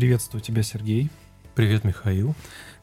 [0.00, 1.10] Приветствую тебя, Сергей.
[1.54, 2.34] Привет, Михаил.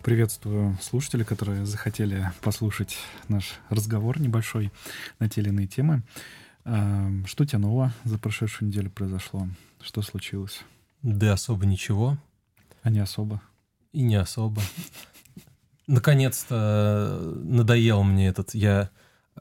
[0.03, 2.95] Приветствую слушателей, которые захотели послушать
[3.27, 4.71] наш разговор небольшой
[5.17, 6.03] на те или иные темы.
[6.63, 9.47] А, что у тебя нового за прошедшую неделю произошло?
[9.81, 10.61] Что случилось?
[11.01, 12.19] Да особо ничего.
[12.83, 13.41] А не особо?
[13.93, 14.61] И не особо.
[15.87, 18.53] Наконец-то надоел мне этот...
[18.53, 18.91] Я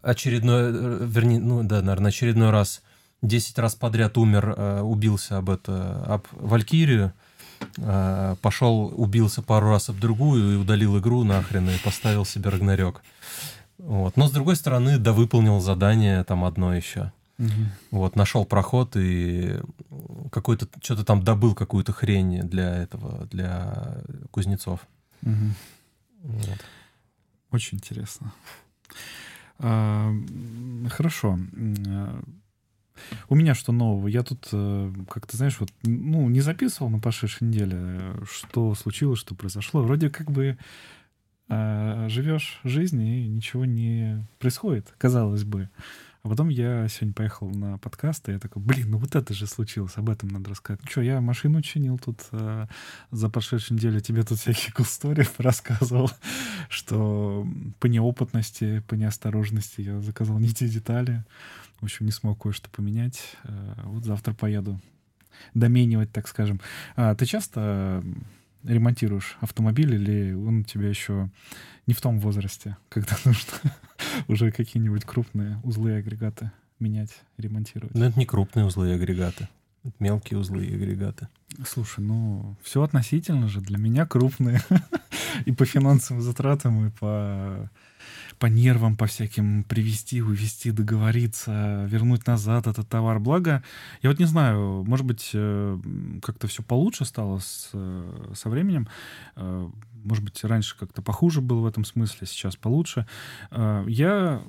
[0.01, 0.73] очередной...
[1.07, 2.83] Вернее, ну да, наверное, очередной раз
[3.21, 7.13] 10 раз подряд умер, э, убился об это, об Валькирию,
[7.79, 13.03] э, пошел, убился пару раз об другую и удалил игру нахрен и поставил себе Рагнарёк.
[13.79, 14.17] Вот.
[14.17, 17.13] Но с другой стороны, да выполнил задание там одно еще.
[17.39, 17.51] Угу.
[17.91, 19.61] Вот, нашел проход и
[20.31, 23.99] какой-то, что-то там добыл какую-то хрень для этого, для
[24.31, 24.81] кузнецов.
[25.23, 25.51] Угу.
[26.23, 26.65] Вот.
[27.51, 28.33] Очень интересно.
[29.59, 30.13] А,
[30.89, 31.39] хорошо.
[33.29, 34.09] У меня что нового?
[34.09, 39.19] Я тут, э, как ты знаешь, вот, ну, не записывал на прошедшей неделе, что случилось,
[39.19, 39.83] что произошло.
[39.83, 40.59] Вроде как бы
[41.49, 45.69] э, живешь жизнь, и ничего не происходит, казалось бы.
[46.27, 49.47] А потом я сегодня поехал на подкаст, и я такой, блин, ну вот это же
[49.47, 50.81] случилось, об этом надо рассказать.
[50.97, 52.67] Ну я машину чинил тут э,
[53.13, 56.11] за прошедшую неделю, тебе тут всякие кулстори рассказывал,
[56.69, 57.47] что
[57.79, 61.25] по неопытности, по неосторожности я заказал не те детали.
[61.81, 63.37] В общем, не смог кое-что поменять.
[63.45, 64.81] Э, вот завтра поеду
[65.55, 66.61] доменивать, так скажем.
[66.97, 68.03] А ты часто
[68.65, 71.31] ремонтируешь автомобиль или он у тебя еще
[71.87, 73.53] не в том возрасте, когда нужно
[74.29, 77.95] уже какие-нибудь крупные узлы и агрегаты менять, ремонтировать?
[77.95, 79.49] Ну, это не крупные узлы и агрегаты.
[79.85, 81.29] Это мелкие узлы и агрегаты.
[81.65, 83.61] Слушай, ну, все относительно же.
[83.61, 84.61] Для меня крупные.
[85.47, 87.71] и по финансовым затратам, и по
[88.39, 93.19] по нервам, по всяким привести, увести, договориться, вернуть назад этот товар.
[93.19, 93.63] Благо,
[94.03, 95.79] я вот не знаю, может быть, э,
[96.23, 98.89] как-то все получше стало с, э, со временем.
[99.37, 99.69] Э,
[100.05, 103.07] может быть, раньше как-то похуже было в этом смысле, сейчас получше.
[103.51, 104.41] Я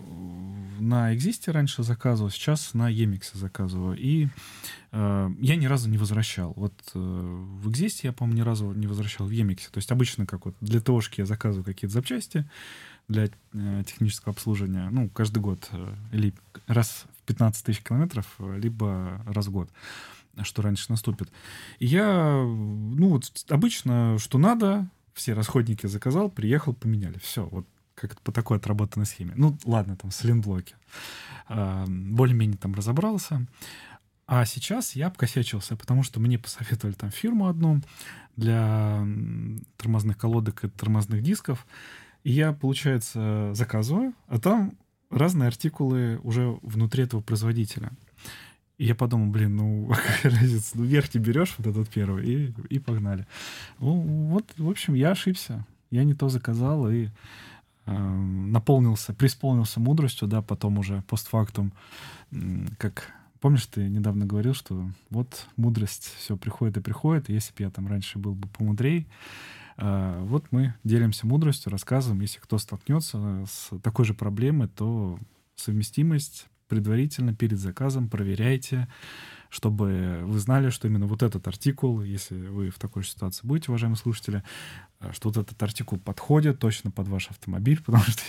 [0.80, 3.98] на Экзисте раньше заказывал, сейчас на Емиксе заказываю.
[3.98, 4.28] И
[4.92, 6.54] э, я ни разу не возвращал.
[6.56, 9.70] Вот э, в Экзисте я, по-моему, ни разу не возвращал в Емиксе.
[9.72, 12.50] То есть обычно как вот для ТОшки я заказываю какие-то запчасти,
[13.08, 16.34] для э, технического обслуживания, ну, каждый год, э, или
[16.68, 19.70] раз в 15 тысяч километров, э, либо раз в год,
[20.44, 21.32] что раньше наступит.
[21.80, 27.18] И я, ну, вот обычно, что надо, все расходники заказал, приехал, поменяли.
[27.20, 27.66] Все, вот
[27.96, 29.34] как по такой отработанной схеме.
[29.36, 30.24] Ну, ладно, там, с.
[31.48, 33.48] А, более-менее там разобрался.
[34.28, 37.82] А сейчас я обкосячился, потому что мне посоветовали там фирму одну
[38.36, 39.04] для
[39.78, 41.66] тормозных колодок и тормозных дисков.
[42.24, 44.74] И я, получается, заказываю, а там
[45.10, 47.92] разные артикулы уже внутри этого производителя.
[48.78, 49.88] И я подумал, блин, ну
[50.22, 53.26] какая разница, ну верхний берешь вот этот первый и, и погнали.
[53.80, 55.66] Ну, вот, в общем, я ошибся.
[55.90, 57.08] Я не то заказал и
[57.86, 61.72] э, наполнился, преисполнился мудростью, да, потом уже постфактум,
[62.78, 67.30] как Помнишь, ты недавно говорил, что вот мудрость все приходит и приходит.
[67.30, 72.22] И если бы я там раньше был бы помудрей, а, вот мы делимся мудростью, рассказываем,
[72.22, 75.20] если кто столкнется с такой же проблемой, то
[75.56, 78.10] совместимость предварительно перед заказом.
[78.10, 78.88] Проверяйте,
[79.50, 83.98] чтобы вы знали, что именно вот этот артикул, если вы в такой ситуации будете, уважаемые
[83.98, 84.44] слушатели,
[85.00, 88.22] а, что вот этот артикул подходит точно под ваш автомобиль, потому что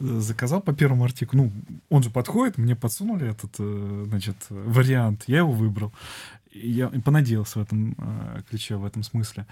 [0.00, 1.52] я заказал по первому артикулу, ну,
[1.88, 5.92] он же подходит, мне подсунули этот, э, значит, вариант, я его выбрал.
[6.52, 9.46] Я понадеялся в этом э, ключе, в этом смысле.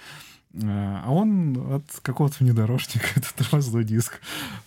[0.55, 4.21] Э, а он от какого-то внедорожника, этот тормозной диск.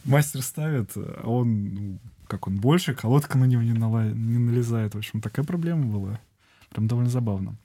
[0.05, 4.09] Мастер ставит, а он, ну, как он больше, колодка на него не, нала...
[4.09, 4.95] не налезает.
[4.95, 6.19] В общем, такая проблема была.
[6.71, 7.55] Прям довольно забавно.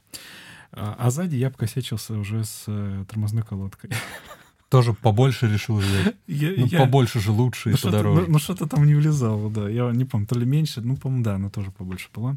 [0.73, 3.91] А, а сзади я покосячился уже с э, тормозной колодкой.
[4.69, 6.17] Тоже побольше решил взять.
[6.27, 6.81] Я, ну, я...
[6.81, 8.23] побольше же лучше ну, и подороже.
[8.23, 9.69] Ну, ну что-то там не влезало, да.
[9.69, 12.37] Я не помню, то ли меньше, ну, по-моему, да, она тоже побольше была.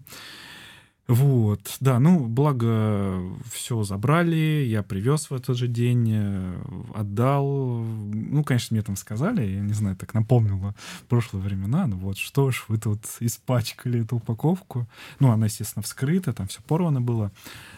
[1.10, 3.20] Вот, да, ну, благо
[3.52, 6.62] все забрали, я привез в этот же день, э,
[6.94, 7.80] отдал.
[7.80, 10.76] Ну, конечно, мне там сказали, я не знаю, так напомнило
[11.08, 14.88] прошлые времена, ну вот, что ж, вы тут испачкали эту упаковку.
[15.20, 17.32] Ну, она, естественно, вскрыта, там все порвано было,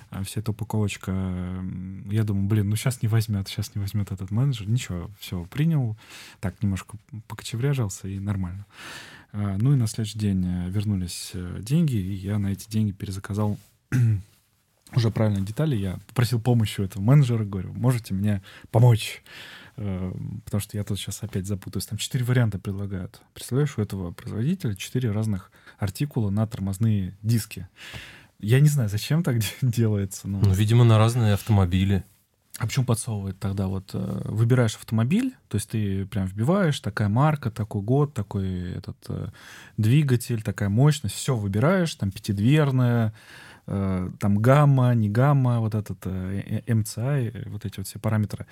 [0.09, 1.13] а вся эта упаковочка.
[2.09, 4.67] Я думаю, блин, ну сейчас не возьмет, сейчас не возьмет этот менеджер.
[4.67, 5.95] Ничего, все, принял,
[6.41, 6.97] так немножко
[7.29, 8.65] покочевряжался и нормально.
[9.33, 12.91] А, ну и на следующий день э, вернулись э, деньги, и я на эти деньги
[12.91, 13.57] перезаказал
[14.95, 15.75] уже правильные детали.
[15.75, 18.41] Я попросил помощи у этого менеджера, говорю, можете мне
[18.71, 19.21] помочь?
[19.77, 20.13] Э,
[20.45, 21.85] потому что я тут сейчас опять запутаюсь.
[21.85, 23.21] Там четыре варианта предлагают.
[23.33, 27.67] Представляешь, у этого производителя четыре разных артикула на тормозные диски.
[28.39, 30.27] Я не знаю, зачем так делается.
[30.27, 30.39] Но...
[30.39, 32.03] Ну, видимо, на разные автомобили.
[32.57, 33.68] А почему подсовывает тогда?
[33.68, 38.98] Вот э, выбираешь автомобиль, то есть ты прям вбиваешь, такая марка, такой год, такой этот
[39.07, 39.30] э,
[39.77, 43.13] двигатель, такая мощность, все выбираешь, там пятидверная,
[44.19, 48.45] там гамма, не гамма, вот этот э, MCI, э, вот эти вот все параметры.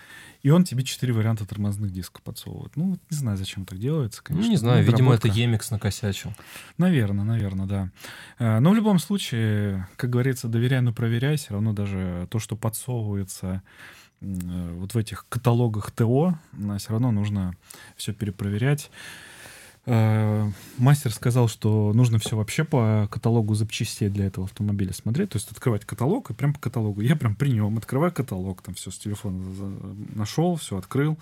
[0.43, 2.75] И он тебе четыре варианта тормозных дисков подсовывает.
[2.77, 4.45] Ну, не знаю, зачем так делается, конечно.
[4.45, 5.27] Ну, не знаю, Ну, видимо, это.
[5.27, 6.33] Емикс накосячил.
[6.77, 7.89] Наверное, наверное, да.
[8.37, 11.35] Э, Но в любом случае, как говорится, доверяй, но проверяй.
[11.35, 13.61] Все равно даже то, что подсовывается
[14.21, 16.37] э, вот в этих каталогах ТО,
[16.77, 17.55] все равно нужно
[17.97, 18.89] все перепроверять.
[19.91, 25.31] Э, Мастер сказал, что нужно все вообще по каталогу запчастей для этого автомобиля смотреть.
[25.31, 27.01] То есть открывать каталог и прям по каталогу.
[27.01, 29.43] Я прям при нем открываю каталог, там все с телефона
[30.13, 31.17] нашел, все открыл,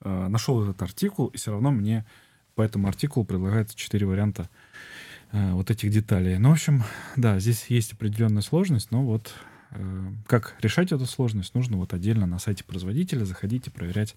[0.00, 2.06] э, нашел этот артикул, и все равно мне
[2.54, 4.48] по этому артикулу предлагается четыре варианта
[5.32, 6.38] э, вот этих деталей.
[6.38, 6.84] Ну, в общем,
[7.16, 9.34] да, здесь есть определенная сложность, но вот
[10.26, 14.14] как решать эту сложность, нужно вот отдельно на сайте производителя заходить и проверять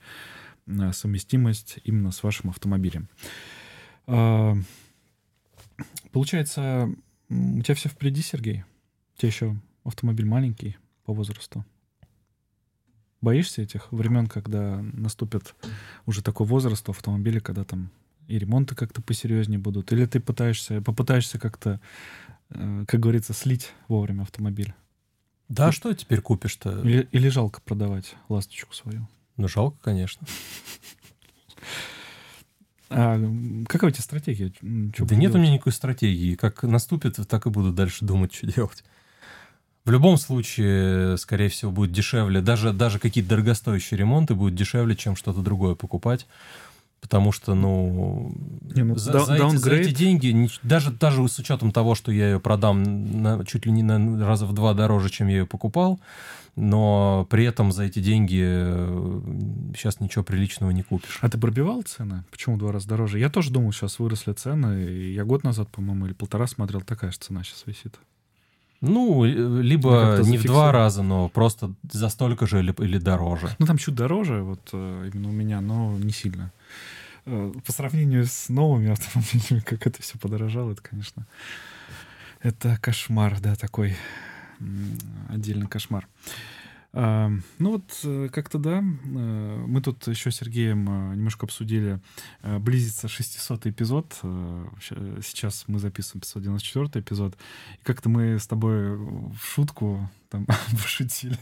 [0.94, 3.10] совместимость именно с вашим автомобилем.
[4.12, 4.56] А,
[6.12, 6.90] Получается,
[7.30, 8.64] у тебя все впереди, Сергей?
[9.16, 11.64] У тебя еще автомобиль маленький по возрасту.
[13.22, 15.54] Боишься этих времен, когда наступит
[16.06, 17.92] уже такой возраст у автомобиля, когда там
[18.28, 19.92] и ремонты как-то посерьезнее будут?
[19.92, 21.80] Или ты пытаешься, попытаешься как-то,
[22.50, 24.74] э, как говорится, слить вовремя автомобиль?
[25.50, 26.82] Да, И- что теперь купишь-то?
[26.82, 29.08] Или, или жалко продавать ласточку свою?
[29.38, 30.26] Ну, жалко, конечно.
[32.90, 34.50] А м, какая у тебя стратегия?
[34.52, 35.36] Чё да нет у делать?
[35.36, 36.36] меня никакой стратегии.
[36.36, 38.84] Как наступит, так и буду дальше думать, что делать.
[39.86, 42.42] В любом случае, скорее всего, будет дешевле.
[42.42, 46.26] Даже, даже какие-то дорогостоящие ремонты будут дешевле, чем что-то другое покупать.
[47.02, 48.34] Потому что, ну,
[48.76, 52.12] Не, ну, за, да- за эти, за эти деньги, даже, даже с учетом того, что
[52.12, 55.46] я ее продам на- чуть ли не на раза в два дороже, чем я ее
[55.48, 56.00] покупал,
[56.60, 58.42] но при этом за эти деньги
[59.76, 61.20] сейчас ничего приличного не купишь.
[61.22, 62.26] А ты пробивал цены?
[62.32, 63.18] Почему в два раза дороже?
[63.18, 64.84] Я тоже думал, сейчас выросли цены.
[65.14, 67.98] Я год назад, по-моему, или полтора смотрел, такая же цена сейчас висит.
[68.82, 73.50] Ну, э, либо не в два раза, но просто за столько же или, или дороже.
[73.60, 76.52] Ну, там чуть дороже, вот э, именно у меня, но не сильно.
[77.26, 81.26] Э, По сравнению с новыми автомобилями, как это все подорожало, это, конечно,
[82.42, 83.96] это кошмар, да, такой
[85.30, 86.08] отдельный кошмар.
[86.92, 92.00] А, Ну вот э, как-то да, э, мы тут еще с Сергеем э, немножко обсудили,
[92.42, 94.20] близится 600 эпизод,
[95.22, 97.38] сейчас мы записываем 594 эпизод,
[97.80, 101.38] и как-то мы с тобой в шутку там пошутили.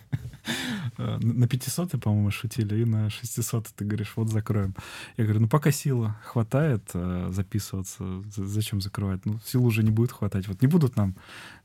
[0.97, 4.75] Э, На 500, по-моему, шутили, и на 600 ты говоришь, вот закроем.
[5.17, 9.25] Я говорю, ну пока сила хватает э, записываться, зачем закрывать?
[9.25, 10.47] Ну, сил уже не будет хватать.
[10.47, 11.15] Вот не будут нам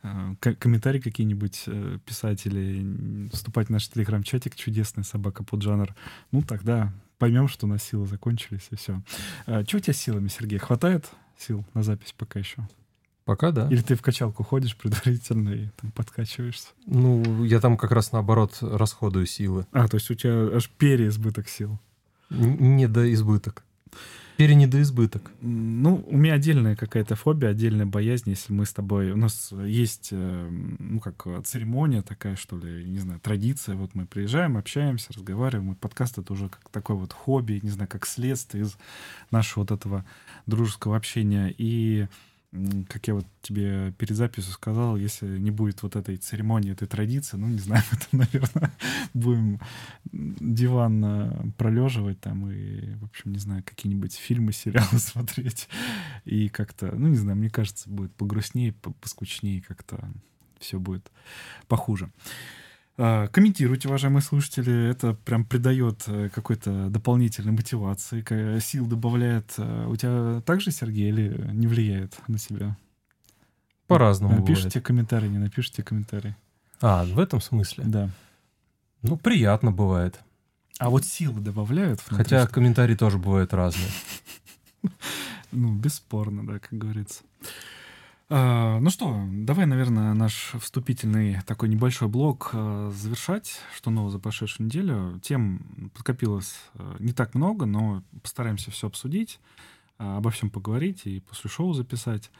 [0.02, 1.64] э, ко- комментарии какие-нибудь
[2.04, 5.94] писать или вступать в наш телеграм-чатик чудесный собака под жанр.
[6.32, 9.00] Ну, тогда поймем, что у нас силы закончились, и все.
[9.46, 10.58] Что у тебя с силами, Сергей?
[10.58, 11.08] Хватает
[11.38, 12.66] сил на запись пока еще?
[13.24, 13.68] Пока да.
[13.70, 16.68] Или ты в качалку ходишь предварительно и там подкачиваешься?
[16.86, 19.66] Ну, я там как раз наоборот расходую силы.
[19.72, 21.78] А, то есть у тебя аж переизбыток сил.
[22.30, 23.64] Н- Не до избыток.
[24.38, 25.30] Перенедоизбыток.
[25.42, 29.12] Ну, у меня отдельная какая-то фобия, отдельная боязнь, если мы с тобой...
[29.12, 33.76] У нас есть, э, ну, как церемония такая, что ли, не знаю, традиция.
[33.76, 35.72] Вот мы приезжаем, общаемся, разговариваем.
[35.72, 38.76] И подкаст— это уже как такое вот хобби, не знаю, как следствие из
[39.30, 40.04] нашего вот этого
[40.46, 41.54] дружеского общения.
[41.56, 42.08] И
[42.88, 47.38] как я вот тебе перед записью сказал, если не будет вот этой церемонии, этой традиции,
[47.38, 48.72] ну, не знаю, мы там, наверное,
[49.14, 49.60] будем
[50.12, 55.68] диван э, пролеживать там и, в общем, не знаю, какие-нибудь фильмы, сериалы смотреть.
[56.26, 60.12] И как-то, ну, не знаю, мне кажется, будет погрустнее, по- поскучнее, как-то
[60.58, 61.10] все будет
[61.68, 62.10] похуже.
[62.98, 68.22] А, Комментируйте, уважаемые слушатели, это прям придает э, какой-то дополнительной мотивации,
[68.60, 69.54] сил добавляет.
[69.56, 72.76] Э, У тебя также, Сергей, или не влияет на себя?
[73.86, 74.86] По-разному Напишите бывает.
[74.86, 76.34] комментарий, не напишите комментарий.
[76.80, 77.84] А, в этом смысле?
[77.86, 78.10] Да.
[79.02, 80.20] Ну, приятно бывает.
[80.78, 82.00] А вот силы добавляют?
[82.00, 83.88] внутри, Хотя что- комментарии тоже бывают разные.
[85.54, 87.22] Ну, бесспорно, да, как говорится.
[88.34, 93.60] А, ну что, давай, наверное, наш вступительный такой небольшой блок а, завершать.
[93.76, 95.20] Что нового за прошедшую неделю?
[95.22, 99.38] Тем подкопилось а, не так много, но постараемся все обсудить,
[99.98, 102.30] а, обо всем поговорить и после шоу записать.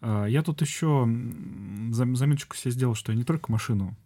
[0.00, 1.08] Я тут еще
[1.90, 3.96] зам- заметочку себе сделал, что я не только машину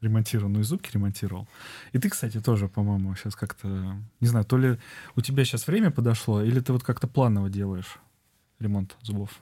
[0.00, 1.48] ремонтировал, но и зубки ремонтировал.
[1.90, 4.78] И ты, кстати, тоже, по-моему, сейчас как-то, не знаю, то ли
[5.16, 7.98] у тебя сейчас время подошло, или ты вот как-то планово делаешь
[8.60, 9.40] ремонт зубов?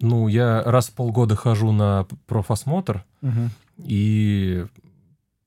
[0.00, 3.04] Ну, я раз в полгода хожу на профосмотр,
[3.78, 4.66] и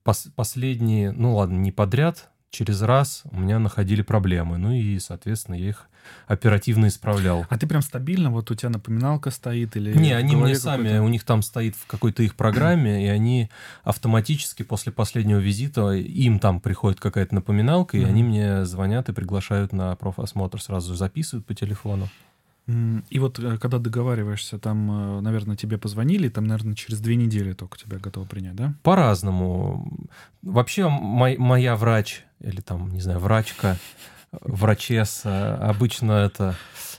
[0.04, 4.58] пос, последние, ну ладно, не подряд, через раз у меня находили проблемы.
[4.58, 5.88] Ну и, соответственно, я их
[6.26, 7.44] оперативно исправлял.
[7.48, 9.96] А ты прям стабильно, вот у тебя напоминалка стоит или...
[9.96, 13.50] Не, они мне сами, у них там стоит в какой-то их программе, и они
[13.82, 19.72] автоматически после последнего визита, им там приходит какая-то напоминалка, и они мне звонят и приглашают
[19.72, 22.08] на профосмотр, сразу записывают по телефону.
[22.68, 27.54] И вот э, когда договариваешься, там, э, наверное, тебе позвонили, там, наверное, через две недели
[27.54, 28.74] только тебя готовы принять, да?
[28.82, 30.06] По-разному.
[30.42, 33.78] Вообще мой, моя врач, или там, не знаю, врачка,
[34.32, 36.56] врачесса, обычно это...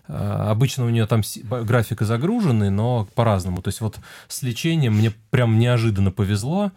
[0.07, 3.61] Э, обычно у нее там график загруженный, но по-разному.
[3.61, 6.71] То есть вот с лечением мне прям неожиданно повезло.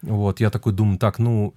[0.00, 1.54] Вот, я такой думаю, так, ну,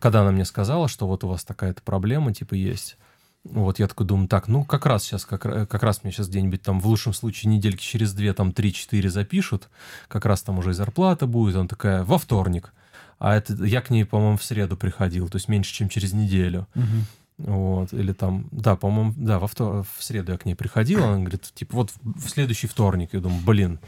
[0.00, 2.96] когда она мне сказала, что вот у вас такая-то проблема, типа, есть,
[3.44, 6.62] вот я такой думаю, так, ну как раз сейчас, как, как раз мне сейчас где-нибудь
[6.62, 9.68] там в лучшем случае недельки через две, там 3-4 запишут,
[10.08, 12.72] как раз там уже и зарплата будет, он такая, во вторник.
[13.18, 16.66] А это я к ней, по-моему, в среду приходил, то есть меньше, чем через неделю.
[16.74, 17.46] Угу.
[17.52, 19.84] Вот, или там, да, по-моему, да, во втор...
[19.96, 23.10] в среду я к ней приходил, она говорит, типа, вот в следующий вторник.
[23.12, 23.78] Я думаю, блин,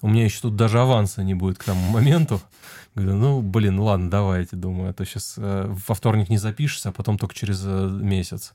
[0.00, 2.40] у меня еще тут даже аванса не будет к тому моменту.
[2.94, 6.92] Говорю, ну, блин, ладно, давайте, думаю, а то сейчас э, во вторник не запишешься, а
[6.92, 8.54] потом только через э, месяц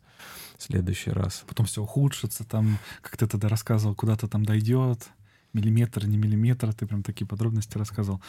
[0.57, 1.43] следующий раз.
[1.47, 5.09] Потом все ухудшится, там, как ты тогда рассказывал, куда-то там дойдет,
[5.53, 8.21] миллиметр, не миллиметр, ты прям такие подробности рассказывал.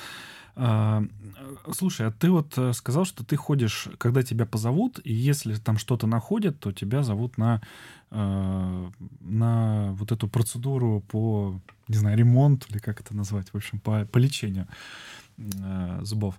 [0.57, 1.03] А,
[1.73, 5.79] слушай, а ты вот э, сказал, что ты ходишь, когда тебя позовут, и если там
[5.79, 7.61] что-то находят, то тебя зовут на,
[8.11, 14.05] на вот эту процедуру по, не знаю, ремонту или как это назвать, в общем, по,
[14.07, 14.67] по лечению
[15.39, 16.39] э, зубов.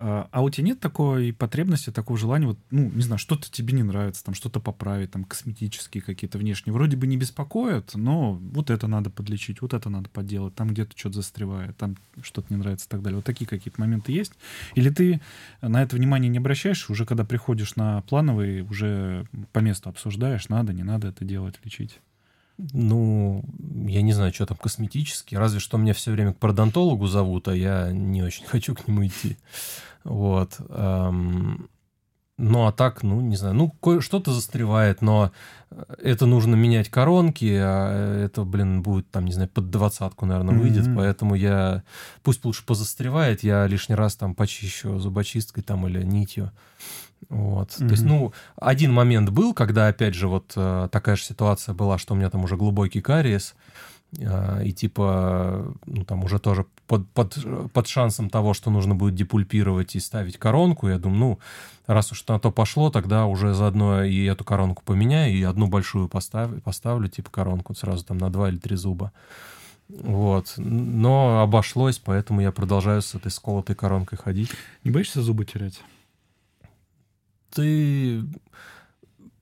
[0.00, 3.72] А, а у тебя нет такой потребности, такого желания, вот, ну, не знаю, что-то тебе
[3.74, 8.70] не нравится, там, что-то поправить, там, косметические какие-то внешние, вроде бы не беспокоят, но вот
[8.70, 12.86] это надо подлечить, вот это надо поделать, там где-то что-то застревает, там что-то не нравится
[12.86, 13.16] и так далее.
[13.16, 14.32] Вот такие какие-то моменты есть?
[14.76, 15.20] Или ты
[15.62, 20.72] на это внимание не обращаешь, уже когда приходишь на плановый, уже по месту обсуждаешь, надо,
[20.72, 21.98] не надо это делать, лечить?
[22.58, 23.44] Ну,
[23.86, 25.36] я не знаю, что там косметически.
[25.36, 29.06] Разве что меня все время к пародонтологу зовут, а я не очень хочу к нему
[29.06, 29.36] идти.
[30.04, 30.58] Вот.
[32.40, 35.32] Ну, а так, ну, не знаю, ну, что-то застревает, но
[36.00, 40.86] это нужно менять коронки, а это, блин, будет там, не знаю, под двадцатку, наверное, выйдет,
[40.86, 40.96] mm-hmm.
[40.96, 41.82] поэтому я,
[42.22, 46.52] пусть лучше позастревает, я лишний раз там почищу зубочисткой там или нитью.
[47.28, 47.70] Вот.
[47.70, 47.86] Mm-hmm.
[47.86, 51.98] То есть, ну, один момент был, когда, опять же, вот э, такая же ситуация была,
[51.98, 53.54] что у меня там уже глубокий кариес,
[54.16, 57.36] э, и типа, ну, там уже тоже под, под,
[57.72, 61.38] под шансом того, что нужно будет депульпировать и ставить коронку, я думаю, ну,
[61.86, 66.08] раз уж на то пошло, тогда уже заодно и эту коронку поменяю, и одну большую
[66.08, 69.12] поставлю, поставлю типа коронку сразу там на два или три зуба.
[69.88, 70.54] Вот.
[70.56, 74.50] Но обошлось, поэтому я продолжаю с этой сколотой коронкой ходить.
[74.84, 75.80] Не боишься зубы терять?
[77.54, 78.24] Ты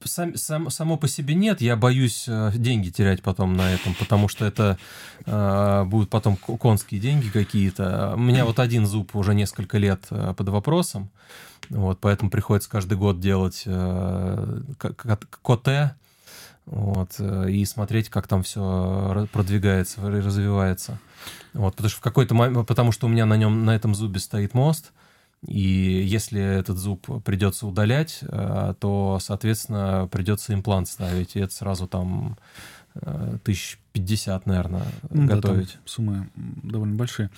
[0.05, 4.29] сам, сам, само по себе нет, я боюсь э, деньги терять потом на этом, потому
[4.29, 4.79] что это
[5.25, 8.15] э, будут потом конские деньги какие-то.
[8.15, 11.11] У меня вот один зуб уже несколько лет э, под вопросом,
[11.69, 15.97] вот, поэтому приходится каждый год делать э, КТ,
[16.67, 20.99] вот, э, и смотреть, как там все продвигается, развивается.
[21.53, 24.21] Вот, потому что в какой-то момент, потому что у меня на нем, на этом зубе
[24.21, 24.93] стоит мост,
[25.47, 31.37] и если этот зуб придется удалять, э, то, соответственно, придется имплант ставить.
[31.37, 32.37] И это сразу там
[32.95, 35.75] э, тысяч пятьдесят, наверное, ну, готовить.
[35.75, 37.31] Да, суммы довольно большие.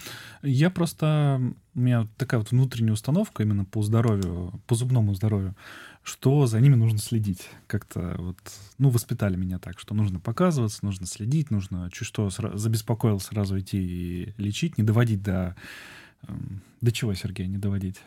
[0.43, 1.41] Я просто...
[1.75, 5.55] У меня такая вот внутренняя установка именно по здоровью, по зубному здоровью,
[6.03, 7.49] что за ними нужно следить.
[7.67, 8.39] Как-то вот...
[8.79, 13.79] Ну, воспитали меня так, что нужно показываться, нужно следить, нужно чуть что забеспокоил сразу идти
[13.79, 15.55] и лечить, не доводить до
[16.27, 18.01] Эм, до чего, Сергей, не доводить?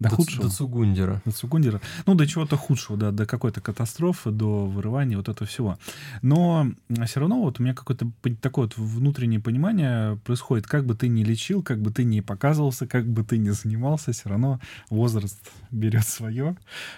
[0.00, 0.42] До, до худшего?
[0.44, 1.22] До Цугундера.
[1.24, 1.80] До Цугундера.
[2.06, 5.78] Ну, до чего-то худшего, да, до какой-то катастрофы, до вырывания вот этого всего.
[6.20, 6.66] Но
[7.06, 10.66] все равно вот у меня какое-то такое вот внутреннее понимание происходит.
[10.66, 14.12] Как бы ты ни лечил, как бы ты ни показывался, как бы ты ни занимался,
[14.12, 16.56] все равно возраст берет свое,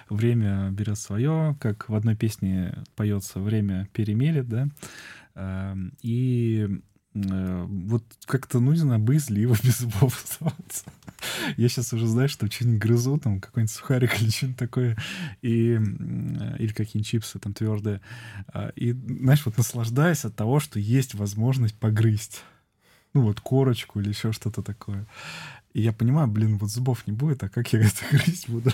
[0.09, 4.67] время берет свое, как в одной песне поется «Время перемелет», да,
[5.35, 6.81] эм, и
[7.23, 10.85] вот как-то, ну, не знаю, боязливо без зубов оставаться.
[11.57, 14.97] Я сейчас уже знаю, что что-нибудь грызу, там, какой-нибудь сухарик или что-нибудь такое,
[15.41, 18.01] и, или какие-нибудь чипсы там твердые.
[18.49, 22.43] А, и, знаешь, вот наслаждаясь от того, что есть возможность погрызть.
[23.13, 25.07] Ну, вот корочку или еще что-то такое.
[25.73, 28.71] И я понимаю, блин, вот зубов не будет, а как я это грызть буду?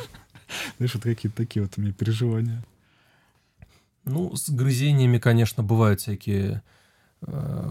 [0.77, 2.63] Знаешь, вот какие-то такие вот у меня переживания.
[4.05, 6.59] Ну, с грызениями, конечно, бывают всякие Э,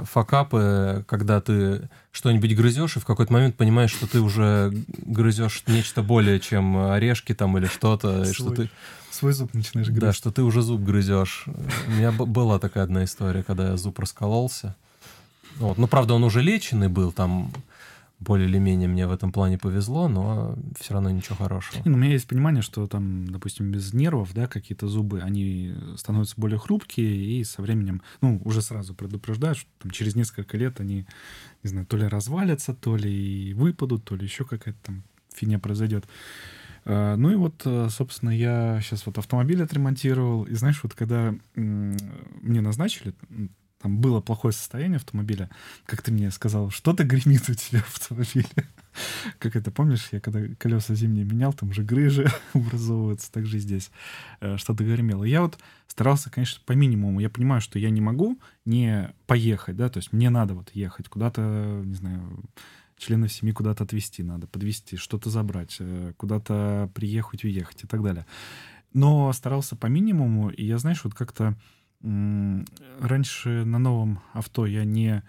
[0.04, 4.72] факапы, когда ты что-нибудь грызешь, и в какой-то момент понимаешь, что ты уже
[5.06, 8.70] грызешь нечто более, чем орешки там или что-то, и что ты
[9.10, 10.00] свой зуб начинаешь грызть.
[10.00, 11.44] Да, что ты уже зуб грызешь.
[11.86, 14.74] У меня была такая одна история, когда я зуб раскололся.
[15.56, 15.76] Вот.
[15.78, 17.52] Ну, правда, он уже леченный был, там
[18.22, 21.82] более или менее мне в этом плане повезло, но все равно ничего хорошего.
[21.82, 25.74] И, ну, у меня есть понимание, что там, допустим, без нервов, да, какие-то зубы, они
[25.96, 30.80] становятся более хрупкие, и со временем, ну, уже сразу предупреждают, что там, через несколько лет
[30.80, 31.06] они,
[31.62, 35.02] не знаю, то ли развалятся, то ли выпадут, то ли еще какая-то там
[35.34, 36.06] фигня произойдет.
[36.84, 41.34] А, ну и вот, э, собственно, я сейчас вот автомобиль отремонтировал, и знаешь, вот когда
[41.54, 43.14] мне назначили,
[43.82, 45.50] там было плохое состояние автомобиля,
[45.86, 48.46] как ты мне сказал, что-то гремит у тебя в автомобиле.
[49.38, 53.90] Как это помнишь, я когда колеса зимние менял, там же грыжи образовываются, так же здесь
[54.40, 55.24] э, что-то гремело.
[55.24, 57.18] Я вот старался, конечно, по минимуму.
[57.18, 61.08] Я понимаю, что я не могу не поехать, да, то есть мне надо вот ехать
[61.08, 62.44] куда-то, не знаю,
[62.98, 68.26] членов семьи куда-то отвезти надо, подвезти, что-то забрать, э, куда-то приехать, уехать и так далее.
[68.92, 71.56] Но старался по минимуму, и я, знаешь, вот как-то
[72.02, 75.22] раньше на новом авто я не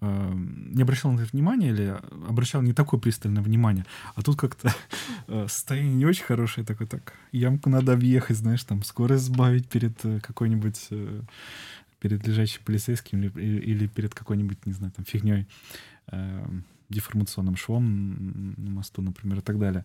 [0.00, 1.96] э, не обращал на это внимания или
[2.28, 4.74] обращал не такое пристальное внимание, а тут как-то
[5.28, 10.00] э, состояние не очень хорошее, такое так, ямку надо объехать, знаешь, там скорость сбавить перед
[10.22, 10.88] какой-нибудь
[11.98, 15.46] перед лежащим полицейским или, или перед какой-нибудь, не знаю, там фигней
[16.92, 19.84] деформационным швом на мосту, например, и так далее.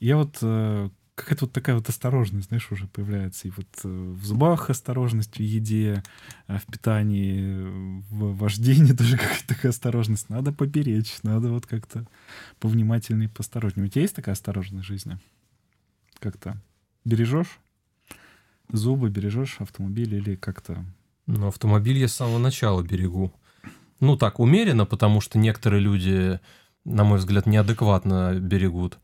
[0.00, 3.48] Я вот э, какая-то вот такая вот осторожность, знаешь, уже появляется.
[3.48, 6.02] И вот э, в зубах осторожность, в еде,
[6.46, 10.30] э, в питании, в вождении тоже какая-то такая осторожность.
[10.30, 12.06] Надо поберечь, надо вот как-то
[12.60, 13.86] повнимательнее, поосторожнее.
[13.86, 15.18] У тебя есть такая осторожность в жизни?
[16.20, 16.56] Как-то
[17.04, 17.58] бережешь
[18.72, 20.84] зубы, бережешь автомобиль или как-то...
[21.26, 23.32] Ну, автомобиль я с самого начала берегу.
[24.00, 26.40] Ну, так, умеренно, потому что некоторые люди,
[26.84, 28.98] на мой взгляд, неадекватно берегут.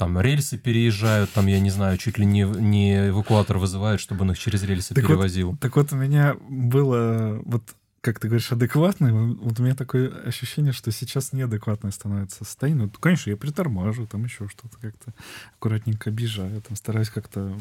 [0.00, 4.30] Там рельсы переезжают, там, я не знаю, чуть ли не, не эвакуатор вызывают, чтобы он
[4.30, 5.50] их через рельсы так перевозил.
[5.50, 7.62] Вот, так вот у меня было, вот
[8.00, 12.86] как ты говоришь, адекватный, вот у меня такое ощущение, что сейчас неадекватное становится состояние.
[12.86, 15.12] Ну, конечно, я приторможу, там еще что-то как-то
[15.56, 17.54] аккуратненько объезжаю, там стараюсь как-то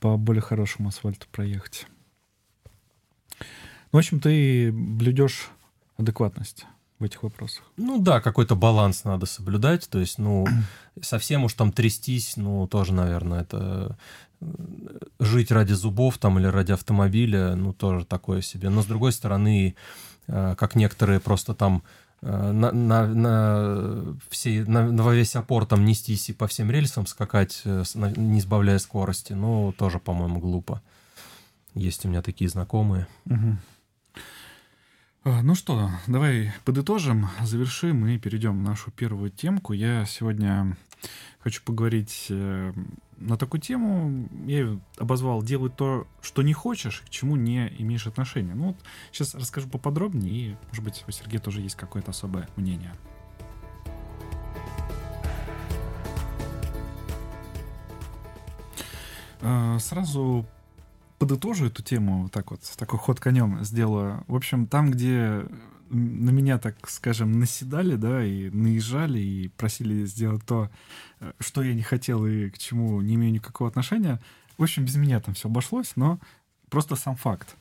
[0.00, 1.86] по более хорошему асфальту проехать.
[3.38, 3.46] Ну,
[3.92, 5.48] в общем, ты блюдешь
[5.96, 6.66] адекватность
[7.00, 7.64] в этих вопросах.
[7.76, 9.88] Ну да, какой-то баланс надо соблюдать.
[9.88, 10.46] То есть, ну,
[11.00, 13.96] совсем уж там трястись, ну, тоже, наверное, это
[14.40, 14.46] э,
[15.18, 18.68] жить ради зубов там или ради автомобиля, ну, тоже такое себе.
[18.68, 19.74] Но, с другой стороны,
[20.28, 21.82] э, как некоторые просто там
[22.20, 27.06] э, на, на, на, все, на, на весь опор там нестись и по всем рельсам
[27.06, 30.82] скакать, не сбавляя скорости, ну, тоже, по-моему, глупо.
[31.74, 33.06] Есть у меня такие знакомые.
[33.26, 33.56] Угу.
[35.22, 39.74] А, ну что, давай подытожим, завершим и перейдем нашу первую темку.
[39.74, 40.78] Я сегодня
[41.40, 42.72] хочу поговорить э,
[43.18, 44.30] на такую тему.
[44.46, 48.54] Я ее обозвал «Делай то, что не хочешь, к чему не имеешь отношения».
[48.54, 48.76] Ну вот
[49.12, 52.94] сейчас расскажу поподробнее, и, может быть, у Сергея тоже есть какое-то особое мнение.
[59.42, 60.46] А, сразу
[61.20, 64.24] подытожу эту тему, вот так вот, такой ход конем сделаю.
[64.26, 65.46] В общем, там, где
[65.90, 70.70] на меня, так скажем, наседали, да, и наезжали, и просили сделать то,
[71.20, 74.18] э, что я не хотел и к чему не имею никакого отношения,
[74.56, 76.18] в общем, без меня там все обошлось, но
[76.70, 77.54] просто сам факт.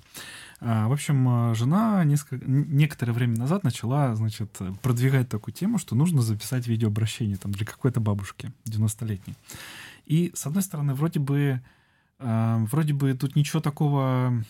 [0.61, 6.21] А, в общем, жена несколько, некоторое время назад начала, значит, продвигать такую тему, что нужно
[6.21, 9.35] записать видеообращение там для какой-то бабушки 90-летней.
[10.05, 11.61] И, с одной стороны, вроде бы
[12.19, 14.43] а, вроде бы тут ничего такого,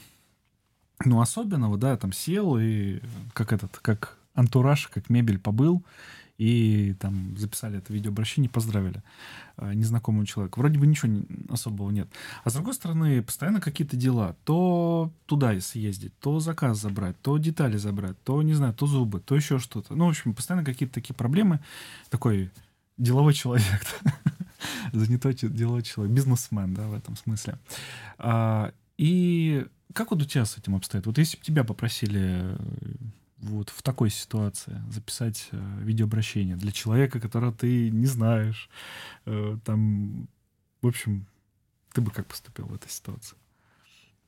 [1.05, 2.99] ну, особенного, да, там сел и
[3.34, 5.84] как этот, как антураж, как мебель побыл,
[6.39, 9.03] и там записали это видеообращение, поздравили
[9.58, 10.58] э, незнакомого человека.
[10.58, 11.12] Вроде бы ничего
[11.49, 12.08] особого нет.
[12.45, 14.38] А с другой стороны, постоянно какие-то дела.
[14.45, 19.36] То туда съездить, то заказ забрать, то детали забрать, то, не знаю, то зубы, то
[19.36, 19.95] еще что-то.
[19.95, 21.60] Ну, в общем, постоянно какие-то такие проблемы.
[22.10, 22.49] Такой
[22.97, 23.86] деловой человек.
[24.93, 27.58] занятой деловой человек, бизнесмен, да, в этом смысле.
[28.17, 31.06] А, и как вот у тебя с этим обстоит?
[31.06, 32.58] Вот если бы тебя попросили э,
[33.38, 38.69] вот в такой ситуации записать э, видеообращение для человека, которого ты не знаешь,
[39.26, 40.28] э, там,
[40.82, 41.26] в общем,
[41.93, 43.36] ты бы как поступил в этой ситуации?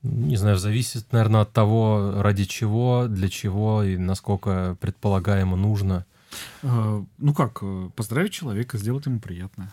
[0.02, 6.06] Не знаю, зависит, наверное, от того, ради чего, для чего и насколько предполагаемо нужно.
[6.62, 7.62] Ну как,
[7.94, 9.72] поздравить человека, сделать ему приятное.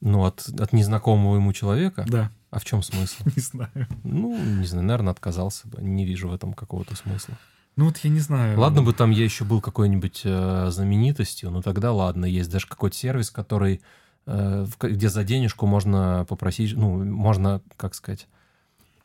[0.00, 2.04] Ну, от, от незнакомого ему человека?
[2.06, 2.30] Да.
[2.50, 3.22] А в чем смысл?
[3.36, 3.88] Не знаю.
[4.04, 5.82] Ну, не знаю, наверное, отказался бы.
[5.82, 7.36] Не вижу в этом какого-то смысла.
[7.76, 8.58] Ну вот я не знаю.
[8.58, 12.96] Ладно бы там я еще был какой-нибудь э, знаменитостью, но тогда ладно, есть даже какой-то
[12.96, 13.80] сервис, который,
[14.26, 18.28] э, где за денежку можно попросить, ну, можно, как сказать,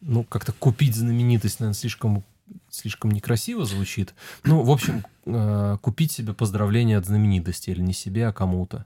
[0.02, 2.24] ну, как-то купить знаменитость, наверное, слишком,
[2.70, 4.14] слишком некрасиво звучит.
[4.44, 8.86] Ну, в общем, э, купить себе поздравление от знаменитости, или не себе, а кому-то.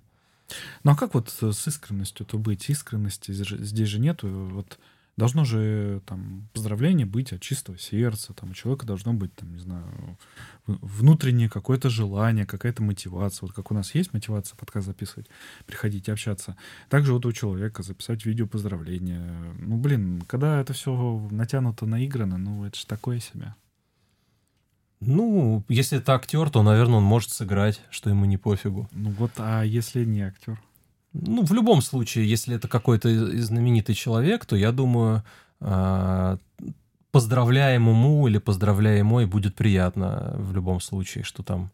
[0.83, 2.69] Ну а как вот с искренностью-то быть?
[2.69, 4.27] Искренности здесь же- нету.
[4.27, 4.79] Вот
[5.15, 8.33] должно же там поздравление быть от чистого сердца.
[8.33, 10.17] Там у человека должно быть, там, не знаю,
[10.65, 13.47] внутреннее какое-то желание, какая-то мотивация.
[13.47, 15.27] Вот как у нас есть мотивация подкаст записывать,
[15.65, 16.57] приходить общаться.
[16.89, 19.53] Также вот у человека записать видео поздравления.
[19.59, 23.53] Ну, блин, когда это все натянуто, наиграно, ну, это же такое себе.
[25.05, 28.89] Ну, если это актер, то, наверное, он может сыграть, что ему не пофигу.
[28.91, 30.61] Ну вот, а если не актер?
[31.13, 33.09] Ну, в любом случае, если это какой-то
[33.41, 35.23] знаменитый человек, то я думаю,
[35.59, 36.37] а,
[37.11, 41.71] поздравляемому или поздравляемой будет приятно в любом случае, что там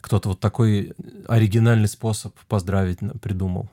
[0.00, 0.92] кто-то вот такой
[1.28, 3.70] оригинальный способ поздравить придумал.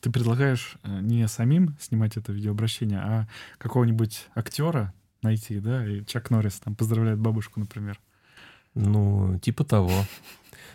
[0.00, 3.26] Ты предлагаешь э, не самим снимать это видеообращение, а
[3.56, 4.92] какого-нибудь актера
[5.24, 7.98] найти, да, и Чак Норрис там поздравляет бабушку, например.
[8.74, 9.92] Ну, типа того.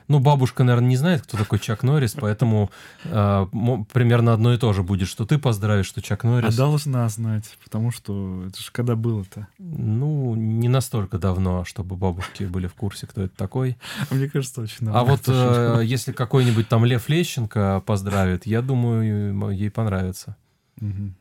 [0.07, 2.71] Ну, бабушка, наверное, не знает, кто такой Чак Норрис, поэтому
[3.05, 6.55] а, мо- примерно одно и то же будет, что ты поздравишь, что Чак А Норрис.
[6.55, 9.47] должна знать, потому что это же когда было-то.
[9.59, 13.77] Ну, не настолько давно, чтобы бабушки были в курсе, кто это такой.
[14.09, 15.81] А Мне кажется, очень А давно вот это прошло.
[15.81, 20.35] э, если какой-нибудь там Лев Лещенко поздравит, я думаю, ей понравится.
[20.79, 21.13] Мгм.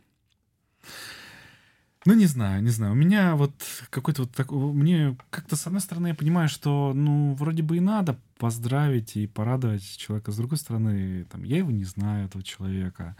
[2.08, 2.92] Ну, не знаю, не знаю.
[2.92, 3.52] У меня вот
[3.90, 4.72] какой-то вот такой...
[4.72, 9.26] Мне как-то, с одной стороны, я понимаю, что, ну, вроде бы и надо поздравить и
[9.26, 10.32] порадовать человека.
[10.32, 13.14] С другой стороны, там, я его не знаю, этого человека.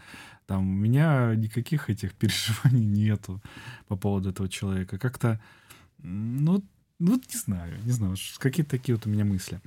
[0.46, 3.42] Там, у меня никаких этих переживаний нету
[3.88, 4.98] по поводу этого человека.
[4.98, 5.38] Как-то,
[5.98, 6.64] ну,
[6.98, 9.60] ну, вот не знаю, не знаю, какие-то такие вот у меня мысли.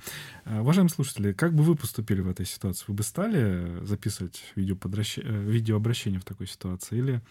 [0.44, 2.86] А, Уважаемые слушатели, как бы вы поступили в этой ситуации?
[2.88, 6.98] Вы бы стали записывать видеоподращ- э, видеообращение в такой ситуации?
[6.98, 7.22] Или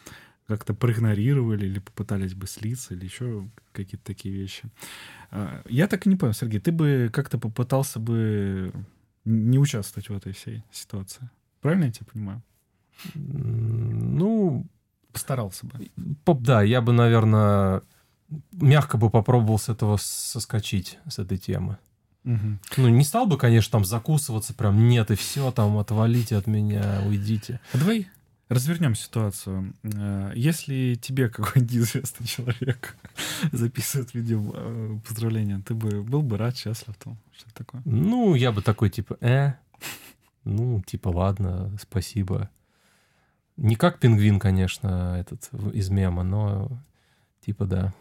[0.48, 4.64] как-то проигнорировали, или попытались бы слиться, или еще какие-то такие вещи?
[5.32, 8.74] А, Я так и не понял, Сергей, ты бы как-то попытался бы
[9.26, 11.30] не участвовать в этой всей ситуации?
[11.62, 12.44] Правильно я тебя понимаю?
[13.16, 14.66] Ну,
[15.12, 15.90] Постарался бы.
[16.40, 17.82] да, я бы, наверное,
[18.54, 21.78] мягко бы попробовал с этого соскочить, с этой темы.
[22.24, 22.60] Мгм.
[22.78, 27.02] Ну, не стал бы, конечно, там закусываться, прям нет, и все, там, отвалите от меня,
[27.06, 27.60] уйдите.
[27.74, 28.08] А давай
[28.52, 29.74] развернем ситуацию.
[29.84, 32.96] Э, Если тебе какой-нибудь известный человек
[33.52, 37.82] записывает видео э, поздравления, ты бы был бы рад, счастлив там, что это такое?
[37.86, 39.54] Ну, я бы такой, типа, э,
[40.44, 42.50] ну, типа, ладно, спасибо.
[43.58, 46.70] Не как пингвин, конечно, этот из мема, но
[47.46, 47.94] типа, да.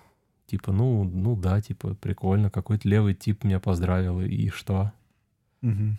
[0.47, 4.93] Типа, ну, ну да, типа, прикольно, какой-то левый тип меня поздравил, и что?
[5.61, 5.97] Мгм.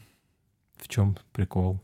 [0.75, 1.79] В чем прикол?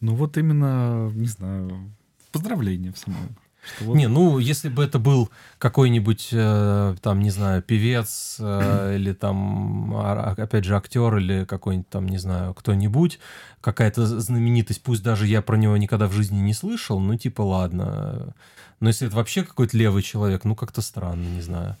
[0.00, 1.90] Ну вот именно, не знаю,
[2.32, 3.36] поздравление в самом.
[3.80, 9.12] Вот- Не, ну, если бы это был какой-нибудь, э, там, не знаю, певец э, или
[9.12, 13.18] там, а- а- опять же, актер или какой-нибудь там, не знаю, кто-нибудь,
[13.60, 18.34] какая-то знаменитость, пусть даже я про него никогда в жизни не слышал, ну, типа, ладно.
[18.80, 21.76] Но если это вообще какой-то левый человек, ну, как-то странно, не знаю.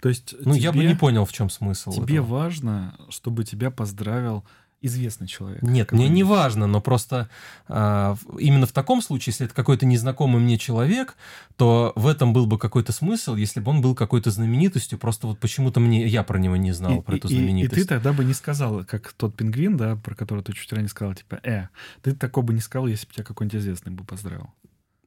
[0.00, 1.90] То есть Ну, я бы тебе- не понял, в чем смысл.
[1.92, 2.26] Тебе этого.
[2.26, 4.44] важно, чтобы тебя поздравил
[4.84, 5.62] известный человек.
[5.62, 7.28] Нет, мне не важно, но просто
[7.68, 11.16] а, именно в таком случае, если это какой-то незнакомый мне человек,
[11.56, 15.38] то в этом был бы какой-то смысл, если бы он был какой-то знаменитостью, просто вот
[15.38, 17.78] почему-то мне я про него не знал, И- про эту и- и- знаменитость.
[17.78, 20.88] И, ты тогда бы не сказал, как тот пингвин, да, про который ты чуть ранее
[20.88, 21.68] сказал, типа, э,
[22.02, 24.48] ты такого бы не сказал, если бы тебя какой-нибудь известный бы поздравил.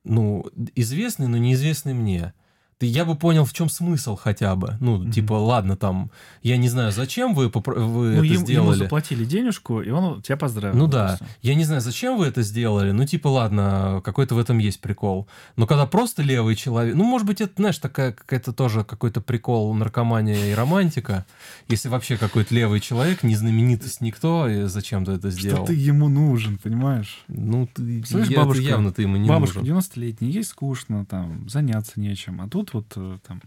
[0.04, 2.34] Ну, известный, но неизвестный мне.
[2.80, 4.78] Я бы понял, в чем смысл хотя бы.
[4.80, 5.12] Ну, Мгм.
[5.12, 6.12] типа, ладно, там,
[6.44, 8.78] я не знаю, зачем вы, попро- вы ну, это им- ему сделали.
[8.78, 10.78] заплатили денежку, и он тебя поздравил.
[10.78, 14.60] Ну да, я не знаю, зачем вы это сделали, ну типа ладно, какой-то в этом
[14.60, 15.28] есть прикол.
[15.56, 19.74] Но когда просто левый человек, ну может быть это, знаешь, такая какая-то тоже какой-то прикол
[19.74, 21.26] наркомания и романтика,
[21.70, 25.66] если вообще какой-то левый человек, не знаменитость никто, и зачем ты это Что сделал?
[25.66, 27.24] ты ему нужен, понимаешь?
[27.28, 29.78] Ну ты, я- бабушка- явно ты ему не Бабушка нужен.
[29.80, 32.40] 90-летняя, ей скучно, там, заняться нечем.
[32.40, 33.42] А тут вот э, там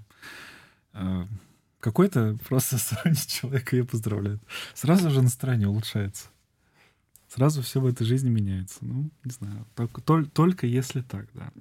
[0.95, 1.27] э,
[1.81, 4.41] какой-то просто сторонний человек ее поздравляет.
[4.75, 6.29] Сразу же настроение улучшается.
[7.29, 8.79] Сразу все в этой жизни меняется.
[8.81, 9.67] Ну, не знаю.
[9.77, 11.53] Только, тол- только если так, да.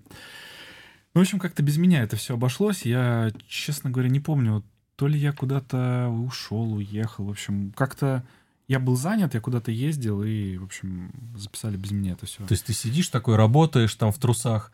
[1.13, 2.84] Ну, в общем, как-то без меня это все обошлось.
[2.84, 4.63] Я, честно говоря, не помню,
[4.95, 7.26] то ли я куда-то ушел, уехал.
[7.26, 8.24] В общем, как-то
[8.67, 12.45] я был занят, я куда-то ездил, и, в общем, записали без меня это все.
[12.45, 14.72] То есть ты сидишь такой, работаешь там в трусах,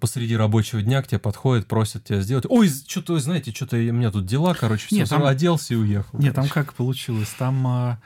[0.00, 2.46] посреди рабочего дня к тебе подходит, просит тебя сделать.
[2.48, 6.18] Ой, что-то, знаете, что-то у меня тут дела, короче, все, Нет, там- оделся и уехал.
[6.18, 7.28] Нет, там как получилось?
[7.38, 8.00] Там а,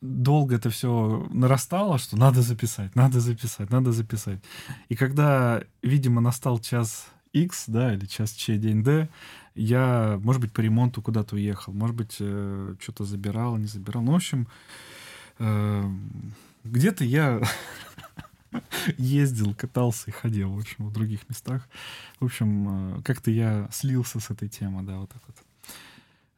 [0.00, 4.40] долго это все нарастало, что надо записать, надо записать, надо записать.
[4.88, 9.08] И когда, видимо, настал час X, да, или час Ч, день Д,
[9.54, 14.02] я, может быть, по ремонту куда-то уехал, может быть, э, что-то забирал, не забирал.
[14.02, 14.48] Ну, в общем,
[15.38, 15.84] э,
[16.64, 17.40] где-то я
[18.98, 21.68] ездил, катался и ходил, в общем, в других местах.
[22.20, 25.36] В общем, э, как-то я слился с этой темой, да, вот так вот.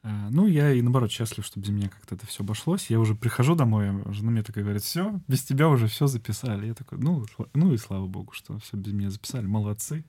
[0.02, 2.90] Э, Ну, я и наоборот счастлив, что без меня как-то это все обошлось.
[2.90, 6.66] Я уже прихожу домой, жена мне такая говорит, все, без тебя уже все записали.
[6.66, 7.24] Я такой, ну,
[7.54, 9.46] ну и слава богу, что все без меня записали.
[9.46, 10.04] Молодцы.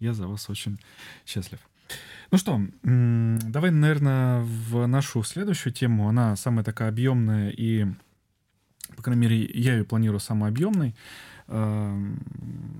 [0.00, 0.78] Я за вас очень
[1.24, 1.60] счастлив.
[2.30, 6.08] Ну что, давай, наверное, в нашу следующую тему.
[6.08, 7.86] Она самая такая объемная и,
[8.96, 10.94] по крайней мере, я ее планирую самой объемной
[11.48, 12.20] эм,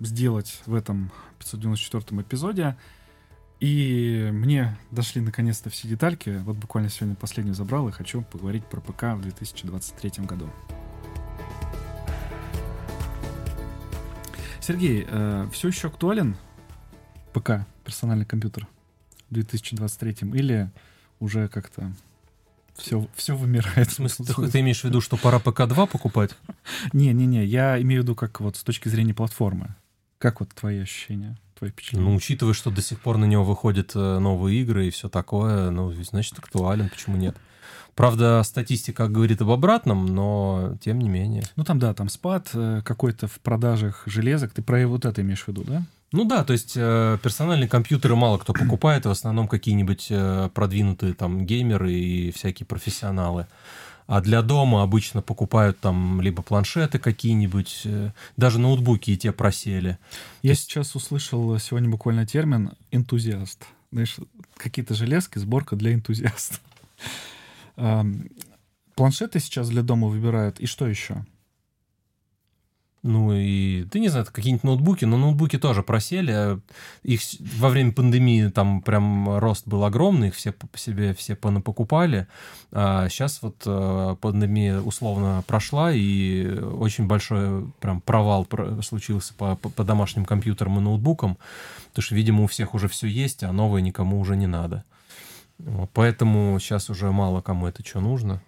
[0.01, 2.77] сделать в этом 594 эпизоде.
[3.61, 6.43] И мне дошли наконец-то все детальки.
[6.45, 10.51] Вот буквально сегодня последнюю забрал и хочу поговорить про ПК в 2023 году.
[14.61, 15.07] Сергей,
[15.53, 16.37] все еще актуален
[17.33, 18.67] ПК, персональный компьютер
[19.29, 20.71] в 2023 или
[21.21, 21.93] уже как-то
[22.77, 23.91] все, все вымирает?
[23.91, 26.31] В смысле, ты, ты имеешь в виду, что пора ПК-2 покупать?
[26.93, 29.75] Не-не-не, я имею в виду как вот с точки зрения платформы.
[30.19, 32.05] Как вот твои ощущения, твои впечатления?
[32.05, 35.71] Ну, учитывая, что до сих пор на него выходят э, новые игры и все такое,
[35.71, 37.37] ну, значит, актуален, почему нет?
[37.95, 41.45] Правда, статистика говорит об обратном, но тем не менее.
[41.55, 44.53] Ну там, да, там спад э, какой-то в продажах железок.
[44.53, 45.85] Ты про вот это имеешь в виду, да?
[46.15, 51.13] Ну да, то есть э, персональные компьютеры мало кто покупает, в основном какие-нибудь э, продвинутые
[51.13, 53.49] там геймеры и всякие профессионалы.
[54.07, 59.99] А для дома обычно покупают там либо планшеты какие-нибудь, э, даже ноутбуки и те просели.
[60.43, 63.67] Я есть- сейчас услышал сегодня буквально термин «энтузиаст».
[63.91, 64.15] Знаешь,
[64.57, 66.59] какие-то железки, сборка для энтузиаста.
[68.95, 70.61] Планшеты сейчас для дома выбирают.
[70.61, 71.27] И что еще?
[73.05, 76.33] Ну и, ты не знаю, какие-нибудь ноутбуки, но ноутбуки тоже просели.
[76.33, 76.61] а
[77.03, 77.21] Их
[77.59, 82.29] во время пандемии там прям рост был огромный, их все себе все понапокупали.
[82.73, 89.57] А сейчас вот э, пандемия условно прошла, и очень большой прям провал про- случился по,
[89.57, 91.37] по- по домашним компьютерам и ноутбукам,
[91.89, 94.83] потому что, видимо, у всех уже все есть, а новое никому уже не надо.
[95.93, 98.41] Поэтому сейчас уже мало кому это что нужно.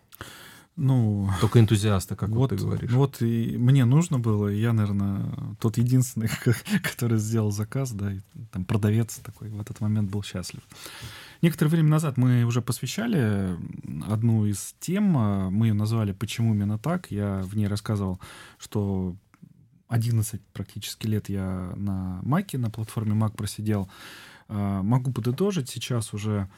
[0.76, 2.90] Ну, Только энтузиасты, как вот, вот ты говоришь.
[2.92, 6.28] вот и мне нужно было, и я, наверное, тот единственный,
[6.82, 8.20] который сделал заказ, да, и
[8.52, 10.60] там продавец такой в этот момент был счастлив.
[11.40, 13.56] Некоторое время назад мы уже посвящали
[14.06, 17.10] одну из тем, а, мы ее назвали «Почему именно так?».
[17.10, 18.20] Я в ней рассказывал,
[18.58, 19.16] что
[19.88, 23.88] 11 практически лет я на Маке, на платформе Mac просидел.
[24.48, 26.48] А, Могу подытожить, сейчас уже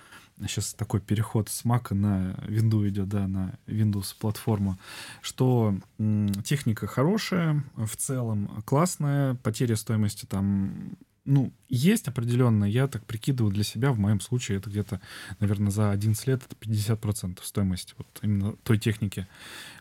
[0.47, 4.79] сейчас такой переход с Mac на Windows идет, да, на Windows платформу,
[5.21, 10.93] что м, техника хорошая, в целом классная, потеря стоимости там,
[11.29, 14.99] ну, есть определенно, я так прикидываю для себя, в моем случае это где-то,
[15.41, 19.27] наверное, за 11 лет это 50% стоимости вот именно той техники,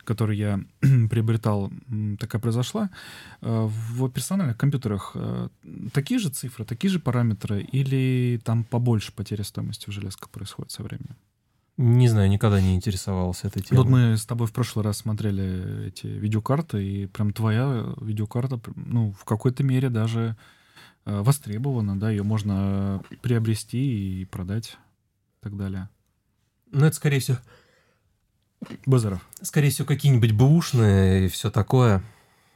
[0.04, 0.60] которую я
[1.08, 1.72] приобретал,
[2.18, 2.90] такая произошла.
[3.40, 5.48] Э, В персональных компьютерах э,
[5.94, 10.82] такие же цифры, такие же параметры или там побольше потеря стоимости в железках происходит со
[10.82, 11.16] временем?
[11.78, 13.84] Не знаю, никогда не интересовался этой темой.
[13.84, 19.14] Вот мы с тобой в прошлый раз смотрели эти видеокарты, и прям твоя видеокарта, ну,
[19.18, 20.36] в какой-то мере даже
[21.08, 24.76] востребована, да, ее можно приобрести и продать
[25.40, 25.88] и так далее.
[26.70, 27.38] Ну, это, скорее всего,
[28.86, 29.26] Базаров.
[29.42, 32.02] скорее всего, какие-нибудь бэушные и все такое.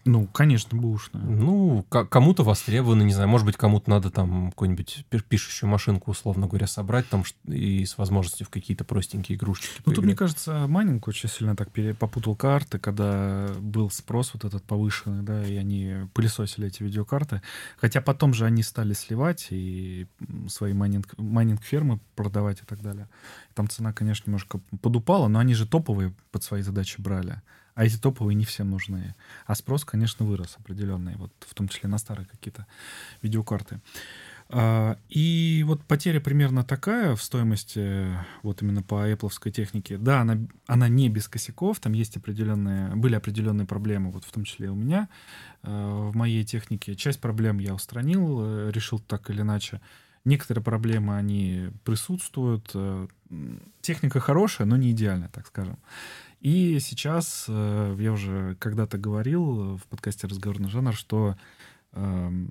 [0.04, 1.22] Ну, конечно, бушная.
[1.22, 6.48] Ну, кому-то востребованы, не знаю, может быть, кому-то надо там какую-нибудь пи- пишущую машинку, условно
[6.48, 9.80] говоря, собрать там и с возможностью в какие-то простенькие игрушечки.
[9.86, 14.44] Ну, тут, мне кажется, майнинг очень сильно так пере- попутал карты, когда был спрос вот
[14.44, 17.40] этот повышенный, да, и они пылесосили эти видеокарты.
[17.78, 20.08] Хотя потом же они стали сливать и
[20.48, 23.08] свои майнинг, майнинг-фермы продавать и так далее.
[23.54, 27.40] Там цена, конечно, немножко подупала, но они же топовые под свои задачи брали.
[27.74, 29.14] А эти топовые не всем нужны.
[29.46, 32.66] А спрос, конечно, вырос определенный, вот в том числе на старые какие-то
[33.22, 33.80] видеокарты.
[34.50, 38.08] А, И вот потеря примерно такая в стоимости,
[38.42, 39.96] вот именно по Apple технике.
[39.96, 44.44] Да, она, она не без косяков, там есть определенные, были определенные проблемы, вот в том
[44.44, 45.08] числе у меня
[45.62, 46.94] э, в моей технике.
[46.94, 49.80] Часть проблем я устранил, э, решил так или иначе.
[50.24, 52.70] Некоторые проблемы, они присутствуют.
[52.74, 53.08] э,
[53.80, 55.78] Техника хорошая, но не идеальная, так скажем.
[56.42, 61.36] И сейчас, э, я уже когда-то говорил в подкасте «Разговорный жанр», что
[61.92, 62.48] эм,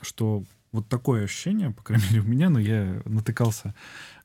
[0.00, 3.74] что вот такое ощущение, по крайней мере, у меня, но я натыкался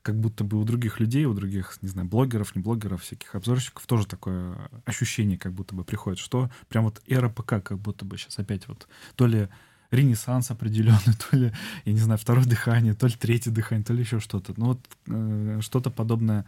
[0.01, 3.85] как будто бы у других людей, у других, не знаю, блогеров, не блогеров, всяких обзорщиков
[3.87, 8.17] тоже такое ощущение как будто бы приходит, что прям вот эра ПК как будто бы
[8.17, 9.49] сейчас опять вот то ли
[9.91, 11.51] ренессанс определенный, то ли,
[11.85, 14.53] я не знаю, второе дыхание, то ли третье дыхание, то ли еще что-то.
[14.57, 16.45] Ну вот э, что-то подобное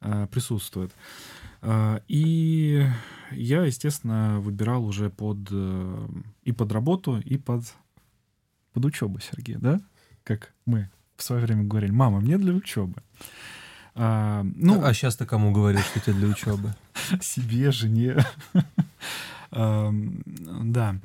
[0.00, 0.92] э, присутствует.
[1.62, 2.86] Э, и
[3.30, 6.08] я, естественно, выбирал уже под э,
[6.44, 7.64] и под работу, и под,
[8.72, 9.80] под учебу, Сергей, да?
[10.24, 13.02] Как мы в свое время говорили, мама, мне для учебы.
[13.94, 16.74] А, ну, а сейчас ты кому говоришь, что тебе для учебы?
[17.20, 18.24] Себе, жене.
[19.50, 20.96] Да.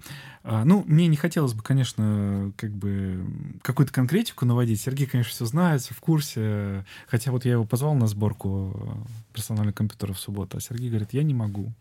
[0.44, 3.26] А, ну, мне не хотелось бы, конечно, как бы
[3.62, 4.82] какую-то конкретику наводить.
[4.82, 6.86] Сергей, конечно, все знает, все в курсе.
[7.08, 11.24] Хотя вот я его позвал на сборку персонального компьютера в субботу, а Сергей говорит, я
[11.24, 11.72] не могу.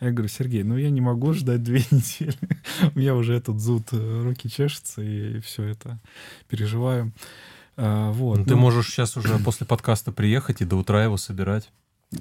[0.00, 2.36] Я говорю, Сергей, ну я не могу ждать две недели.
[2.94, 5.98] У меня уже этот зуд, э, руки чешутся, и все это
[6.48, 7.12] переживаю.
[7.76, 8.38] А, вот.
[8.38, 11.70] Ну, ты ну, можешь сейчас уже после подкаста приехать и до утра его собирать.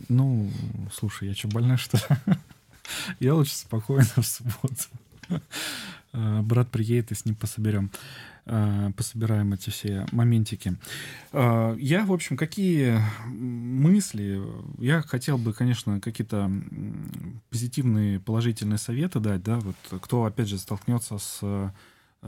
[0.08, 0.50] Ну,
[0.94, 2.36] слушай, я что, больная, что ли?
[3.20, 4.86] Я лучше спокойно в субботу.
[6.12, 7.92] А, брат приедет, и с ним пособерем.
[8.48, 10.76] А, пособираем эти все моментики.
[11.32, 14.42] Я, в общем, какие мысли?
[14.80, 16.52] Я хотел бы, конечно, какие-то
[17.52, 21.72] позитивные, положительные советы дать, да, вот кто, опять же, столкнется с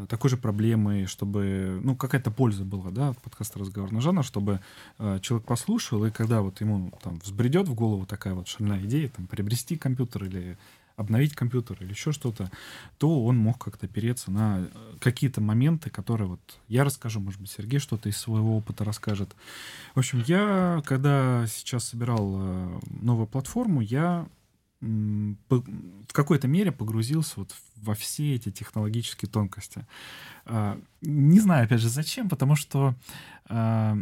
[0.08, 4.62] такой же проблемой, чтобы, ну, какая-то польза была, да, от подкаста «Разговорный жанр», чтобы
[4.98, 9.10] э, человек послушал, и когда вот ему там взбредет в голову такая вот шальная идея,
[9.10, 10.58] там, приобрести компьютер или
[10.96, 12.50] обновить компьютер или еще что-то,
[12.98, 14.68] то он мог как-то опереться на э,
[15.00, 19.36] какие-то моменты, которые вот я расскажу, может быть, Сергей что-то из своего опыта расскажет.
[19.96, 24.28] В общем, я, когда сейчас собирал э, новую платформу, я
[24.82, 29.86] в какой-то мере погрузился вот во все эти технологические тонкости.
[30.46, 32.96] А, не знаю, опять же, зачем, потому что
[33.46, 33.98] а,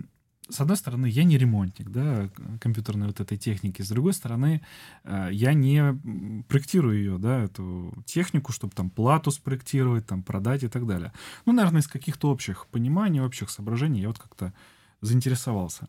[0.50, 3.82] с одной стороны, я не ремонтник, да, компьютерной вот этой техники.
[3.82, 4.62] С другой стороны,
[5.04, 10.68] а, я не проектирую ее, да, эту технику, чтобы там плату спроектировать, там продать и
[10.68, 11.14] так далее.
[11.46, 14.54] Ну, наверное, из каких-то общих пониманий, общих соображений я вот как-то
[15.02, 15.88] заинтересовался.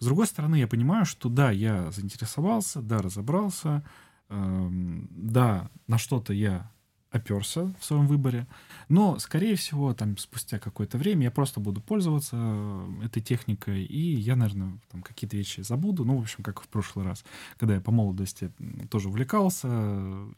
[0.00, 3.84] С другой стороны, я понимаю, что да, я заинтересовался, да, разобрался,
[4.30, 6.70] да, на что-то я
[7.10, 8.46] оперся в своем выборе,
[8.88, 14.14] но, скорее всего, там, спустя какое-то время я просто буду пользоваться э, этой техникой, и
[14.14, 17.24] я, наверное, там какие-то вещи забуду, ну, в общем, как в прошлый раз,
[17.58, 18.52] когда я по молодости
[18.90, 19.68] тоже увлекался,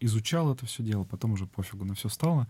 [0.00, 2.48] изучал это все дело, потом уже пофигу на все стало.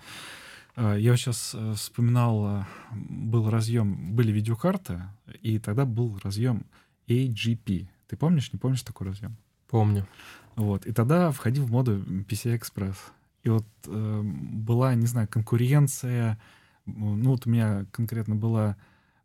[0.76, 5.02] Э, я сейчас э, вспоминал, был разъем, были видеокарты,
[5.40, 6.66] и тогда был разъем
[7.08, 7.88] AGP.
[8.06, 9.36] Ты помнишь, не помнишь такой разъем?
[9.72, 10.06] Помню.
[10.54, 10.84] Вот.
[10.84, 12.96] И тогда входил в моду PCI-Express.
[13.42, 16.38] И вот э, была, не знаю, конкуренция.
[16.84, 18.76] Ну, вот у меня конкретно было,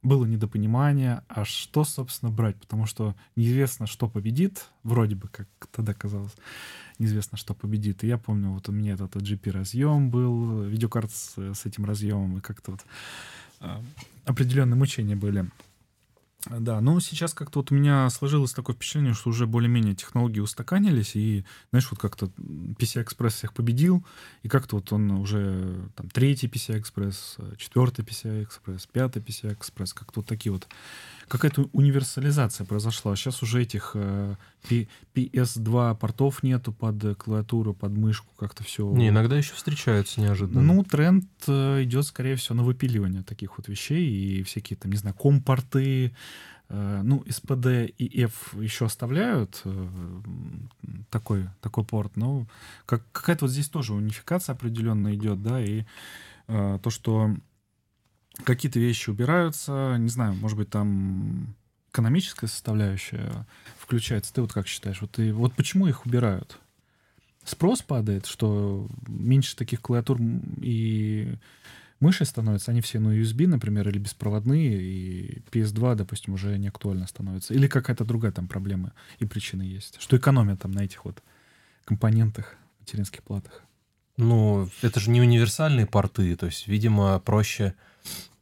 [0.04, 2.56] было недопонимание, а что, собственно, брать?
[2.56, 6.36] Потому что неизвестно, что победит, вроде бы, как тогда казалось,
[6.98, 8.06] неизвестно, что победит.
[8.06, 12.42] И я помню, вот у меня этот GP-разъем был, видеокарт с, с этим разъемом, и
[12.42, 12.86] как-то вот
[13.60, 13.82] э,
[14.24, 15.52] определенные мучения были.
[16.46, 21.16] Да, ну сейчас как-то вот у меня сложилось такое впечатление, что уже более-менее технологии устаканились,
[21.16, 24.06] и, знаешь, вот как-то PCI-Express всех победил,
[24.44, 30.54] и как-то вот он уже там третий PCI-Express, четвертый PCI-Express, пятый PCI-Express, как-то вот такие
[30.54, 30.68] вот
[31.28, 33.16] какая-то универсализация произошла.
[33.16, 34.36] Сейчас уже этих э,
[34.70, 38.90] PS2 портов нету под клавиатуру, под мышку, как-то все.
[38.92, 40.62] Не, иногда еще встречаются неожиданно.
[40.62, 44.98] Ну, тренд э, идет, скорее всего, на выпиливание таких вот вещей и всякие там, не
[44.98, 46.16] знаю, компорты,
[46.70, 49.88] э, ну, SPD и F еще оставляют э,
[51.10, 52.48] такой, такой порт, но
[52.86, 55.84] как, какая-то вот здесь тоже унификация определенно идет, да, и
[56.48, 57.36] то, что
[58.44, 61.56] какие-то вещи убираются, не знаю, может быть, там
[61.92, 63.46] экономическая составляющая
[63.80, 64.34] включается.
[64.34, 65.02] Ты вот как считаешь?
[65.02, 66.60] Вот, и, вот почему их убирают?
[67.44, 70.20] Спрос падает, что меньше таких клавиатур
[70.62, 71.36] и
[72.00, 77.08] мыши становятся, они все на USB, например, или беспроводные, и PS2, допустим, уже не актуально
[77.08, 77.54] становится.
[77.54, 80.00] Или какая-то другая там проблема и причина есть.
[80.02, 81.24] Что экономят там на этих вот
[81.86, 83.64] компонентах, материнских платах.
[84.18, 87.76] Ну, это же не универсальные порты, то есть, видимо, проще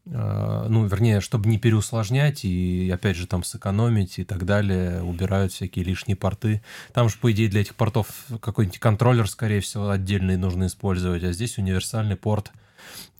[0.05, 5.83] ну, вернее, чтобы не переусложнять и, опять же, там сэкономить и так далее, убирают всякие
[5.83, 6.61] лишние порты.
[6.93, 8.07] Там же, по идее, для этих портов
[8.39, 12.51] какой-нибудь контроллер, скорее всего, отдельный нужно использовать, а здесь универсальный порт,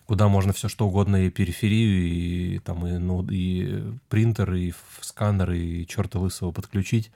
[0.06, 5.52] куда можно все что угодно, и периферию, и там и, ну, и принтер, и сканер,
[5.52, 7.12] и черта лысого подключить.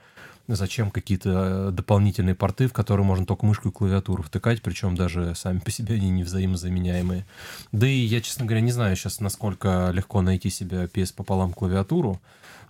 [0.48, 5.36] Зачем какие-то э, дополнительные порты, в которые можно только мышку и клавиатуру втыкать, причем даже
[5.36, 7.24] сами по себе они не взаимозаменяемые.
[7.70, 12.20] Да и я, честно говоря, не знаю сейчас, насколько легко найти себе PS пополам клавиатуру.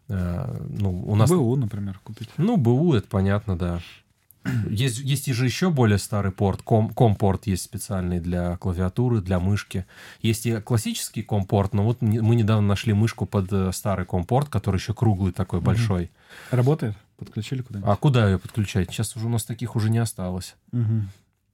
[0.08, 1.30] Э, ну, у нас...
[1.30, 2.28] БУ, например, купить.
[2.36, 3.80] Ну, БУ, это понятно, да.
[4.70, 9.38] Есть, есть и же еще более старый порт, ком, компорт есть специальный для клавиатуры, для
[9.38, 9.84] мышки.
[10.22, 14.76] Есть и классический компорт, но вот мы недавно нашли мышку под э, старый компорт, который
[14.76, 16.10] еще круглый такой, большой.
[16.50, 16.96] Работает?
[17.18, 17.90] Подключили куда-нибудь?
[17.90, 18.90] А куда ее подключать?
[18.90, 20.56] Сейчас уже у нас таких уже не осталось.
[20.72, 21.02] Угу.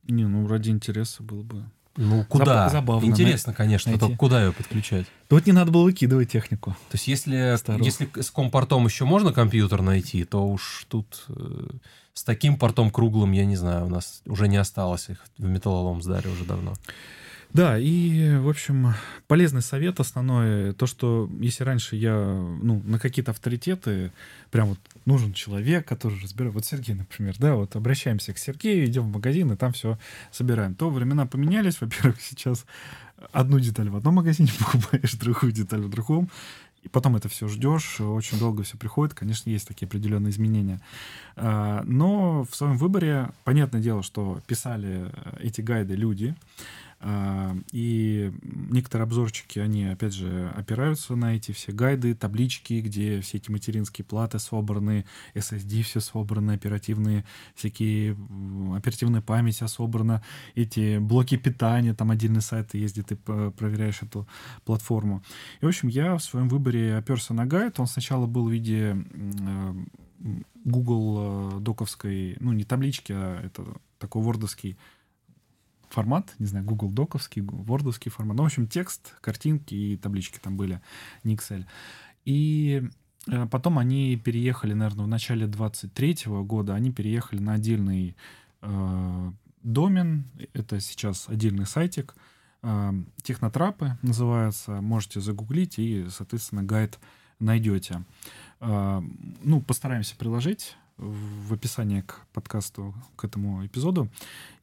[0.09, 1.64] Не, ну ради интереса было бы.
[1.97, 2.68] Ну, куда?
[2.68, 3.07] Забавно.
[3.07, 4.01] Интересно, конечно, найти.
[4.01, 5.07] только куда ее подключать?
[5.28, 6.70] Да вот не надо было выкидывать технику.
[6.90, 11.68] То есть если, если с компортом еще можно компьютер найти, то уж тут э,
[12.14, 16.03] с таким портом круглым, я не знаю, у нас уже не осталось их в металлолом
[16.03, 16.74] сдали уже давно.
[17.53, 18.92] Да, и, в общем,
[19.28, 24.12] полезный совет основной, то, что если раньше я, ну, на какие-то авторитеты,
[24.51, 29.05] прям вот нужен человек, который разбирает, вот Сергей, например, да, вот обращаемся к Сергею, идем
[29.05, 29.99] в магазин и там все
[30.32, 32.66] собираем, то времена поменялись, во-первых, сейчас
[33.32, 36.28] одну деталь в одном магазине покупаешь, другую деталь в другом,
[36.82, 40.80] и потом это все ждешь, очень долго все приходит, конечно, есть такие определенные изменения.
[41.34, 46.36] А, но в своем выборе, понятное дело, что писали эти гайды люди,
[47.72, 53.51] и некоторые обзорчики, они, опять же, опираются на эти все гайды, таблички, где все эти
[53.51, 57.24] материнские платы собраны, SSD все собраны, оперативные,
[57.55, 58.16] всякие
[58.74, 60.22] оперативная память собрана,
[60.55, 64.26] эти блоки питания, там отдельный сайт есть, где ты проверяешь эту
[64.64, 65.22] платформу.
[65.61, 67.78] И, в общем, я в своем выборе оперся на гайд.
[67.78, 69.74] Он сначала был в виде э,
[70.64, 73.64] Google э, доковской, ну, не таблички, а это
[73.99, 74.76] такой вордовский
[75.89, 78.37] формат, не знаю, Google Доковский, Wordовский формат.
[78.37, 80.80] Ну, в общем, текст, картинки и таблички там были,
[81.24, 81.64] не Excel.
[82.24, 82.82] И
[83.26, 88.16] э, потом они переехали, наверное, в начале 23 года, они переехали на отдельный
[88.62, 89.32] э,
[89.62, 92.14] домен, это сейчас отдельный сайтик,
[92.62, 96.99] э, Технотрапы называется, можете загуглить и, соответственно, гайд
[97.39, 98.03] найдете.
[98.61, 99.03] Э,
[99.43, 104.09] ну, постараемся приложить в описании к подкасту, к этому эпизоду.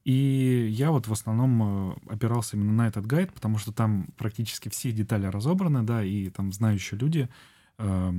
[0.04, 4.70] И я вот в основном э, опирался именно на этот гайд, потому что там практически
[4.70, 7.30] все детали разобраны, да, и там знающие люди,
[7.78, 8.14] э,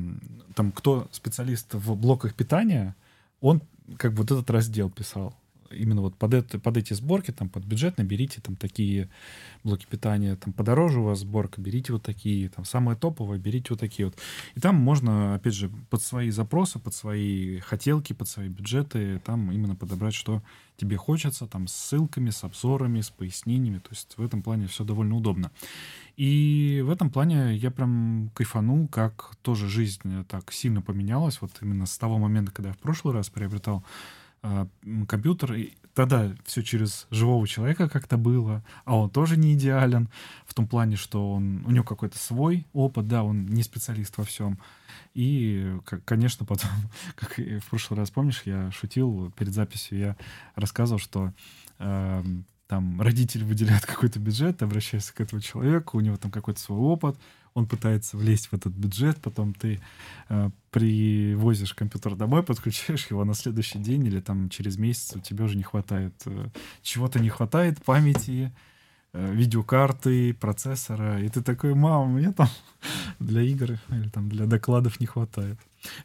[0.55, 2.97] там кто специалист в блоках питания,
[3.41, 3.61] он
[3.99, 5.37] как бы вот этот раздел писал
[5.75, 9.09] именно вот под, это, под эти сборки, там, под бюджет наберите там такие
[9.63, 13.81] блоки питания, там, подороже у вас сборка, берите вот такие, там, самое топовое, берите вот
[13.81, 14.17] такие вот.
[14.55, 19.51] И там можно, опять же, под свои запросы, под свои хотелки, под свои бюджеты, там
[19.53, 20.43] именно подобрать, что
[20.77, 24.85] тебе хочется, там, с ссылками, с обзорами, с пояснениями, то есть в этом плане все
[24.85, 25.51] довольно удобно.
[26.17, 31.87] И в этом плане я прям кайфанул, как тоже жизнь так сильно поменялась, вот именно
[31.87, 33.85] с того момента, когда я в прошлый раз приобретал
[34.47, 34.69] а,
[35.09, 40.11] компьютер, и тогда все через живого человека как-то было, а он тоже не идеален
[40.45, 44.25] в том плане, что он, у него какой-то свой опыт, да, он не специалист во
[44.25, 44.59] всем.
[45.15, 45.75] И,
[46.05, 46.71] конечно, потом,
[47.15, 50.17] как и в прошлый раз, помнишь, я шутил перед записью, я
[50.57, 51.33] рассказывал, что
[51.79, 52.23] э,
[52.67, 57.17] там родители выделяют какой-то бюджет, обращаются к этому человеку, у него там какой-то свой опыт,
[57.55, 59.81] он пытается влезть в этот бюджет, потом ты
[60.29, 65.45] э, привозишь компьютер домой, подключаешь его на следующий день или там через месяц у тебя
[65.45, 66.49] уже не хватает, э,
[66.83, 68.53] чего-то не хватает, памяти,
[69.13, 72.49] э, видеокарты, процессора, и ты такой, мама, мне там
[73.21, 75.59] для игр или там для докладов не хватает.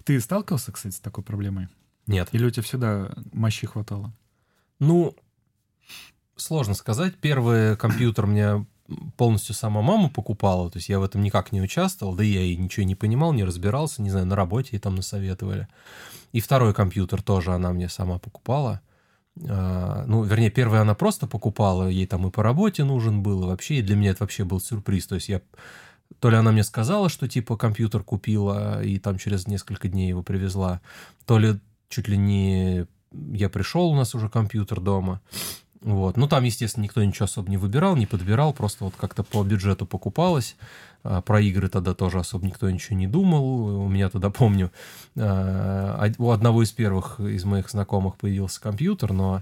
[0.04, 1.68] Ты сталкивался, кстати, с такой проблемой?
[2.06, 2.30] Нет.
[2.32, 4.14] Или у тебя всегда мощи хватало?
[4.80, 5.16] Ну,
[6.36, 7.16] сложно сказать.
[7.16, 8.66] Первый компьютер мне
[9.18, 12.42] полностью сама мама покупала, то есть я в этом никак не участвовал, да и я
[12.42, 15.68] и ничего не понимал, не разбирался, не знаю, на работе и там насоветовали.
[16.32, 18.82] И второй компьютер тоже она мне сама покупала.
[19.48, 23.48] А, ну, вернее, первый она просто покупала, ей там и по работе нужен был, и
[23.48, 25.42] вообще, и для меня это вообще был сюрприз, то есть я...
[26.20, 30.24] То ли она мне сказала, что типа компьютер купила, и там через несколько дней его
[30.24, 30.82] привезла,
[31.26, 35.22] то ли чуть ли не я пришел, у нас уже компьютер дома.
[35.82, 36.18] Вот.
[36.18, 39.86] Ну, там, естественно, никто ничего особо не выбирал, не подбирал, просто вот как-то по бюджету
[39.86, 40.58] покупалось.
[41.04, 43.84] А, про игры тогда тоже особо никто ничего не думал.
[43.86, 44.72] У меня тогда, помню,
[45.18, 49.42] а, у одного из первых из моих знакомых появился компьютер, но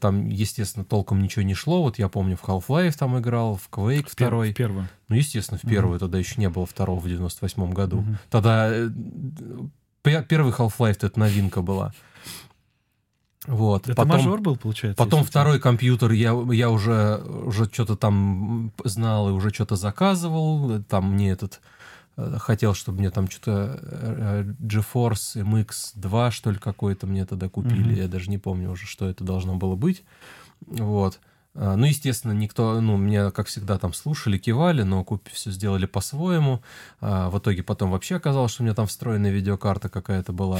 [0.00, 1.82] там, естественно, толком ничего не шло.
[1.82, 4.52] Вот я помню, в Half-Life там играл, в Quake в второй.
[4.52, 4.88] В первую.
[5.08, 5.96] Ну, естественно, в первую.
[5.96, 6.00] Mm-hmm.
[6.00, 8.02] Тогда еще не было второго в 98 году.
[8.02, 8.16] Mm-hmm.
[8.30, 11.92] Тогда э, первый Half-Life это новинка была.
[13.46, 13.88] Вот.
[13.88, 15.02] Это потом, мажор был, получается?
[15.02, 20.82] Потом второй компьютер я, я уже, уже что-то там знал и уже что-то заказывал.
[20.84, 21.60] Там мне этот
[22.16, 27.48] э, хотел, чтобы мне там что-то э, GeForce MX 2, что ли, какой-то мне тогда
[27.48, 27.92] купили.
[27.92, 27.94] Мгм.
[27.94, 30.04] Я даже не помню уже, что это должно было быть.
[30.66, 31.20] Вот.
[31.54, 36.62] Ну, естественно, никто, ну, меня, как всегда, там слушали, кивали, но купи все сделали по-своему.
[37.00, 40.58] А, В итоге потом вообще оказалось, что у меня там встроенная видеокарта какая-то была.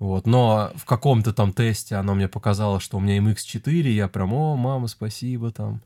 [0.00, 0.26] Вот.
[0.26, 4.56] Но в каком-то там тесте оно мне показало, что у меня MX4, я прям, о,
[4.56, 5.80] мама, спасибо, там.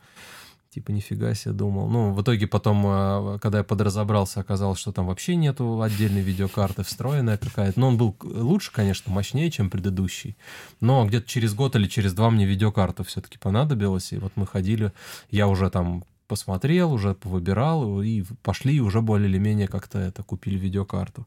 [0.76, 1.88] Типа, нифига себе думал.
[1.88, 6.82] Ну, в итоге потом, а, когда я подразобрался, оказалось, что там вообще нету отдельной видеокарты,
[6.82, 7.80] встроенная какая-то.
[7.80, 10.36] Но он был лучше, конечно, мощнее, чем предыдущий.
[10.82, 14.12] Но где-то через год или через два мне видеокарта все-таки понадобилась.
[14.12, 14.92] И вот мы ходили,
[15.30, 20.22] я уже там посмотрел, уже повыбирал, и пошли, и уже более или менее как-то это,
[20.22, 21.26] купили видеокарту.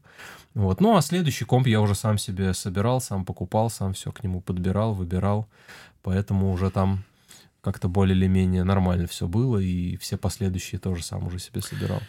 [0.54, 0.80] Вот.
[0.80, 4.42] Ну, а следующий комп я уже сам себе собирал, сам покупал, сам все к нему
[4.42, 5.48] подбирал, выбирал.
[6.04, 7.02] Поэтому уже там
[7.62, 12.00] как-то более или менее нормально все было, и все последующие тоже сам уже себе собирал.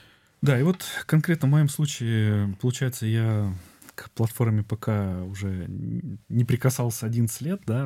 [0.41, 3.53] Да, и вот конкретно в моем случае, получается, я
[3.93, 4.89] к платформе ПК
[5.27, 7.85] уже не прикасался 11 лет, да,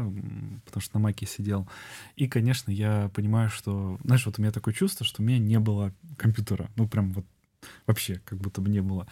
[0.65, 1.67] потому что на Маке сидел.
[2.15, 5.59] И, конечно, я понимаю, что, знаешь, вот у меня такое чувство, что у меня не
[5.59, 6.69] было компьютера.
[6.75, 7.25] Ну, прям вот
[7.87, 9.07] вообще как будто бы не было.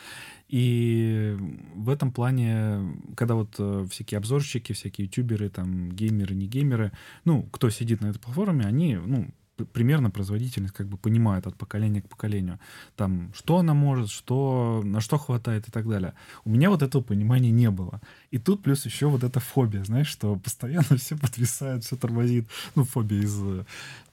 [0.48, 1.36] И
[1.76, 6.92] в этом плане, когда вот э, всякие обзорщики, всякие ютуберы, там, геймеры, не геймеры,
[7.26, 9.30] ну, кто сидит на этой платформе, они, ну,
[9.74, 12.60] примерно производительность как бы понимают от поколения к поколению.
[12.96, 16.14] Там, что она может, что, на что хватает и так далее.
[16.46, 18.02] У меня вот этого понимания не было.
[18.32, 22.48] И тут плюс еще вот эта фобия, знаешь, что постоянно все подвисает, все тормозит.
[22.76, 23.66] Ну, фобия из э,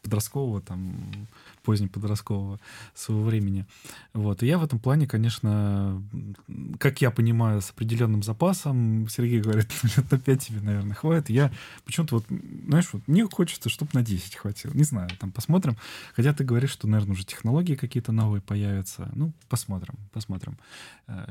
[0.03, 0.97] подросткового, там,
[1.62, 2.58] позднеподросткового
[2.94, 3.66] своего времени.
[4.12, 4.42] Вот.
[4.42, 6.02] И я в этом плане, конечно,
[6.78, 11.30] как я понимаю, с определенным запасом, Сергей говорит, «Ну, лет на 5 тебе, наверное, хватит.
[11.30, 11.52] Я
[11.84, 12.26] почему-то вот,
[12.66, 14.72] знаешь, вот мне хочется, чтобы на 10 хватило.
[14.72, 15.76] Не знаю, там посмотрим.
[16.14, 19.11] Хотя ты говоришь, что, наверное, уже технологии какие-то новые появятся.
[19.14, 20.58] Ну, посмотрим, посмотрим,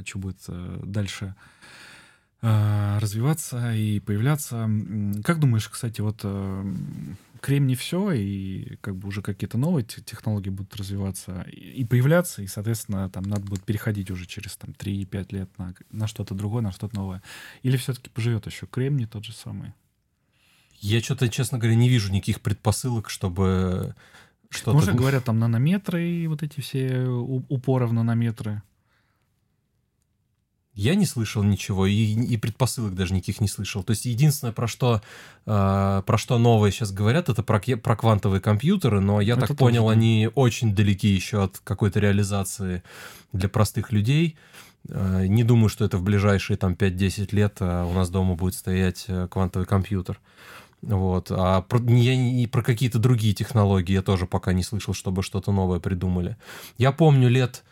[0.05, 1.35] что будет э, дальше
[2.41, 4.69] э, развиваться и появляться.
[5.23, 6.23] Как думаешь, кстати, вот
[7.39, 11.85] э, кремний все, и как бы уже какие-то новые те- технологии будут развиваться и и
[11.85, 16.35] появляться, и, соответственно, там надо будет переходить уже через там 3-5 лет на, на что-то
[16.35, 17.21] другое, на что-то новое.
[17.63, 19.73] Или все-таки поживет еще кремний тот же самый?
[20.81, 23.95] Я что-то, честно говоря, не вижу никаких предпосылок, чтобы
[24.49, 24.77] что-то...
[24.77, 28.61] Уже говорят там нанометры и вот эти все упоры в нанометры.
[30.73, 33.83] Я не слышал ничего, и, и предпосылок даже никаких не слышал.
[33.83, 35.01] То есть единственное, про что,
[35.45, 39.49] э, про что новое сейчас говорят, это про, про квантовые компьютеры, но я Это так
[39.49, 39.93] тоже, понял, да.
[39.93, 42.83] они очень далеки еще от какой-то реализации
[43.33, 44.37] для простых людей.
[44.87, 48.55] Э, не думаю, что это в ближайшие там 5-10 лет э, у нас дома будет
[48.55, 50.19] стоять э, квантовый компьютер.
[50.81, 51.27] Вот.
[51.29, 55.51] А про, я не про какие-то другие технологии я тоже пока не слышал, чтобы что-то
[55.51, 56.37] новое придумали.
[56.77, 57.63] Я помню лет,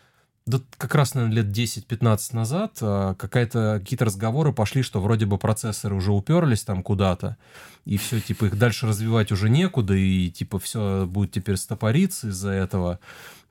[0.48, 5.36] да как раз, наверное, лет 10-15 назад а, какая-то, какие-то разговоры пошли, что вроде бы
[5.36, 7.36] процессоры уже уперлись там куда-то,
[7.84, 12.50] и все, типа, их дальше развивать уже некуда, и, типа, все будет теперь стопориться из-за
[12.50, 12.98] этого,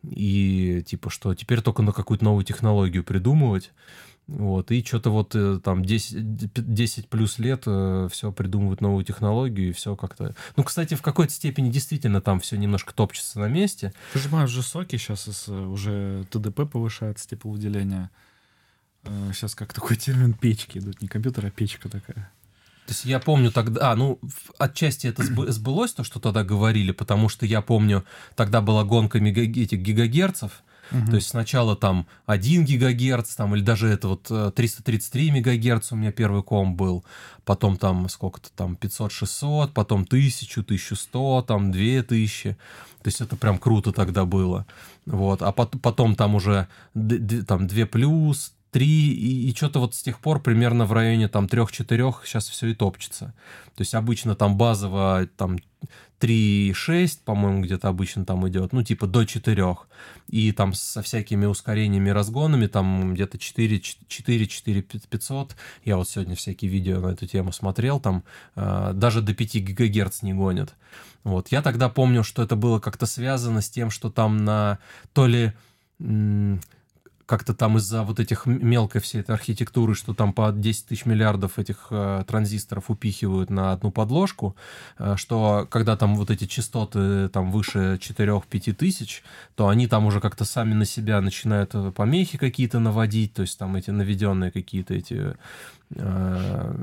[0.04, 3.72] и, типа, что теперь только на какую-то новую технологию придумывать.
[4.28, 9.72] Вот, и что-то вот э, там 10, 10 плюс лет все придумывают новую технологию, и
[9.72, 10.36] все как-то...
[10.58, 13.94] Ну, кстати, в какой-то степени действительно там все немножко топчется на месте.
[14.14, 18.10] Выжимают же соки, сейчас уже ТДП повышается, тепловыделение.
[19.32, 22.30] Сейчас как такой термин печки идут, не компьютер, а печка такая.
[22.86, 24.20] То есть я помню тогда, а, ну,
[24.58, 28.06] отчасти это сбы- сбылось, то, что тогда говорили, потому что я помню,
[28.36, 31.08] тогда была гонка мега- этих гигагерцев, Мгм.
[31.08, 35.96] то есть сначала там 1 гигагерц, там, или даже это вот э, 333 мегагерц у
[35.96, 37.04] меня первый комп был,
[37.46, 42.58] потом там сколько-то там 500-600, потом 1000, 1100, там 2000,
[43.04, 44.66] то есть это прям круто тогда было,
[45.06, 46.68] вот, а пот- потом там уже
[47.48, 51.46] там 2 плюс, 3, и, и что-то вот с тех пор примерно в районе там
[51.46, 53.34] 3-4 сейчас все и топчется.
[53.76, 55.58] То есть обычно там базово там
[56.20, 59.78] 3,6, по-моему, где-то обычно там идет, ну, типа до 4.
[60.28, 65.56] И там со всякими ускорениями, разгонами, там где-то 4, 4, 4 500.
[65.84, 68.24] Я вот сегодня всякие видео на эту тему смотрел, там
[68.56, 70.76] э, даже до 5 гигагерц не гонят.
[71.24, 71.48] Вот.
[71.48, 74.78] Я тогда помню, что это было как-то связано с тем, что там на
[75.14, 75.54] то ли
[77.28, 81.60] как-то там из-за вот этих мелкой всей этой архитектуры, что там по 10 тысяч миллиардов
[81.60, 84.56] этих э, транзисторов упихивают на одну подложку,
[84.98, 89.24] э, что когда там вот эти частоты там выше 4-5 тысяч,
[89.56, 93.60] то они там уже как-то сами на себя начинают э, помехи какие-то наводить, то есть
[93.60, 95.36] там эти наведенные какие-то эти
[95.96, 96.76] э,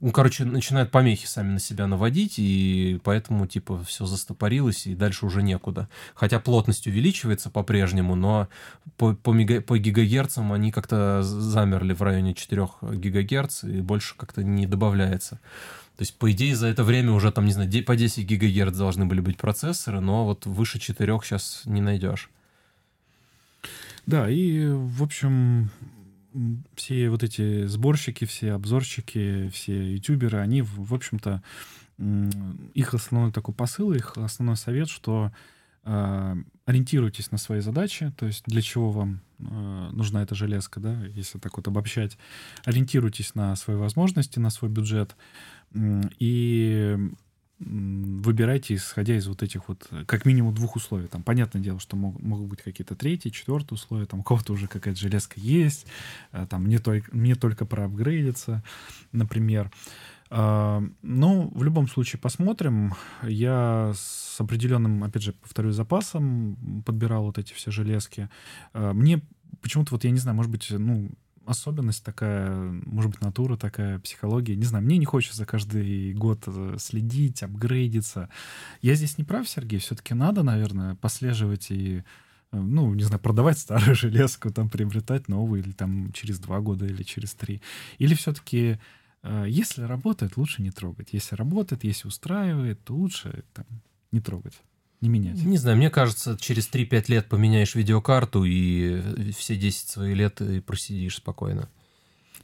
[0.00, 5.26] ну, короче, начинают помехи сами на себя наводить, и поэтому, типа, все застопорилось, и дальше
[5.26, 5.88] уже некуда.
[6.14, 8.48] Хотя плотность увеличивается по-прежнему, но
[8.96, 14.42] по, по, мега, по гигагерцам они как-то замерли в районе 4 гигагерц, и больше как-то
[14.42, 15.40] не добавляется.
[15.96, 19.04] То есть, по идее, за это время уже, там, не знаю, по 10 гигагерц должны
[19.04, 22.30] были быть процессоры, но вот выше 4 сейчас не найдешь.
[24.06, 25.70] Да, и, в общем,
[26.74, 31.42] все вот эти сборщики, все обзорщики, все ютуберы, они, в общем-то,
[32.74, 35.32] их основной такой посыл, их основной совет, что
[35.84, 41.04] э, ориентируйтесь на свои задачи, то есть для чего вам э, нужна эта железка, да,
[41.06, 42.16] если так вот обобщать,
[42.64, 45.16] ориентируйтесь на свои возможности, на свой бюджет,
[45.74, 46.96] и
[47.60, 51.08] выбирайте, исходя из вот этих вот, как минимум, двух условий.
[51.08, 54.68] Там, понятное дело, что мог, могут быть какие-то третьи, четвертые условия, там, у кого-то уже
[54.68, 55.86] какая-то железка есть,
[56.30, 58.62] а, там, мне, только, мне только проапгрейдиться,
[59.12, 59.72] например.
[60.30, 62.94] А, ну, в любом случае, посмотрим.
[63.22, 68.28] Я с определенным, опять же, повторю, запасом подбирал вот эти все железки.
[68.72, 69.22] А, мне
[69.62, 71.10] почему-то, вот я не знаю, может быть, ну,
[71.48, 74.54] особенность такая, может быть, натура такая, психология.
[74.54, 78.28] Не знаю, мне не хочется каждый год э, следить, апгрейдиться.
[78.82, 82.02] Я здесь не прав, Сергей, все-таки надо, наверное, послеживать и э,
[82.58, 87.02] ну, не знаю, продавать старую железку, там, приобретать новую, или там через два года, или
[87.02, 87.62] через три.
[87.98, 88.78] Или все-таки,
[89.22, 91.08] э, если работает, лучше не трогать.
[91.12, 93.64] Если работает, если устраивает, то лучше там,
[94.12, 94.54] не трогать
[95.00, 95.42] не менять?
[95.42, 100.60] Не знаю, мне кажется, через 3-5 лет поменяешь видеокарту, и все 10 своих лет и
[100.60, 101.68] просидишь спокойно.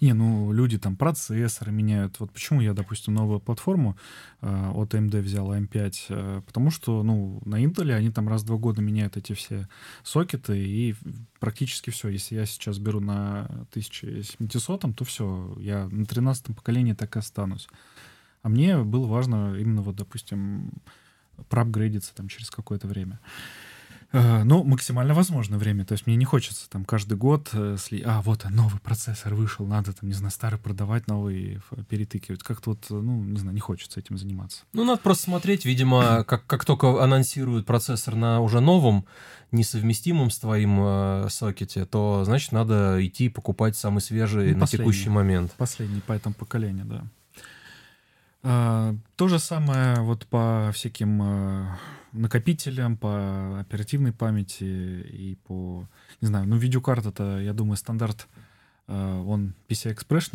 [0.00, 2.18] Не, ну люди там процессоры меняют.
[2.20, 3.96] Вот почему я, допустим, новую платформу
[4.40, 8.46] э, от AMD взял M5, э, потому что, ну, на Intel они там раз в
[8.46, 9.68] два года меняют эти все
[10.02, 10.94] сокеты, и
[11.38, 12.08] практически все.
[12.08, 17.68] Если я сейчас беру на 1700, то все, я на 13 поколении так и останусь.
[18.42, 20.70] А мне было важно именно вот, допустим,
[21.48, 23.20] проапгрейдиться там через какое-то время.
[24.14, 25.84] Uh, ну, максимально возможное время.
[25.84, 28.00] То есть мне не хочется там каждый год э, сли...
[28.06, 32.44] А, вот новый процессор вышел, надо там, не знаю, старый продавать, новый перетыкивать.
[32.44, 34.62] Как-то вот, ну, не знаю, не хочется этим заниматься.
[34.72, 39.04] Ну, надо просто смотреть, видимо, как, как только анонсируют процессор на уже новом,
[39.50, 45.08] несовместимом с твоим э, сокете, то, значит, надо идти покупать самый свежий ну, на текущий
[45.08, 45.52] момент.
[45.56, 47.04] Последний по этому поколению, да.
[48.46, 51.78] А, то же самое вот по всяким а,
[52.12, 55.88] накопителям, по оперативной памяти и по,
[56.20, 58.28] не знаю, ну, видеокарта-то, я думаю, стандарт,
[58.86, 60.32] а, он PCI-Express,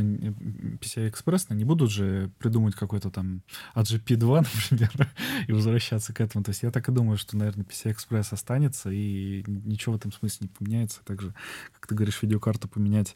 [0.80, 3.44] PCI-Express, не будут же придумать какой-то там
[3.76, 5.14] AGP2, например,
[5.48, 6.44] и возвращаться к этому.
[6.44, 10.48] То есть я так и думаю, что, наверное, PCI-Express останется, и ничего в этом смысле
[10.48, 11.04] не поменяется.
[11.06, 11.36] Также,
[11.74, 13.16] как ты говоришь, видеокарту поменять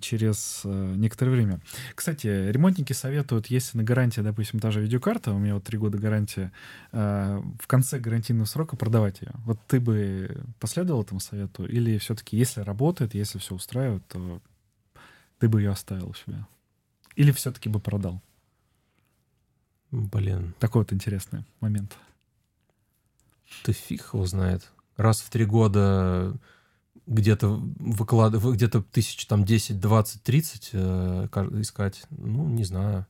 [0.00, 1.60] через а, некоторое время.
[1.94, 5.98] Кстати, ремонтники советуют, если на гарантии, допустим, та же видеокарта, у меня вот три года
[5.98, 6.52] гарантия,
[6.92, 9.32] а, в конце гарантийного срока продавать ее.
[9.44, 11.66] Вот ты бы последовал этому совету?
[11.66, 14.40] Или все-таки, если работает, если все устраивает, то
[15.38, 16.46] ты бы ее оставил у себя?
[17.16, 18.20] Или все-таки бы продал?
[19.90, 20.54] Блин.
[20.58, 21.96] Такой вот интересный момент.
[23.62, 24.70] Ты фиг его знает.
[24.96, 26.34] Раз в три года
[27.06, 31.28] где-то выкладывать, где-то тысяч там 10, 20, 30 э,
[31.60, 33.06] искать, ну, не знаю.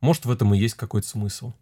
[0.00, 1.52] Может, в этом и есть какой-то смысл.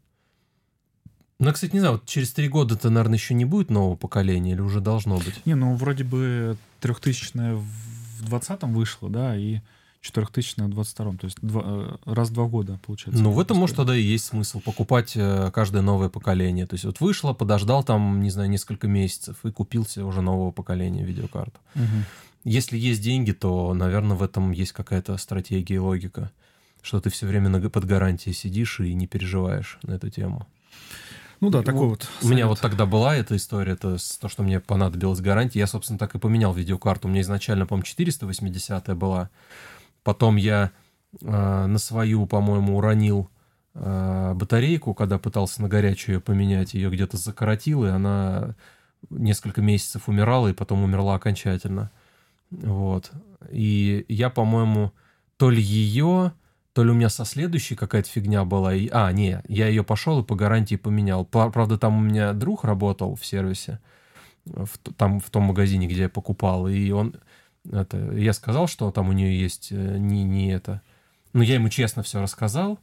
[1.38, 4.60] Ну, кстати, не знаю, вот через три года-то, наверное, еще не будет нового поколения, или
[4.60, 5.44] уже должно быть?
[5.44, 9.60] Не, ну, вроде бы трехтысячное в двадцатом вышло, да, и
[10.06, 13.22] 4000 на 22 то есть два, э, раз в два года, получается.
[13.22, 16.66] Ну, в этом, может, тогда и есть смысл покупать э, каждое новое поколение.
[16.66, 20.50] То есть вот вышло, подождал там, не знаю, несколько месяцев и купил себе уже нового
[20.50, 21.58] поколения видеокарту.
[21.74, 21.84] Угу.
[22.44, 26.30] Если есть деньги, то, наверное, в этом есть какая-то стратегия и логика,
[26.80, 30.46] что ты все время под гарантией сидишь и не переживаешь на эту тему.
[31.40, 32.08] Ну да, такой вот.
[32.22, 35.58] У меня вот тогда была эта история, это то, что мне понадобилась гарантия.
[35.58, 37.08] Я, собственно, так и поменял видеокарту.
[37.08, 39.28] У меня изначально, по-моему, 480 была.
[40.06, 40.70] Потом я
[41.20, 43.28] э, на свою, по-моему, уронил
[43.74, 48.54] э, батарейку, когда пытался на горячую ее поменять, ее где-то закоротил, и она
[49.10, 51.90] несколько месяцев умирала, и потом умерла окончательно.
[52.52, 53.10] Вот.
[53.50, 54.92] И я, по-моему,
[55.38, 56.32] то ли ее,
[56.72, 58.76] то ли у меня со следующей какая-то фигня была.
[58.76, 58.88] И...
[58.92, 61.24] А, не, я ее пошел и по гарантии поменял.
[61.24, 63.80] Правда, там у меня друг работал в сервисе,
[64.44, 67.16] в, там в том магазине, где я покупал, и он
[67.72, 70.82] это, я сказал, что там у нее есть э, не, не это.
[71.32, 72.78] Ну, я ему честно все рассказал.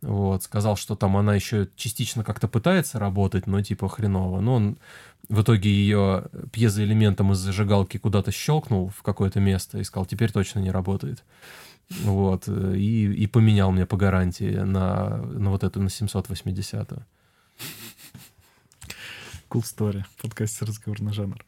[0.00, 4.40] Вот, сказал, что там она еще частично как-то пытается работать, но типа хреново.
[4.40, 4.78] Но он
[5.28, 10.58] в итоге ее пьезоэлементом из зажигалки куда-то щелкнул в какое-то место и сказал, теперь точно
[10.58, 11.24] не работает.
[12.02, 16.92] Вот, и, и поменял мне по гарантии на, на вот эту, на 780.
[19.50, 20.04] Cool story.
[20.20, 21.44] Подкасте «Разговорный жанр».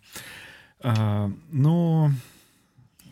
[0.80, 2.10] А, ну,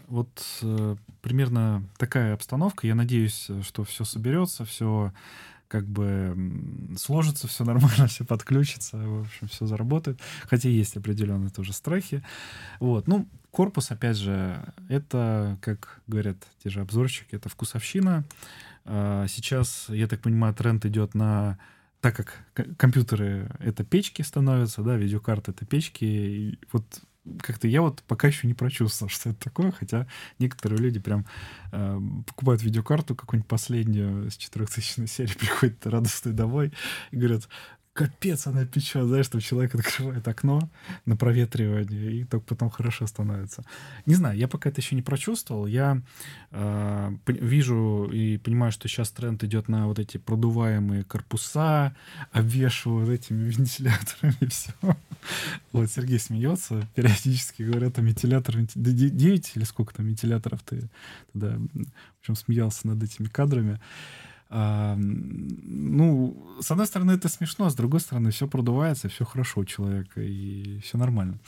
[0.09, 2.87] вот э, примерно такая обстановка.
[2.87, 5.13] Я надеюсь, что все соберется, все
[5.69, 6.37] как бы
[6.97, 10.21] сложится, все нормально, все подключится, в общем, все заработает.
[10.47, 12.23] Хотя есть определенные тоже страхи.
[12.81, 13.09] Вот.
[13.09, 18.25] Ну, корпус, опять же, это, как говорят те же обзорщики, это вкусовщина.
[18.85, 21.59] А, сейчас, я так понимаю, тренд идет на
[22.01, 26.85] так как компьютеры— это печки становятся, да, видеокарты— это печки, и вот
[27.43, 30.07] как-то я вот пока еще не прочувствовал, что это такое, хотя
[30.39, 31.27] некоторые люди прям
[31.73, 36.73] э, покупают видеокарту какую-нибудь последнюю с 4000 серии, приходят радостные домой
[37.11, 37.49] и говорят,
[37.95, 40.69] капец она печет, знаешь, что человек открывает окно
[41.07, 43.65] на проветривание, и только потом хорошо становится.
[44.05, 45.67] Не знаю, я пока это еще не прочувствовал.
[45.67, 46.03] Я
[46.51, 51.95] э, вижу и понимаю, что сейчас тренд идет на вот эти продуваемые корпуса,
[52.33, 54.73] обвешивают этими вентиляторами все.
[55.73, 60.89] Вот Сергей смеется, периодически говорят, там вентилятор, 9 или сколько там вентиляторов ты
[61.33, 63.81] тогда, в общем, смеялся над этими кадрами.
[64.51, 70.21] Ну, с одной стороны, это смешно, с другой стороны, все продувается, все хорошо у человека,
[70.23, 71.39] и все нормально.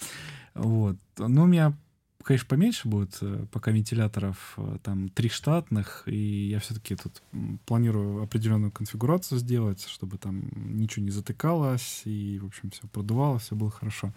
[0.55, 0.97] Вот.
[1.19, 1.75] Но у меня,
[2.23, 7.23] конечно, поменьше будет, э, пока вентиляторов э, там три штатных, и я все-таки тут
[7.67, 13.55] планирую определенную конфигурацию сделать, чтобы там ничего не затыкалось, и, в общем, все продувалось, все
[13.55, 14.13] было хорошо.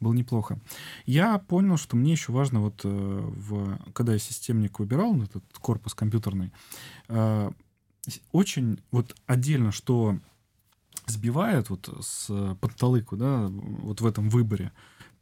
[0.00, 0.58] Было неплохо.
[1.06, 5.94] Я понял, что мне еще важно, вот, э, в, когда я системник выбирал, этот корпус
[5.94, 6.50] компьютерный,
[8.32, 10.18] очень вот отдельно, что
[11.06, 14.72] сбивает вот с подталыку, да, вот в этом выборе.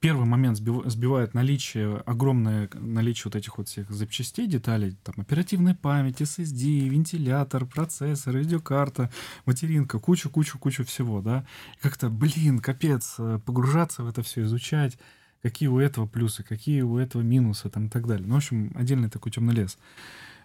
[0.01, 6.25] Первый момент сбивает наличие, огромное наличие вот этих вот всех запчастей, деталей, там, оперативной памяти,
[6.25, 9.13] SSD, вентилятор, процессор, видеокарта,
[9.47, 11.47] материнка, кучу-кучу-кучу всего, да.
[11.81, 14.99] Как-то, блин, капец, э, погружаться в это все, изучать,
[15.41, 18.27] какие у этого плюсы, какие у этого минусы, там, и так далее.
[18.27, 19.79] Ну, в общем, отдельный такой темный лес.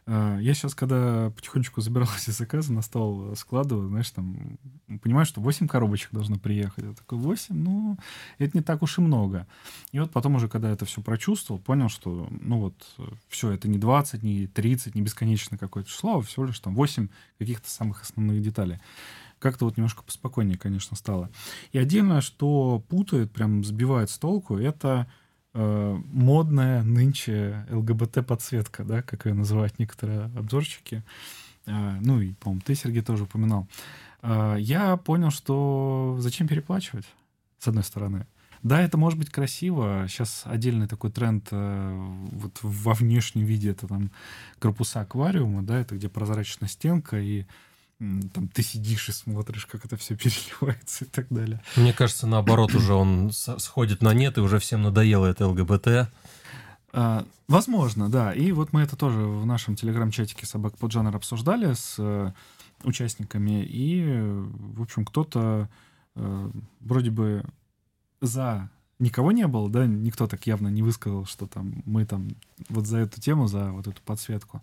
[0.09, 4.57] А, я сейчас, когда потихонечку забирал эти заказы, на стол складываю, знаешь, там,
[5.01, 6.85] понимаю, что 8 коробочек должно приехать.
[6.85, 7.53] Я такой, 8?
[7.55, 7.97] Ну,
[8.37, 9.45] это не так уж и много.
[9.91, 12.97] И вот потом уже, когда это все прочувствовал, понял, что, ну вот,
[13.27, 17.09] все, это не 20, не 30, не бесконечно какое-то число, а всего лишь там 8
[17.37, 18.79] каких-то самых основных деталей.
[19.39, 21.29] Как-то вот немножко поспокойнее, конечно, стало.
[21.73, 25.26] И отдельно, что путает, прям сбивает с толку, это э,
[25.57, 31.03] модная нынче ЛГБТ-подсветка, да, как ее называют некоторые обзорщики.
[31.67, 33.67] Э, ну и, по-моему, ты, Сергей, тоже упоминал.
[34.23, 37.05] Э, я понял, что зачем переплачивать,
[37.59, 38.25] с одной стороны.
[38.63, 40.05] Да, это может быть красиво.
[40.07, 44.11] Сейчас отдельный такой тренд э, вот во внешнем виде это там
[44.59, 47.45] корпуса аквариума, да, это где прозрачная стенка и
[47.99, 51.61] там ты сидишь и смотришь, как это все переливается и так далее.
[51.75, 56.09] Мне кажется, наоборот, уже он сходит на нет, и уже всем надоело это ЛГБТ.
[56.93, 58.33] А, возможно, да.
[58.33, 62.31] И вот мы это тоже в нашем телеграм-чатике «Собак под жанр» обсуждали с э,
[62.83, 63.63] участниками.
[63.63, 64.03] И,
[64.75, 65.69] в общем, кто-то
[66.15, 67.43] э, вроде бы
[68.21, 68.69] за
[68.99, 72.29] никого не было, да, никто так явно не высказал, что там мы там
[72.69, 74.61] вот за эту тему, за вот эту подсветку.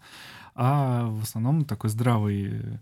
[0.54, 2.80] А в основном такой здравый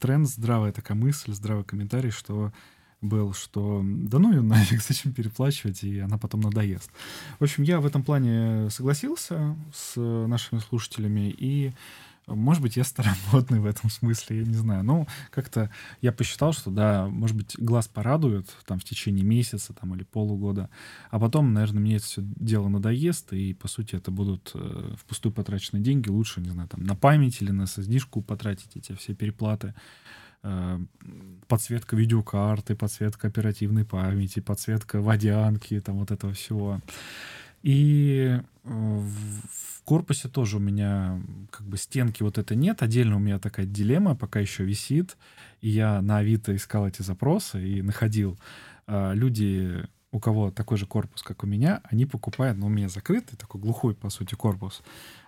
[0.00, 2.52] тренд, здравая такая мысль, здравый комментарий, что
[3.00, 6.90] был, что да ну ее нафиг, зачем переплачивать, и она потом надоест.
[7.38, 11.72] В общем, я в этом плане согласился с нашими слушателями, и
[12.26, 14.82] может быть, я старомодный в этом смысле, я не знаю.
[14.84, 15.70] Ну, как-то
[16.00, 20.70] я посчитал, что, да, может быть, глаз порадует там в течение месяца там, или полугода,
[21.10, 25.32] а потом, наверное, мне это все дело надоест, и, по сути, это будут э, впустую
[25.32, 26.08] потраченные деньги.
[26.08, 29.74] Лучше, не знаю, там, на память или на SSD-шку потратить эти все переплаты
[30.42, 30.78] э,
[31.46, 36.80] подсветка видеокарты, подсветка оперативной памяти, подсветка водянки, там вот этого всего.
[37.64, 41.18] И э, в корпусе тоже у меня
[41.50, 42.82] как бы стенки вот это нет.
[42.82, 45.16] Отдельно у меня такая дилемма пока еще висит.
[45.62, 48.38] И я на Авито искал эти запросы и находил.
[48.86, 52.90] А, люди, у кого такой же корпус, как у меня, они покупают, ну, у меня
[52.90, 54.82] закрытый, такой глухой, по сути, корпус.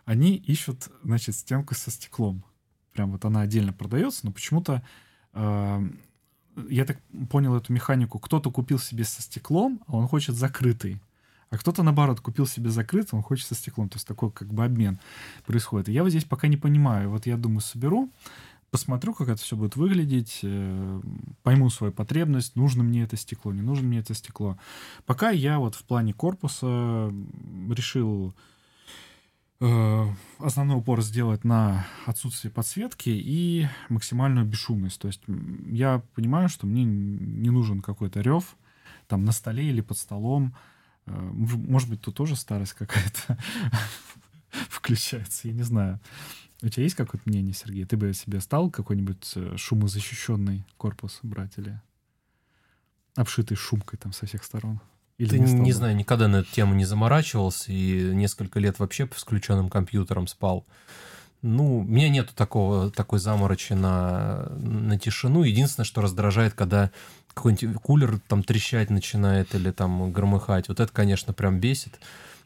[0.04, 2.44] Они ищут, значит, стенку со стеклом.
[2.92, 4.82] Прям вот она отдельно продается, но почему-то
[5.32, 5.88] э,
[6.68, 6.98] я так
[7.30, 8.18] понял эту механику.
[8.18, 11.00] Кто-то купил себе со стеклом, а он хочет закрытый.
[11.50, 13.88] А кто-то, наоборот, купил себе закрытый, он хочет со стеклом.
[13.88, 14.98] То есть такой как бы обмен
[15.44, 15.88] происходит.
[15.88, 17.10] Я вот здесь пока не понимаю.
[17.10, 18.10] Вот я думаю, соберу,
[18.70, 21.00] посмотрю, как это все будет выглядеть, э,
[21.42, 24.58] пойму свою потребность, нужно мне это стекло, не нужно мне это стекло.
[25.06, 27.12] Пока я вот в плане корпуса
[27.70, 28.34] решил
[29.60, 30.04] э,
[30.38, 35.00] основной упор сделать на отсутствие подсветки и максимальную бесшумность.
[35.00, 35.22] То есть
[35.66, 38.56] я понимаю, что мне не нужен какой-то рев
[39.06, 40.54] там на столе или под столом.
[41.06, 43.38] Э, может быть, тут тоже старость какая-то
[44.70, 46.00] включается, я не знаю.
[46.62, 47.84] У тебя есть какое-то мнение, Сергей?
[47.84, 51.80] Ты бы себе стал какой-нибудь э, шумозащищенный корпус брать или
[53.14, 54.80] обшитый шумкой там со всех сторон?
[55.18, 59.08] Или Ты, не, не знаю, никогда на эту тему не заморачивался и несколько лет вообще
[59.14, 60.66] с включенным компьютером спал.
[61.42, 65.42] Ну, у меня нету такого, такой заморочи на, на тишину.
[65.42, 66.90] Единственное, что раздражает, когда
[67.36, 70.68] какой-нибудь кулер там трещать начинает или там громыхать.
[70.68, 72.00] Вот это, конечно, прям бесит.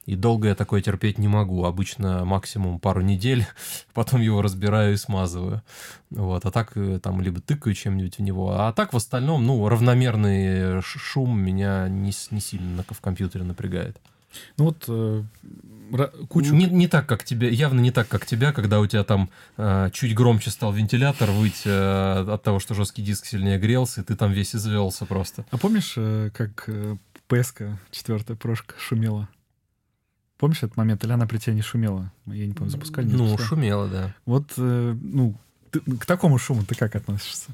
[0.05, 1.65] И долго я такое терпеть не могу.
[1.65, 3.47] Обычно максимум пару недель,
[3.95, 5.63] потом его разбираю и смазываю.
[6.11, 6.45] Вот.
[6.45, 8.59] А так э, там либо тыкаю чем-нибудь в него.
[8.59, 13.97] А так в остальном, ну, равномерный шум меня не, не сильно в компьютере напрягает.
[14.57, 15.23] Ну вот э,
[16.29, 16.55] кучу...
[16.55, 19.91] Не, не так, как тебе, явно не так, как тебя, когда у тебя там э,
[19.93, 24.17] чуть громче стал вентилятор выть э, от того, что жесткий диск сильнее грелся, и ты
[24.17, 25.45] там весь извелся просто.
[25.51, 26.97] А помнишь, э, как э,
[27.29, 29.29] PS четвертая прошка шумела?
[30.39, 31.05] Помнишь этот момент?
[31.05, 32.11] Или она при тебе не шумела?
[32.27, 33.07] Я не помню, запускали?
[33.07, 33.49] Не ну, запускали?
[33.49, 34.15] шумела, да.
[34.25, 35.37] Вот, э, ну,
[35.71, 37.51] ты, к такому шуму ты как относишься?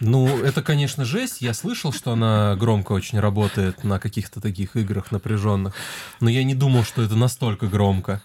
[0.00, 1.40] Ну, это, конечно, жесть.
[1.40, 5.74] Я слышал, что она громко очень работает на каких-то таких играх напряженных,
[6.20, 8.22] но я не думал, что это настолько громко.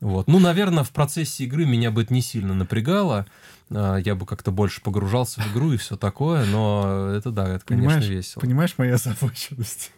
[0.00, 0.28] Вот.
[0.28, 3.26] Ну, наверное, в процессе игры меня бы это не сильно напрягало.
[3.70, 7.64] А, я бы как-то больше погружался в игру и все такое, но это да, это,
[7.64, 8.40] конечно, понимаешь, весело.
[8.40, 9.90] Понимаешь моя озабоченность?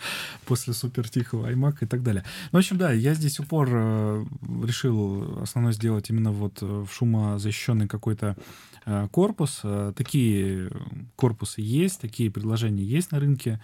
[0.46, 2.24] после супер тихого iMac и так далее.
[2.52, 4.24] Ну, в общем, да, я здесь упор э,
[4.64, 8.36] решил основной сделать именно вот в шумозащищенный какой-то
[8.86, 9.60] э, корпус.
[9.64, 10.70] Э, такие
[11.16, 13.60] корпусы есть, такие предложения есть на рынке.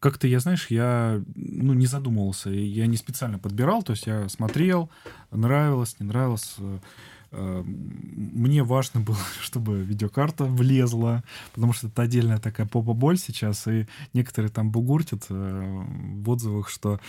[0.00, 4.90] Как-то, я, знаешь, я ну, не задумывался, я не специально подбирал, то есть я смотрел,
[5.30, 6.56] нравилось, не нравилось.
[7.32, 7.64] Эм,
[8.34, 11.24] мне важно было, чтобы видеокарта влезла,
[11.54, 15.84] потому что это отдельная такая попа-боль сейчас, и некоторые там бугуртят э,
[16.22, 17.00] в отзывах, что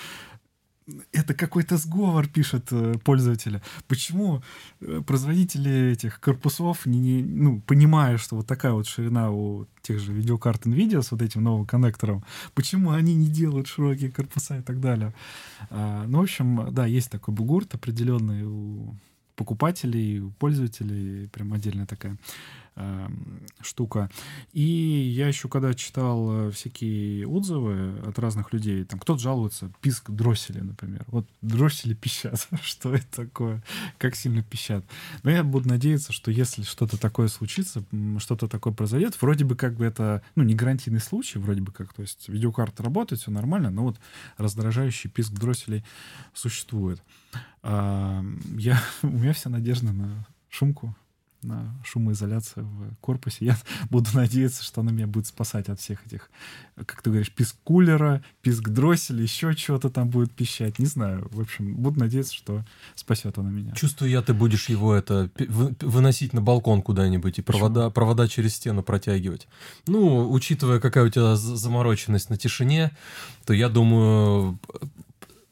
[1.12, 3.62] это какой-то сговор, пишет э, пользователи.
[3.88, 4.42] Почему
[4.82, 10.00] э, производители этих корпусов, не, не, ну, понимая, что вот такая вот ширина у тех
[10.00, 14.62] же видеокарт NVIDIA с вот этим новым коннектором, почему они не делают широкие корпуса и
[14.62, 15.14] так далее?
[15.70, 18.96] А, ну, в общем, да, есть такой бугурт определенный у
[19.36, 22.18] покупателей, пользователей, прям отдельная такая
[22.76, 23.08] э,
[23.62, 24.10] штука.
[24.52, 30.10] И я еще когда читал э, всякие отзывы от разных людей, там кто-то жалуется, писк
[30.10, 31.04] дроссели, например.
[31.08, 32.48] Вот дроссели пищат.
[32.62, 33.64] что это такое?
[33.98, 34.86] Как сильно пищат?
[35.24, 37.84] Но я буду надеяться, что если что-то такое случится,
[38.18, 41.94] что-то такое произойдет, вроде бы как бы это, ну, не гарантийный случай, вроде бы как,
[41.94, 43.98] то есть видеокарта работает, все нормально, но вот
[44.38, 45.84] раздражающий писк дросселей
[46.34, 47.02] существует.
[47.62, 48.24] А,
[48.58, 50.96] я, у меня вся надежда на шумку,
[51.44, 53.46] на шумоизоляцию в корпусе.
[53.46, 53.58] Я
[53.90, 56.30] буду надеяться, что она меня будет спасать от всех этих,
[56.76, 60.80] как ты говоришь, писк кулера, писк дросселя, еще чего-то там будет пищать.
[60.80, 61.28] Не знаю.
[61.32, 62.64] В общем, буду надеяться, что
[62.96, 63.74] спасет она меня.
[63.74, 65.30] Чувствую я, ты будешь его это
[65.82, 69.48] выносить на балкон куда-нибудь и провода, провода через стену протягивать.
[69.88, 72.92] Ну, учитывая, какая у тебя замороченность на тишине,
[73.46, 74.60] то я думаю,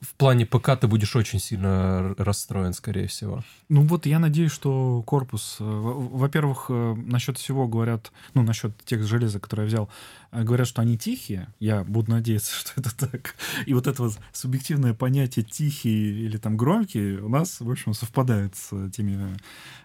[0.02, 3.44] в плане ПК ты будешь очень сильно расстроен, скорее всего.
[3.70, 5.58] Ну вот я надеюсь, что корпус...
[5.60, 9.90] Э, во-первых, э, насчет всего говорят, ну, насчет тех железок, которые я взял,
[10.32, 11.54] э, говорят, что они тихие.
[11.60, 13.36] Я буду надеяться, что это так.
[13.68, 18.56] И вот это вот субъективное понятие тихий или там громкий у нас, в общем, совпадает
[18.56, 19.38] с теми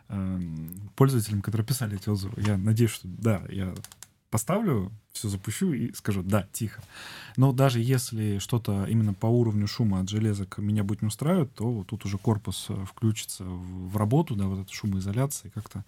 [0.08, 0.40] э,
[0.94, 2.40] пользователями, которые писали эти отзывы.
[2.40, 3.74] Я надеюсь, что да, я
[4.30, 6.82] поставлю, все запущу и скажу, да, тихо.
[7.36, 11.84] Но даже если что-то именно по уровню шума от железок меня будет не устраивать, то
[11.84, 15.84] тут уже корпус э, включится в работу, да, вот эта шумоизоляция как-то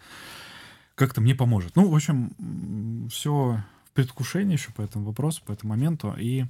[0.98, 1.76] как-то мне поможет.
[1.76, 6.14] Ну, в общем, все в предвкушении еще по этому вопросу, по этому моменту.
[6.18, 6.44] И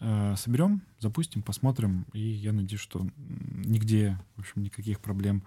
[0.00, 2.04] э, соберем, запустим, посмотрим.
[2.12, 5.44] И я надеюсь, что нигде, в общем, никаких проблем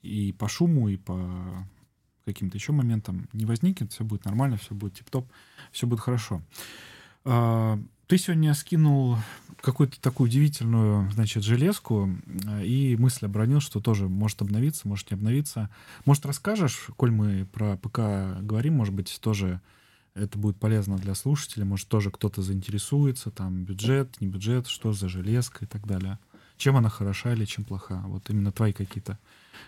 [0.00, 1.66] и по шуму, и по
[2.24, 5.26] каким-то еще моментам не возникнет, все будет нормально, все будет тип-топ,
[5.70, 6.42] все будет хорошо.
[7.24, 9.16] А, ты сегодня скинул
[9.60, 12.10] какую-то такую удивительную, значит, железку,
[12.62, 15.70] и мысль обронил, что тоже может обновиться, может не обновиться.
[16.04, 19.60] Может, расскажешь, коль мы про ПК говорим, может быть, тоже
[20.14, 25.08] это будет полезно для слушателей, может, тоже кто-то заинтересуется, там, бюджет, не бюджет, что за
[25.08, 26.18] железка и так далее.
[26.58, 28.02] Чем она хороша или чем плоха?
[28.06, 29.18] Вот именно твои какие-то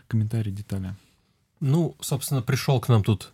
[0.07, 0.95] комментарии, детали.
[1.61, 3.33] Ну, собственно, пришел к нам тут,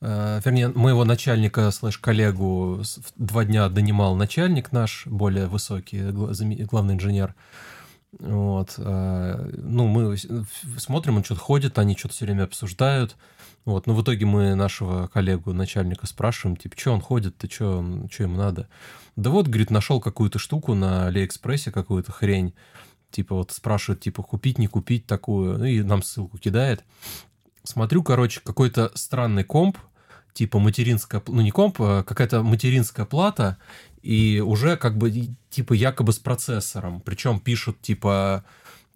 [0.00, 2.82] э, вернее, моего начальника слэш-коллегу
[3.16, 7.34] два дня донимал начальник наш, более высокий, главный инженер.
[8.18, 8.74] Вот.
[8.78, 10.16] А, ну, мы
[10.78, 13.16] смотрим, он что-то ходит, они что-то все время обсуждают.
[13.64, 13.86] Вот.
[13.86, 18.24] Но в итоге мы нашего коллегу, начальника спрашиваем, типа, что он ходит, ты что, что
[18.24, 18.68] ему надо?
[19.16, 22.54] Да вот, говорит, нашел какую-то штуку на Алиэкспрессе, какую-то хрень.
[23.10, 25.58] Типа вот спрашивает, типа, купить, не купить такую.
[25.58, 26.84] Ну, и нам ссылку кидает.
[27.64, 29.78] Смотрю, короче, какой-то странный комп,
[30.32, 33.58] типа материнская, ну не комп, а какая-то материнская плата,
[34.02, 37.00] и уже как бы типа якобы с процессором.
[37.00, 38.44] Причем пишут типа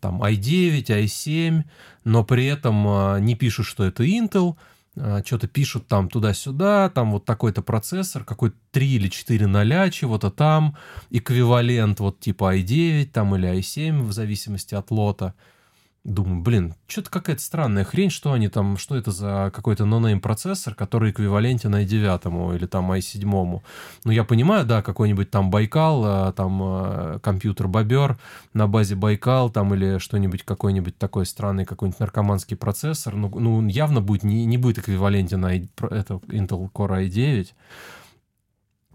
[0.00, 1.64] там i9, i7,
[2.04, 4.56] но при этом а, не пишут, что это Intel,
[4.96, 10.30] а, что-то пишут там туда-сюда, там вот такой-то процессор, какой-то 3 или 4 ноля, чего-то
[10.30, 10.76] там,
[11.10, 15.34] эквивалент вот типа i9 там или i7 в зависимости от лота.
[16.06, 20.72] Думаю, блин, что-то какая-то странная хрень, что они там, что это за какой-то нонейм процессор,
[20.72, 23.60] который эквивалентен i9 или там i7.
[24.04, 28.20] Ну, я понимаю, да, какой-нибудь там Байкал, а, там а, компьютер Бобер
[28.52, 34.00] на базе Байкал, там или что-нибудь, какой-нибудь такой странный какой-нибудь наркоманский процессор, ну, ну явно
[34.00, 37.48] будет, не, не будет эквивалентен на это Intel Core i9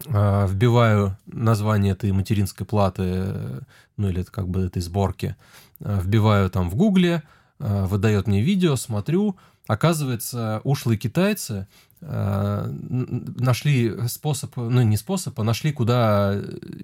[0.08, 3.66] а, вбиваю название этой материнской платы,
[3.98, 5.36] ну или как бы этой сборки,
[5.84, 7.24] вбиваю там в гугле,
[7.60, 15.44] э, выдает мне видео, смотрю, оказывается, ушлые китайцы Э, нашли способ, ну не способ, а
[15.44, 16.36] нашли, куда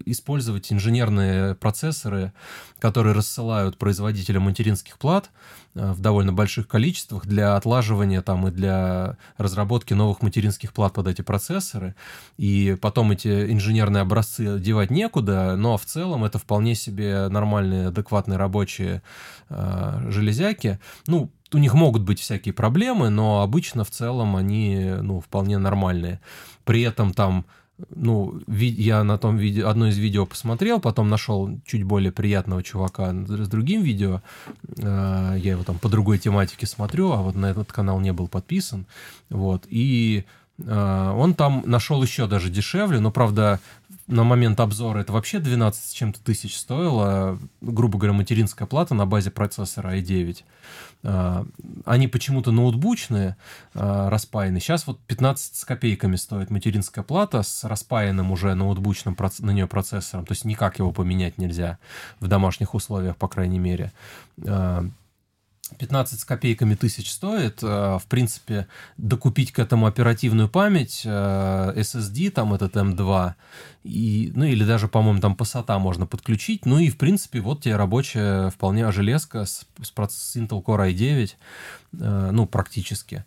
[0.05, 2.33] использовать инженерные процессоры,
[2.79, 5.31] которые рассылают производителям материнских плат
[5.73, 11.07] э, в довольно больших количествах для отлаживания там и для разработки новых материнских плат под
[11.07, 11.95] эти процессоры.
[12.37, 18.37] И потом эти инженерные образцы девать некуда, но в целом это вполне себе нормальные, адекватные
[18.37, 19.01] рабочие
[19.49, 20.79] э, железяки.
[21.07, 26.19] Ну, у них могут быть всякие проблемы, но обычно в целом они, ну, вполне нормальные.
[26.65, 27.45] При этом там,
[27.89, 33.11] ну, я на том видео, одно из видео посмотрел, потом нашел чуть более приятного чувака
[33.13, 34.21] с другим видео,
[34.77, 38.27] э, я его там по другой тематике смотрю, а вот на этот канал не был
[38.27, 38.85] подписан,
[39.29, 40.25] вот, и
[40.57, 43.59] э, он там нашел еще даже дешевле, но, правда,
[44.07, 49.05] на момент обзора это вообще 12 с чем-то тысяч стоило, грубо говоря, материнская плата на
[49.05, 50.43] базе процессора i9.
[51.03, 51.45] А,
[51.85, 53.35] они почему-то ноутбучные,
[53.73, 54.59] а, распаяны.
[54.59, 60.25] Сейчас вот 15 с копейками стоит материнская плата с распаянным уже ноутбучным на нее процессором.
[60.25, 61.77] То есть никак его поменять нельзя
[62.19, 63.91] в домашних условиях, по крайней мере.
[65.71, 67.63] А, 15 с копейками тысяч стоит.
[67.63, 73.33] Э, в принципе, докупить к этому оперативную память, э, SSD, там этот M2,
[73.83, 75.45] и, ну или даже, по-моему, там по
[75.79, 76.65] можно подключить.
[76.65, 81.31] Ну и, в принципе, вот тебе рабочая вполне железка с, с Intel Core i9,
[81.99, 83.23] э, ну, практически.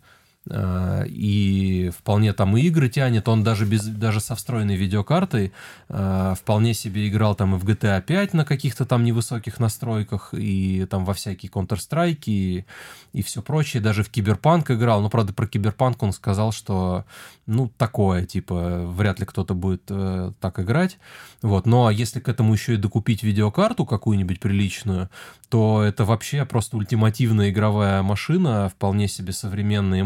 [0.49, 5.51] Э, и вполне там и игры тянет, он даже, без, даже со встроенной видеокартой
[5.89, 10.85] э, вполне себе играл там и в GTA 5 на каких-то там невысоких настройках, и
[10.89, 12.65] там во всякие Counter-Strike, и,
[13.13, 17.05] и все прочее, даже в Киберпанк играл, но, правда, про Киберпанк он сказал, что,
[17.45, 20.97] ну, такое, типа, вряд ли кто-то будет э, так играть,
[21.43, 25.09] вот, но если к этому еще и докупить видеокарту какую-нибудь приличную,
[25.49, 30.03] то это вообще просто ультимативная игровая машина, вполне себе современная и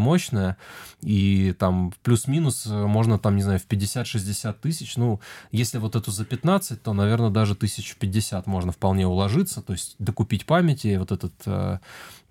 [1.02, 5.20] и там плюс-минус можно там, не знаю, в 50-60 тысяч, ну,
[5.52, 10.46] если вот эту за 15, то, наверное, даже 1050 можно вполне уложиться, то есть докупить
[10.46, 11.78] памяти, вот этот э,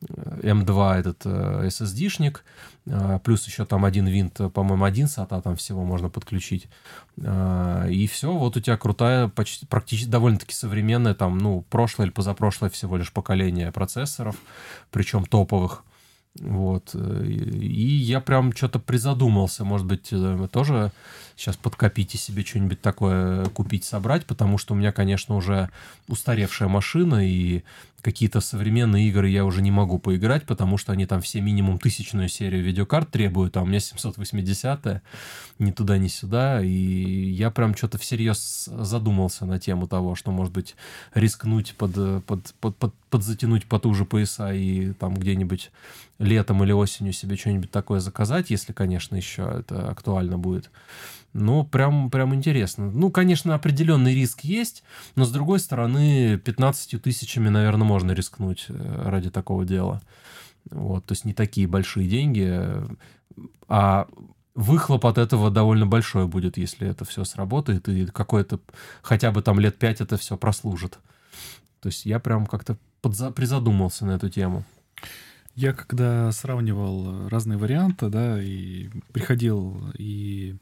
[0.02, 2.43] M2 этот э, SSD-шник,
[2.86, 6.68] э, плюс еще там один винт, по-моему, один SATA там всего можно подключить.
[7.18, 12.14] Э, и все, вот у тебя крутая, почти, практически довольно-таки современная, там, ну, прошлое или
[12.14, 14.36] позапрошлое всего лишь поколение процессоров,
[14.91, 15.84] причем топовых.
[16.40, 16.96] Вот.
[16.96, 20.14] И я прям что-то призадумался, может быть,
[20.52, 20.92] тоже
[21.36, 25.70] сейчас подкопить и себе что-нибудь такое купить, собрать, потому что у меня, конечно, уже
[26.08, 27.64] устаревшая машина, и
[28.06, 32.30] какие-то современные игры я уже не могу поиграть, потому что они там все минимум тысячную
[32.30, 35.02] серию видеокарт требуют, а у меня 780
[35.58, 40.54] ни туда, ни сюда, и я прям что-то всерьез задумался на тему того, что, может
[40.54, 40.76] быть,
[41.16, 45.72] рискнуть под, под, под, под, подзатянуть потуже пояса и там где-нибудь
[46.20, 50.70] летом или осенью себе что-нибудь такое заказать, если, конечно, еще это актуально будет.
[51.38, 52.90] Ну, прям, прям интересно.
[52.90, 54.84] Ну, конечно, определенный риск есть,
[55.16, 60.02] но, с другой стороны, 15 тысячами, наверное, можно рискнуть э, ради такого дела.
[60.72, 62.64] Вот, то есть не такие большие деньги,
[63.68, 64.08] а
[64.56, 68.62] выхлоп от этого довольно большой будет, если это все сработает, и какое-то,
[69.02, 71.00] хотя бы там лет пять это все прослужит.
[71.82, 74.64] То есть я прям как-то подза- призадумался на эту тему.
[75.54, 80.56] Я когда сравнивал разные варианты, да, и приходил и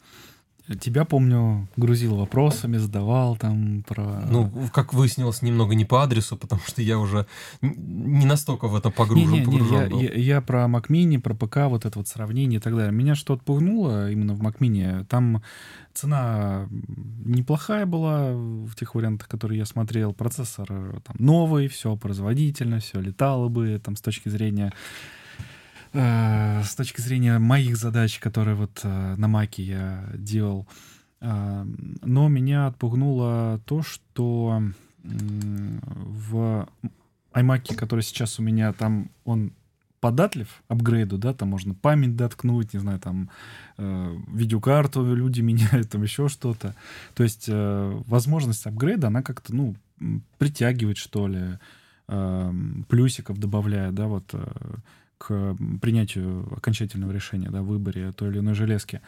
[0.79, 4.21] Тебя, помню, грузил вопросами, задавал там про...
[4.29, 7.27] Ну, как выяснилось, немного не по адресу, потому что я уже
[7.61, 9.29] не настолько в это погружен.
[9.29, 12.59] Не, не, не, я, я, я про Mac Mini, про ПК, вот это вот сравнение
[12.59, 12.93] и так далее.
[12.93, 15.03] Меня что отпугнуло именно в Mac Mini.
[15.05, 15.43] Там
[15.93, 16.67] цена
[17.25, 20.13] неплохая была в тех вариантах, которые я смотрел.
[20.13, 24.71] Процессор там новый, все производительно, все летало бы там с точки зрения
[25.93, 30.67] Э, с точки зрения моих задач, которые вот э, на Маке я делал.
[31.21, 31.65] Э,
[32.01, 34.63] но меня отпугнуло то, что
[35.03, 36.67] в
[37.33, 39.53] iMac, который сейчас у меня, там он
[39.99, 43.29] податлив апгрейду, да, там можно память доткнуть, не знаю, там
[43.77, 46.75] э, видеокарту люди меняют, там еще что-то.
[47.13, 49.75] То есть э, возможность апгрейда, она как-то, ну,
[50.39, 51.59] притягивает, что ли,
[52.07, 52.53] э,
[52.89, 54.45] плюсиков добавляет, да, вот э,
[55.17, 59.01] к принятию окончательного решения, да, выборе той или иной железки.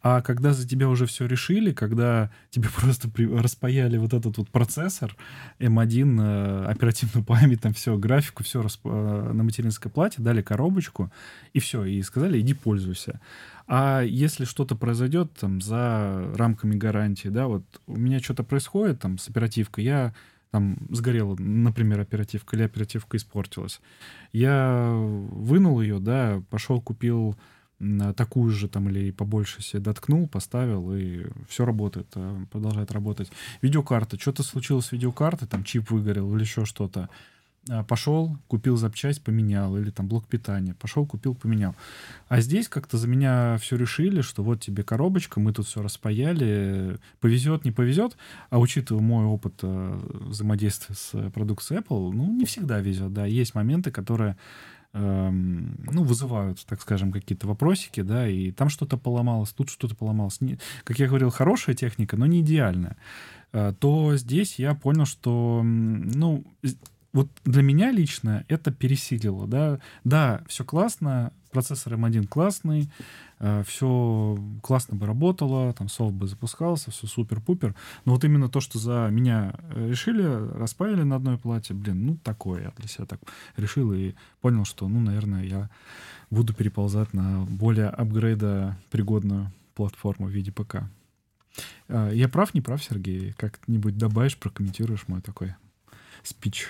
[0.00, 4.48] А когда за тебя уже все решили, когда тебе просто при, распаяли вот этот вот
[4.48, 5.16] процессор
[5.58, 8.86] M1, э, оперативную память, там все, графику, все расп...
[8.86, 11.12] Э, на материнской плате, дали коробочку,
[11.52, 13.20] и все, и сказали, иди пользуйся.
[13.66, 19.18] А если что-то произойдет там за рамками гарантии, да, вот у меня что-то происходит там
[19.18, 20.14] с оперативкой, я
[20.50, 23.80] там сгорела, например, оперативка, или оперативка испортилась.
[24.32, 27.36] Я вынул ее, да, пошел купил
[28.16, 33.30] такую же там или побольше себе доткнул, поставил, и все работает, э, продолжает работать.
[33.62, 37.08] Видеокарта, что-то случилось с видеокартой, там чип выгорел или еще что-то.
[37.70, 41.74] А, пошел, купил запчасть, поменял, или там блок питания, пошел, купил, поменял.
[42.28, 46.98] А здесь как-то за меня все решили, что вот тебе коробочка, мы тут все распаяли,
[47.20, 48.16] повезет, не повезет,
[48.50, 53.54] а учитывая мой опыт э, взаимодействия с продукцией Apple, ну, не всегда везет, да, есть
[53.54, 54.36] моменты, которые
[54.94, 60.40] эм, ну, вызывают, так скажем, какие-то вопросики, да, и там что-то поломалось, тут что-то поломалось.
[60.40, 62.96] Не, как я говорил, хорошая техника, но не идеальная.
[63.52, 66.44] Э, то здесь я понял, что, ну,
[67.12, 69.80] вот для меня лично это пересилило, да.
[70.04, 72.90] Да, все классно, процессор M1 классный,
[73.38, 77.74] э, все классно бы работало, там софт бы запускался, все супер-пупер.
[78.04, 82.16] Но вот именно то, что за меня э, решили, распаяли на одной плате, блин, ну
[82.16, 83.20] такое я для себя так
[83.56, 85.70] решил и понял, что, ну, наверное, я
[86.30, 90.82] буду переползать на более апгрейда пригодную платформу в виде ПК.
[91.88, 93.32] Э, я прав, не прав, Сергей?
[93.32, 95.54] Как-нибудь добавишь, прокомментируешь мой такой
[96.22, 96.68] спич?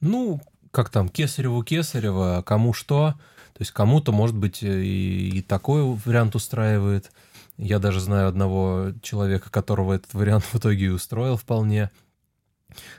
[0.00, 0.40] Ну,
[0.70, 3.14] как там, Кесареву Кесарева, кому что.
[3.54, 7.10] То есть кому-то, может быть, и, и такой вариант устраивает.
[7.56, 11.90] Я даже знаю одного человека, которого этот вариант в итоге и устроил вполне.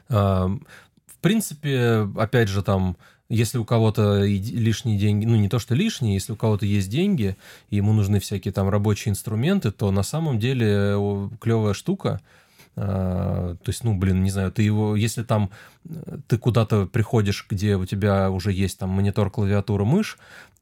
[0.09, 0.59] В
[1.21, 2.97] принципе, опять же, там,
[3.29, 7.37] если у кого-то лишние деньги, ну не то что лишние, если у кого-то есть деньги,
[7.69, 13.57] и ему нужны всякие там рабочие инструменты, то на самом деле клевая штука– а, то
[13.67, 15.49] есть, ну, блин, не знаю, ты его, если там
[15.89, 20.17] э, ты куда-то приходишь, где у тебя уже есть там монитор, клавиатура, мышь,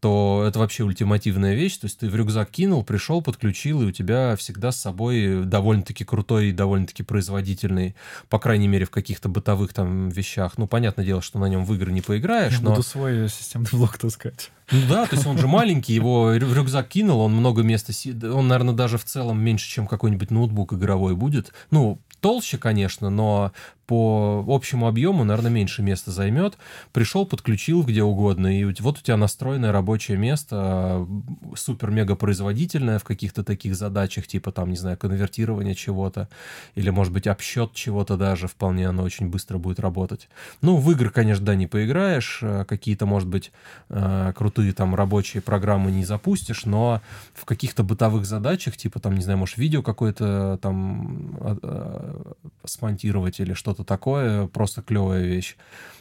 [0.08, 1.80] то это вообще ультимативная вещь.
[1.80, 6.06] То есть ты в рюкзак кинул, пришел, подключил, и у тебя всегда с собой довольно-таки
[6.06, 7.94] крутой и довольно-таки производительный,
[8.30, 10.58] по крайней мере, в каких-то бытовых там вещах.
[10.58, 12.70] Ну, понятное дело, что на нем в игры не поиграешь, Я но...
[12.70, 14.50] буду свой системный блок таскать.
[14.72, 17.92] Ну да, то есть он же маленький, его в рюкзак кинул, он много места...
[18.34, 21.52] Он, наверное, даже в целом меньше, чем какой-нибудь ноутбук игровой будет.
[21.70, 23.52] Ну, толще, конечно, но
[23.88, 26.58] по общему объему, наверное, меньше места займет.
[26.92, 31.08] Пришел, подключил где угодно, и вот у тебя настроенное рабочее место,
[31.56, 36.28] супер-мега производительное в каких-то таких задачах, типа там, не знаю, конвертирование чего-то,
[36.76, 40.28] или, может быть, обсчет чего-то даже, вполне оно очень быстро будет работать.
[40.62, 43.54] Ну, в игры, конечно, да, не поиграешь, а какие-то, может быть,
[43.90, 47.02] а, крутые там рабочие программы не запустишь, но
[47.34, 52.36] в каких-то бытовых задачах, типа там, не знаю, может, видео какое-то там а,
[52.66, 55.56] смонтировать или что-то что-то такое, просто клевая вещь.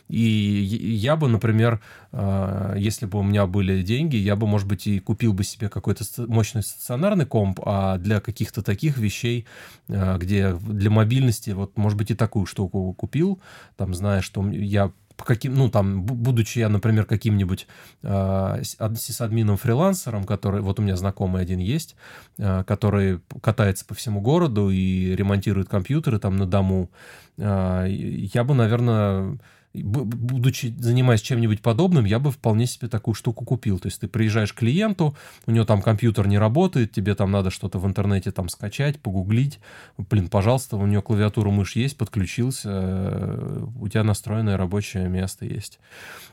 [0.08, 1.80] И я бы, например,
[2.12, 5.68] а, если бы у меня были деньги, я бы, может быть, и купил бы себе
[5.68, 9.46] какой-то мощный стационарный комп, а для каких-то таких вещей,
[9.88, 13.40] а, где для мобильности, вот, может быть, и такую штуку купил,
[13.76, 17.66] там, зная, что я по каким, ну, там, будучи я, например, каким-нибудь
[18.02, 21.96] э, сисадмином-фрилансером, который, вот у меня знакомый один есть,
[22.38, 26.90] э, который катается по всему городу и ремонтирует компьютеры там на дому,
[27.38, 29.38] э, я бы, наверное,
[29.82, 33.78] будучи занимаясь чем-нибудь подобным, я бы вполне себе такую штуку купил.
[33.78, 35.16] То есть ты приезжаешь к клиенту,
[35.46, 39.60] у него там компьютер не работает, тебе там надо что-то в интернете там скачать, погуглить.
[39.96, 45.78] Блин, пожалуйста, у него клавиатура, мышь есть, подключился, э, у тебя настроенное рабочее место есть.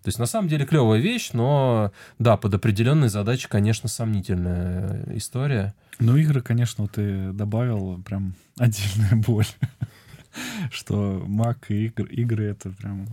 [0.04, 5.74] То есть на самом деле клевая вещь, но да, под определенные задачи, конечно, сомнительная история.
[6.00, 9.46] Ну, игры, конечно, ты добавил прям отдельная боль
[10.72, 13.08] что Mac и игры, игры это прям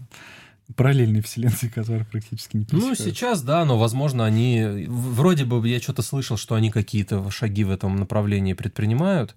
[0.77, 4.87] параллельные вселенные, которые практически не Ну, сейчас, да, но, возможно, они...
[4.89, 9.35] Вроде бы я что-то слышал, что они какие-то шаги в этом направлении предпринимают,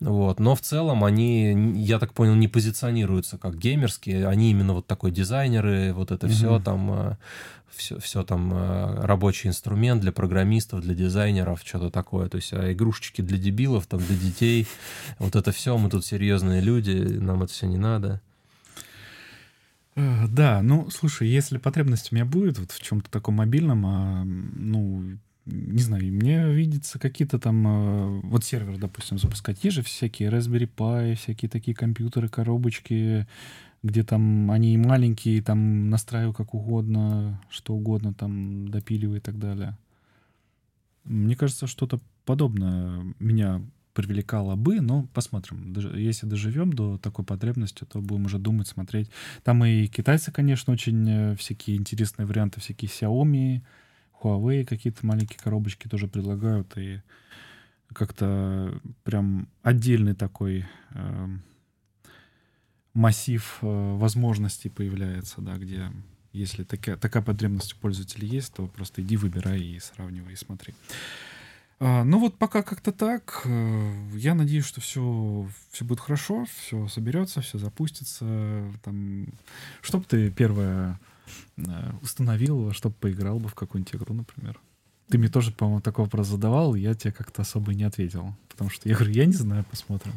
[0.00, 4.86] вот, но в целом они, я так понял, не позиционируются как геймерские, они именно вот
[4.86, 6.30] такой дизайнеры, вот это mm-hmm.
[6.30, 7.16] все там
[7.80, 12.28] все, все там э, рабочий инструмент для программистов, для дизайнеров, что-то такое.
[12.28, 14.66] То есть а игрушечки для дебилов, там, для детей.
[15.18, 18.20] Вот это все, мы тут серьезные люди, нам это все не надо.
[19.96, 24.24] Э, да, ну, слушай, если потребность у меня будет вот в чем-то таком мобильном, а,
[24.24, 25.18] ну,
[25.50, 29.62] не знаю, мне видится какие-то там, э, вот сервер, допустим, запускать.
[29.64, 33.26] Есть же всякие Raspberry Pi, всякие такие компьютеры, коробочки,
[33.82, 39.76] где там они маленькие, там настраиваю как угодно, что угодно, там допиливаю и так далее.
[41.04, 43.62] Мне кажется, что-то подобное меня
[43.94, 45.74] привлекало бы, но посмотрим.
[45.94, 49.10] Если доживем до такой потребности, то будем уже думать, смотреть.
[49.42, 53.62] Там и китайцы, конечно, очень э, всякие интересные варианты, всякие Xiaomi,
[54.22, 57.00] Huawei, какие-то маленькие коробочки тоже предлагают, и
[57.92, 61.28] как-то прям отдельный такой э,
[62.94, 65.90] массив э, возможностей появляется, да, где
[66.32, 70.74] если такая, такая потребность у пользователя есть, то просто иди выбирай и сравнивай и смотри.
[71.80, 73.42] А, ну вот пока как-то так.
[73.44, 78.64] Э, я надеюсь, что все, все будет хорошо, все соберется, все запустится.
[78.84, 79.26] Там,
[79.80, 81.00] чтоб ты первое
[81.56, 84.58] э, установил, чтобы поиграл бы в какую-нибудь игру, например.
[85.08, 88.36] Ты мне тоже, по-моему, такой вопрос задавал, я тебе как-то особо не ответил.
[88.48, 90.12] Потому что я говорю, я не знаю, посмотрим.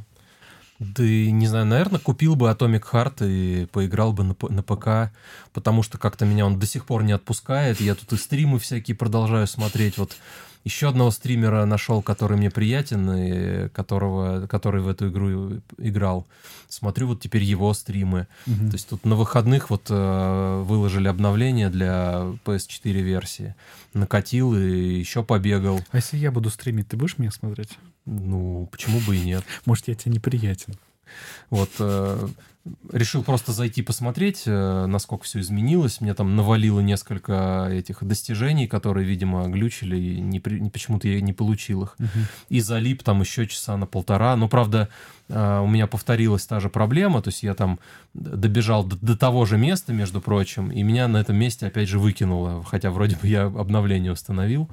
[0.79, 5.15] Да не знаю, наверное, купил бы Atomic Heart и поиграл бы на, на ПК,
[5.53, 7.79] потому что как-то меня он до сих пор не отпускает.
[7.79, 9.97] Я тут и стримы всякие продолжаю смотреть.
[9.97, 10.17] Вот
[10.63, 16.25] еще одного стримера нашел, который мне приятен, и которого, который в эту игру играл.
[16.69, 18.27] Смотрю вот теперь его стримы.
[18.47, 18.67] Угу.
[18.67, 23.55] То есть тут на выходных вот э, выложили обновление для PS4 версии.
[23.93, 25.81] Накатил и еще побегал.
[25.91, 27.77] А если я буду стримить, ты будешь меня смотреть?
[28.05, 29.43] Ну, почему бы и нет?
[29.65, 30.75] Может, я тебе неприятен.
[31.49, 32.27] Вот э,
[32.91, 35.99] решил просто зайти посмотреть, э, насколько все изменилось.
[35.99, 41.33] Мне там навалило несколько этих достижений, которые, видимо, глючили, и не, не, почему-то я не
[41.33, 41.95] получил их.
[41.99, 42.25] Uh-huh.
[42.49, 44.35] И залип там еще часа на полтора.
[44.37, 44.87] Но, правда,
[45.27, 47.79] э, у меня повторилась та же проблема, то есть я там
[48.13, 51.99] добежал до, до того же места, между прочим, и меня на этом месте опять же
[51.99, 54.69] выкинуло, хотя вроде бы я обновление установил.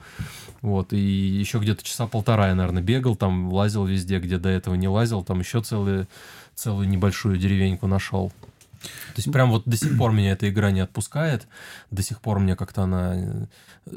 [0.62, 4.74] Вот, и еще где-то часа полтора я, наверное, бегал, там лазил везде, где до этого
[4.74, 6.06] не лазил, там еще целые
[6.60, 8.32] целую небольшую деревеньку нашел.
[8.80, 11.46] То есть прям вот до сих пор меня эта игра не отпускает,
[11.90, 13.14] до сих пор мне как-то она...
[13.86, 13.92] Э,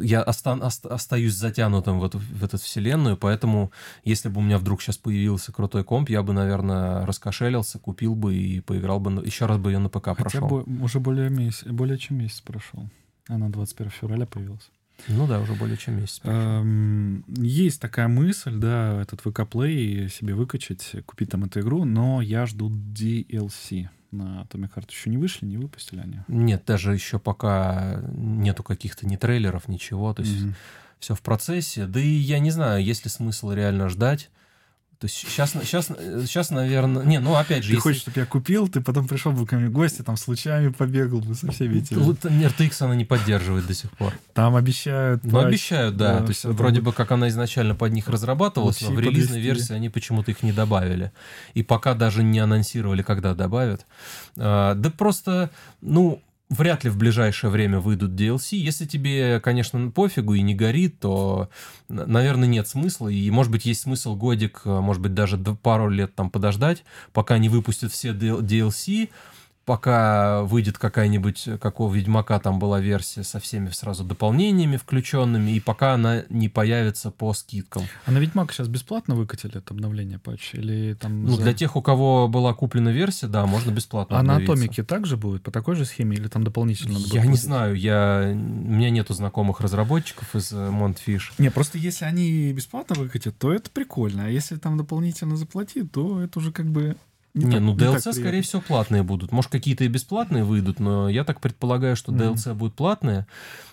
[0.00, 0.52] я оста...
[0.52, 3.72] остаюсь затянутым в эту, в эту вселенную, поэтому
[4.04, 8.36] если бы у меня вдруг сейчас появился крутой комп, я бы, наверное, раскошелился, купил бы
[8.36, 10.48] и поиграл бы, еще раз бы ее на ПК Хотя прошел.
[10.48, 12.88] Бы уже более, месяц, более чем месяц прошел.
[13.26, 14.70] Она 21 февраля появилась.
[15.06, 16.20] Ну да, уже более чем месяц.
[16.24, 22.20] Эм, есть такая мысль, да, этот VK Play себе выкачать, купить там эту игру, но
[22.20, 24.90] я жду DLC на Atomic Heart.
[24.90, 26.20] Еще не вышли, не выпустили они?
[26.28, 30.12] Нет, даже еще пока нету каких-то ни трейлеров, ничего.
[30.14, 30.54] То есть mm-hmm.
[30.98, 31.86] все в процессе.
[31.86, 34.30] Да и я не знаю, есть ли смысл реально ждать.
[34.98, 37.04] То есть сейчас, сейчас, сейчас, наверное...
[37.04, 37.68] Не, ну опять же...
[37.68, 37.82] Ты если...
[37.82, 41.20] хочешь, чтобы я купил, ты потом пришел бы ко мне в гости, там случайно побегал
[41.20, 42.00] бы со всеми этими...
[42.00, 44.12] RTX она не поддерживает до сих пор.
[44.34, 45.22] Там обещают...
[45.22, 46.18] Ну, обещают, да.
[46.18, 49.72] да То есть вроде бы как она изначально под них разрабатывалась, но в релизной версии
[49.72, 51.12] они почему-то их не добавили.
[51.54, 53.86] И пока даже не анонсировали, когда добавят.
[54.36, 55.50] А, да просто,
[55.80, 56.20] ну,
[56.50, 58.56] вряд ли в ближайшее время выйдут DLC.
[58.56, 61.50] Если тебе, конечно, пофигу и не горит, то,
[61.88, 63.08] наверное, нет смысла.
[63.08, 67.38] И, может быть, есть смысл годик, а, может быть, даже пару лет там подождать, пока
[67.38, 69.10] не выпустят все DLC,
[69.68, 75.60] пока выйдет какая-нибудь, как у Ведьмака там была версия со всеми сразу дополнениями включенными, и
[75.60, 77.82] пока она не появится по скидкам.
[78.06, 80.54] А на Ведьмак сейчас бесплатно выкатили это обновление патч?
[80.54, 81.42] Или там ну, за...
[81.42, 85.42] для тех, у кого была куплена версия, да, можно бесплатно А на Атомике также будет
[85.42, 88.22] по такой же схеме или там дополнительно Я не знаю, я...
[88.32, 91.32] у меня нету знакомых разработчиков из Montfish.
[91.36, 96.22] Не, просто если они бесплатно выкатят, то это прикольно, а если там дополнительно заплатить, то
[96.22, 96.96] это уже как бы
[97.34, 99.32] не, не так, ну DLC, скорее всего, платные будут.
[99.32, 102.34] Может, какие-то и бесплатные выйдут, но я так предполагаю, что mm-hmm.
[102.34, 103.26] DLC будут платные.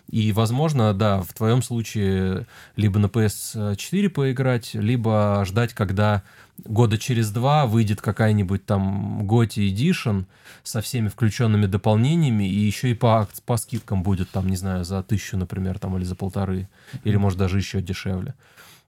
[0.09, 2.45] И, возможно, да, в твоем случае
[2.75, 6.21] либо на PS4 поиграть, либо ждать, когда
[6.63, 10.25] года через два выйдет какая-нибудь там GOTY Edition
[10.63, 15.01] со всеми включенными дополнениями, и еще и по, по скидкам будет там, не знаю, за
[15.01, 16.69] тысячу, например, там, или за полторы,
[17.03, 18.35] или, может, даже еще дешевле.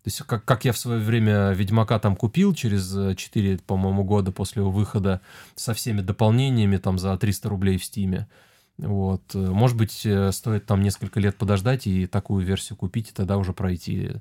[0.03, 4.31] То есть, как, как я в свое время Ведьмака там купил через 4, по-моему, года
[4.31, 5.21] после его выхода
[5.55, 8.27] со всеми дополнениями там за 300 рублей в Стиме.
[8.77, 9.33] Вот.
[9.33, 13.53] Может быть, э, стоит там несколько лет подождать и такую версию купить, и тогда уже
[13.53, 14.11] пройти.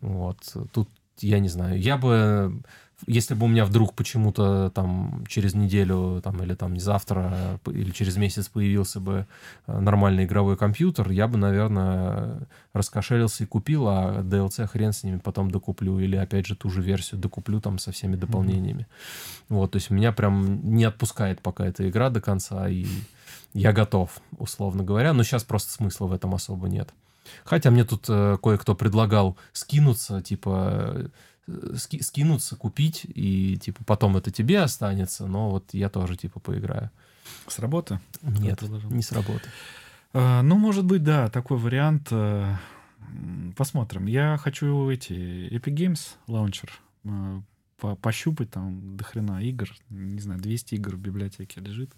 [0.00, 0.38] Вот.
[0.72, 1.80] Тут я не знаю.
[1.80, 2.62] Я бы
[3.06, 7.90] если бы у меня вдруг почему-то там через неделю там, или там не завтра или
[7.90, 9.26] через месяц появился бы
[9.66, 15.18] э, нормальный игровой компьютер, я бы, наверное, раскошелился и купил, а DLC хрен с ними
[15.18, 18.82] потом докуплю или опять же ту же версию докуплю там со всеми дополнениями.
[18.82, 19.44] Mm-hmm.
[19.50, 22.84] Вот, то есть меня прям не отпускает пока эта игра до конца, и
[23.54, 26.92] я готов, условно говоря, но сейчас просто смысла в этом особо нет.
[27.44, 31.10] Хотя мне тут э, кое-кто предлагал скинуться, типа
[31.76, 36.90] ски скинуться, купить, и типа потом это тебе останется, но вот я тоже типа поиграю.
[37.46, 38.00] С работы?
[38.22, 39.48] Нет, не с работы.
[40.12, 42.08] А, ну, может быть, да, такой вариант.
[42.10, 42.54] Э,
[43.56, 44.06] посмотрим.
[44.06, 46.70] Я хочу эти Epic Games Launcher
[47.04, 47.40] э,
[47.78, 49.68] по пощупать там до хрена игр.
[49.90, 51.92] Не знаю, 200 игр в библиотеке лежит.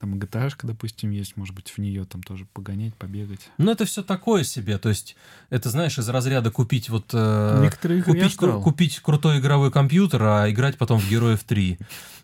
[0.00, 3.40] Там gta допустим, есть, может быть, в нее там тоже погонять, побегать.
[3.58, 4.78] Ну, это все такое себе.
[4.78, 5.16] То есть,
[5.50, 7.10] это, знаешь, из разряда купить вот...
[7.12, 11.78] Э, Некоторые купить, кру- купить крутой игровой компьютер, а играть потом в Героев 3.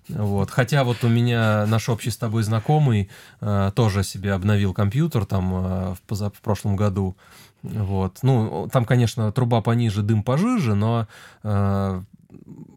[0.09, 0.51] Вот.
[0.51, 3.11] Хотя вот у меня наш общий с тобой знакомый
[3.41, 7.17] э, тоже себе обновил компьютер там э, в, поза, в прошлом году.
[7.63, 8.19] Вот.
[8.23, 11.09] Ну, там, конечно, труба пониже, дым пожиже, но
[11.43, 12.03] э,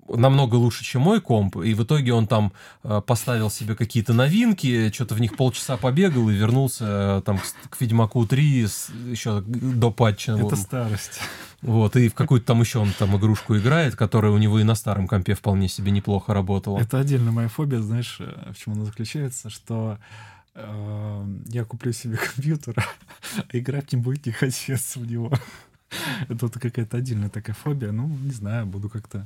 [0.09, 2.53] намного лучше, чем мой комп, и в итоге он там
[2.83, 6.85] э, поставил себе какие-то новинки, что-то в них полчаса побегал и вернулся
[7.19, 7.39] э, там
[7.69, 10.33] к, Ведьмаку 3 с, еще до патча.
[10.33, 10.57] Это вот.
[10.57, 11.19] старость.
[11.61, 14.75] Вот, и в какую-то там еще он там игрушку играет, которая у него и на
[14.75, 16.79] старом компе вполне себе неплохо работала.
[16.79, 19.97] Это отдельно моя фобия, знаешь, э, в чем она заключается, что
[20.53, 22.75] э, я куплю себе компьютер,
[23.37, 25.31] а играть не будет не хотеться в него.
[26.29, 27.91] Это вот какая-то отдельная такая фобия.
[27.91, 29.25] Ну, не знаю, буду как-то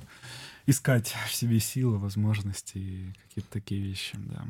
[0.66, 4.46] искать в себе силы, возможности и какие-то такие вещи, да.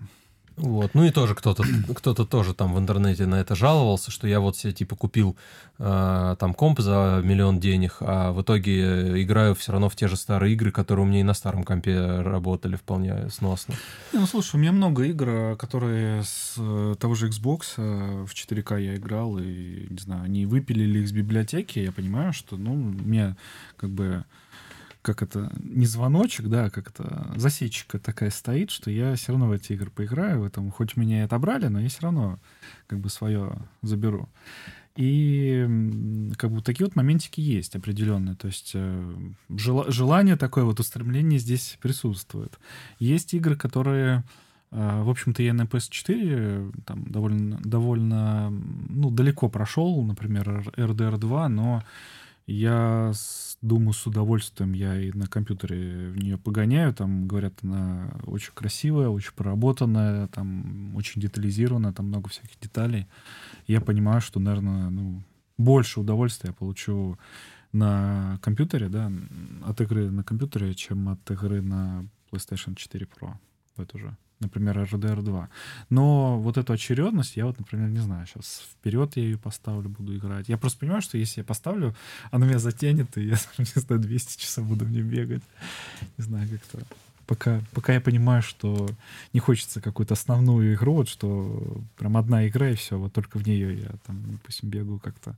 [0.57, 0.93] Вот.
[0.93, 1.63] Ну и тоже кто-то
[1.95, 5.35] кто-то тоже там в интернете на это жаловался, что я вот себе типа купил
[5.79, 10.17] э, там комп за миллион денег, а в итоге играю все равно в те же
[10.17, 13.75] старые игры, которые у меня и на старом компе работали вполне сносно.
[14.13, 18.33] Не, ну слушай, у меня много игр, которые с э, того же Xbox э, в
[18.33, 22.75] 4К я играл, и не знаю, они выпилили их с библиотеки, я понимаю, что ну,
[22.75, 23.35] мне
[23.77, 24.25] как бы
[25.01, 29.47] как это, не звоночек, да, а как это, засечка такая стоит, что я все равно
[29.47, 32.39] в эти игры поиграю, в этом, хоть меня и отобрали, но я все равно
[32.87, 34.29] как бы свое заберу.
[34.95, 35.65] И
[36.37, 38.35] как бы такие вот моментики есть определенные.
[38.35, 39.13] То есть э,
[39.47, 42.59] желание такое, вот устремление здесь присутствует.
[42.99, 44.25] Есть игры, которые,
[44.71, 51.49] э, в общем-то, я на PS4 там довольно, довольно ну, далеко прошел, например, RDR 2,
[51.49, 51.83] но
[52.51, 56.93] я с, думаю, с удовольствием я и на компьютере в нее погоняю.
[56.93, 63.07] Там, говорят, она очень красивая, очень проработанная, там очень детализированная, там много всяких деталей.
[63.67, 65.23] Я понимаю, что, наверное, ну,
[65.57, 67.17] больше удовольствия я получу
[67.71, 69.11] на компьютере, да,
[69.65, 73.33] от игры на компьютере, чем от игры на PlayStation 4 Pro
[73.75, 75.49] в эту же например, RDR 2.
[75.89, 80.15] Но вот эту очередность я вот, например, не знаю, сейчас вперед я ее поставлю, буду
[80.15, 80.49] играть.
[80.49, 81.95] Я просто понимаю, что если я поставлю,
[82.31, 85.43] она меня затянет, и я, не знаю, 200 часов буду в ней бегать.
[86.17, 86.85] Не знаю, как-то
[87.31, 88.89] пока, пока я понимаю, что
[89.31, 93.47] не хочется какую-то основную игру, вот что прям одна игра и все, вот только в
[93.47, 95.37] нее я там, допустим, бегаю как-то.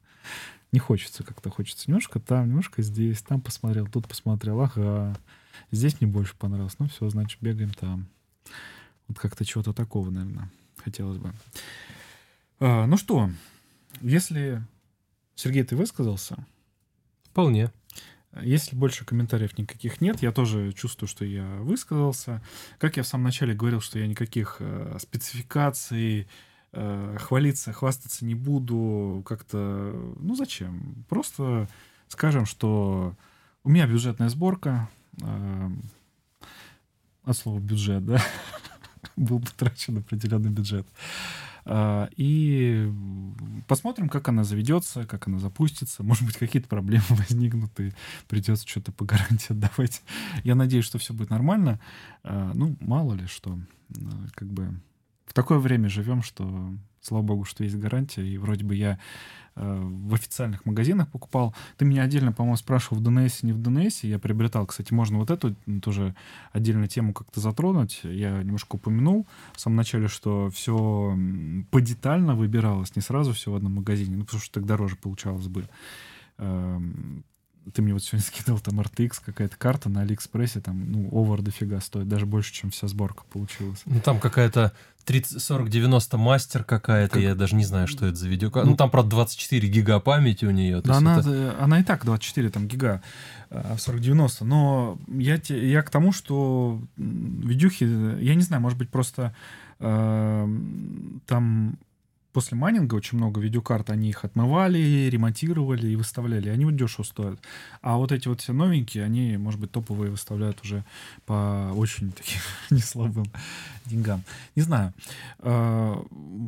[0.71, 5.15] Не хочется как-то, хочется немножко там, немножко здесь, там посмотрел, тут посмотрел, ага,
[5.69, 8.07] здесь мне больше понравилось, ну все, значит, бегаем там.
[9.13, 11.31] Вот как-то чего-то такого, наверное, хотелось бы.
[12.59, 13.29] А, ну что,
[14.01, 14.65] если
[15.35, 16.47] Сергей, ты высказался?
[17.25, 17.71] Вполне.
[18.41, 22.41] Если больше комментариев никаких нет, я тоже чувствую, что я высказался.
[22.79, 26.27] Как я в самом начале говорил, что я никаких э, спецификаций,
[26.71, 29.21] э, хвалиться, хвастаться не буду.
[29.27, 31.05] Как-то, ну зачем?
[31.07, 31.69] Просто
[32.07, 33.15] скажем, что
[33.63, 34.89] у меня бюджетная сборка.
[35.21, 35.69] Э,
[37.25, 38.19] от слова бюджет, да?
[39.15, 40.87] был потрачен определенный бюджет.
[41.65, 42.91] А, и
[43.67, 46.03] посмотрим, как она заведется, как она запустится.
[46.03, 47.93] Может быть, какие-то проблемы возникнут, и
[48.27, 50.01] придется что-то по гарантии отдавать.
[50.43, 51.79] Я надеюсь, что все будет нормально.
[52.23, 53.57] А, ну, мало ли что.
[54.33, 54.79] Как бы
[55.25, 56.73] в такое время живем, что
[57.03, 58.97] слава богу, что есть гарантия, и вроде бы я
[59.55, 61.53] э, в официальных магазинах покупал.
[61.77, 64.03] Ты меня отдельно, по-моему, спрашивал, в ДНС, не в ДНС.
[64.03, 66.15] Я приобретал, кстати, можно вот эту тоже
[66.51, 67.99] отдельную тему как-то затронуть.
[68.03, 71.17] Я немножко упомянул в самом начале, что все
[71.71, 75.67] подетально выбиралось, не сразу все в одном магазине, ну, потому что так дороже получалось бы.
[77.73, 81.79] Ты мне вот сегодня скидывал там RTX, какая-то карта на Алиэкспрессе, там, ну, овер дофига
[81.79, 83.81] стоит, даже больше, чем вся сборка получилась.
[83.85, 84.73] Ну, там какая-то
[85.05, 87.23] 30, 40, 90 мастер какая-то, как...
[87.23, 88.65] я даже не знаю, что это за видеокарта.
[88.65, 90.81] Ну, ну, там, правда, 24 гига памяти у нее.
[90.81, 91.55] Да, она, это...
[91.59, 93.01] она и так 24 там гига,
[93.49, 98.89] 40-90, а, но я, те, я к тому, что видюхи, я не знаю, может быть,
[98.89, 99.35] просто
[99.79, 100.47] э,
[101.27, 101.77] там
[102.33, 106.49] после майнинга очень много видеокарт, они их отмывали, ремонтировали и выставляли.
[106.49, 107.39] Они вот дешево стоят.
[107.81, 110.83] А вот эти вот все новенькие, они, может быть, топовые выставляют уже
[111.25, 112.41] по очень таким
[112.71, 113.25] неслабым
[113.85, 114.23] деньгам.
[114.55, 114.93] Не знаю.
[115.39, 116.03] А,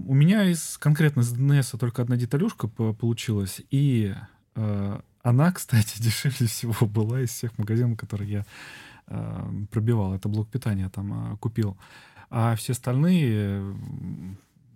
[0.07, 3.61] у меня из конкретно из DNS только одна деталюшка получилась.
[3.69, 4.13] И
[4.55, 8.45] а, она, кстати, дешевле всего была из всех магазинов, которые я
[9.07, 10.15] а, пробивал.
[10.15, 11.77] Это блок питания там купил.
[12.31, 13.75] А все остальные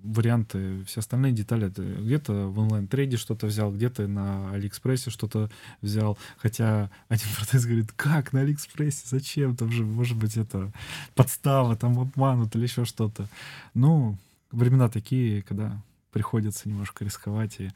[0.04, 1.70] варианты, все остальные детали.
[1.70, 5.50] Ты где-то в онлайн-трейде что-то взял, где-то на Алиэкспрессе что-то
[5.82, 6.18] взял.
[6.38, 9.56] Хотя один продавец говорит, как на Алиэкспрессе, зачем?
[9.56, 10.72] Там же, может быть, это
[11.16, 13.28] подстава, там обманут или еще что-то.
[13.74, 14.18] Ну,
[14.52, 15.82] времена такие, когда
[16.12, 17.70] приходится немножко рисковать и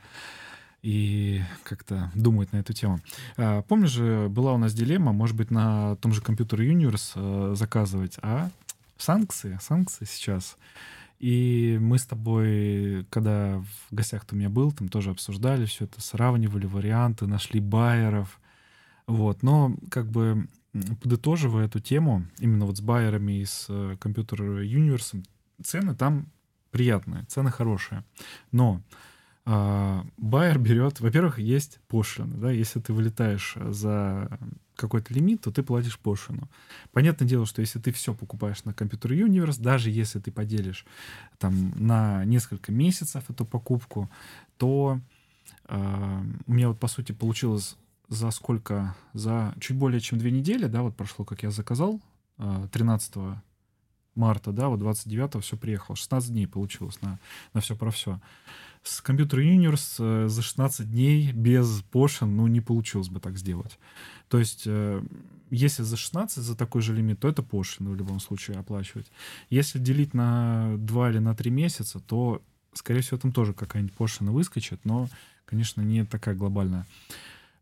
[0.81, 2.99] и как-то думать на эту тему.
[3.37, 7.55] А, помнишь же, была у нас дилемма, может быть, на том же компьютере Universe э,
[7.55, 8.49] заказывать, а
[8.97, 10.57] санкции, санкции сейчас
[11.23, 15.85] и мы с тобой, когда в гостях ты у меня был, там тоже обсуждали все
[15.85, 18.41] это, сравнивали варианты, нашли байеров.
[19.07, 19.41] Вот.
[19.41, 20.49] Но как бы
[21.01, 25.25] подытоживая эту тему, именно вот с байерами и с э, компьютер Universe,
[25.63, 26.25] цены там
[26.71, 28.03] приятные, цены хорошие.
[28.51, 28.81] Но
[29.45, 34.39] а, байер берет, во-первых, есть пошлина, да, если ты вылетаешь за
[34.75, 36.49] какой-то лимит, то ты платишь пошлину.
[36.91, 40.85] Понятное дело, что если ты все покупаешь на компьютер Universe, даже если ты поделишь
[41.37, 44.09] там на несколько месяцев эту покупку,
[44.57, 44.99] то
[45.67, 47.77] э, у меня вот по сути получилось
[48.09, 48.95] за сколько?
[49.13, 52.01] За чуть более чем две недели, да, вот прошло, как я заказал,
[52.37, 53.15] э, 13
[54.15, 57.19] марта, да, вот 29 все приехало, 16 дней получилось на,
[57.53, 58.19] на все про все
[58.83, 63.79] с компьютер Universe э, за 16 дней без пошлин, ну, не получилось бы так сделать.
[64.27, 65.01] То есть, э,
[65.49, 69.07] если за 16 за такой же лимит, то это пошлина в любом случае оплачивать.
[69.49, 72.41] Если делить на 2 или на 3 месяца, то,
[72.73, 75.07] скорее всего, там тоже какая-нибудь пошлина выскочит, но,
[75.45, 76.85] конечно, не такая глобальная,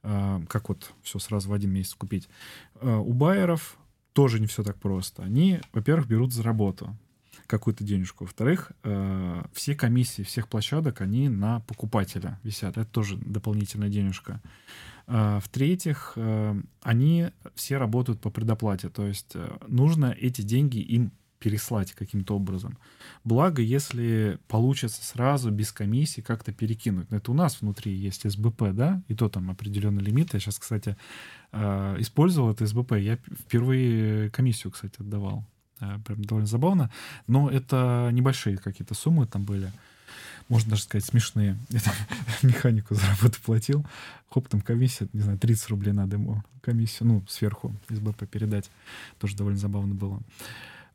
[0.01, 2.27] э, как вот все сразу в один месяц купить.
[2.81, 3.77] У байеров
[4.13, 5.23] тоже не все так просто.
[5.23, 6.95] Они, во-первых, берут за работу
[7.47, 8.23] какую-то денежку.
[8.23, 12.77] Во-вторых, э, все комиссии всех площадок, они на покупателя висят.
[12.77, 14.41] Это тоже дополнительная денежка.
[15.07, 18.89] Э, в-третьих, э, они все работают по предоплате.
[18.89, 21.11] То есть э, нужно эти деньги им
[21.41, 22.77] переслать каким-то образом.
[23.23, 27.07] Благо, если получится сразу, без комиссии, как-то перекинуть.
[27.11, 30.33] Это у нас внутри есть СБП, да, и то там определенный лимит.
[30.33, 30.95] Я сейчас, кстати,
[31.51, 32.93] э, использовал это СБП.
[32.93, 35.43] Я впервые комиссию, кстати, отдавал.
[35.79, 36.91] Э, прям довольно забавно.
[37.25, 39.71] Но это небольшие какие-то суммы там были.
[40.47, 41.57] Можно даже сказать, смешные.
[41.69, 41.95] Я там
[42.43, 43.83] механику за работу платил.
[44.29, 48.69] Хоп, там комиссия, не знаю, 30 рублей надо ему комиссию, ну, сверху из БП передать.
[49.19, 50.21] Тоже довольно забавно было.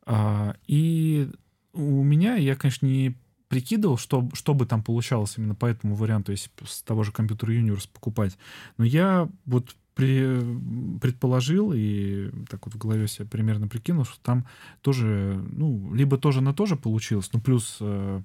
[0.07, 1.29] А, и
[1.73, 3.17] у меня, я, конечно, не
[3.49, 7.51] прикидывал, что, что бы там получалось именно по этому варианту, если с того же компьютера
[7.51, 8.37] Universe покупать.
[8.77, 10.39] Но я вот при,
[11.01, 14.47] предположил и так вот в голове себе примерно прикинул, что там
[14.81, 18.21] тоже, ну, либо тоже на то же получилось, ну, плюс э,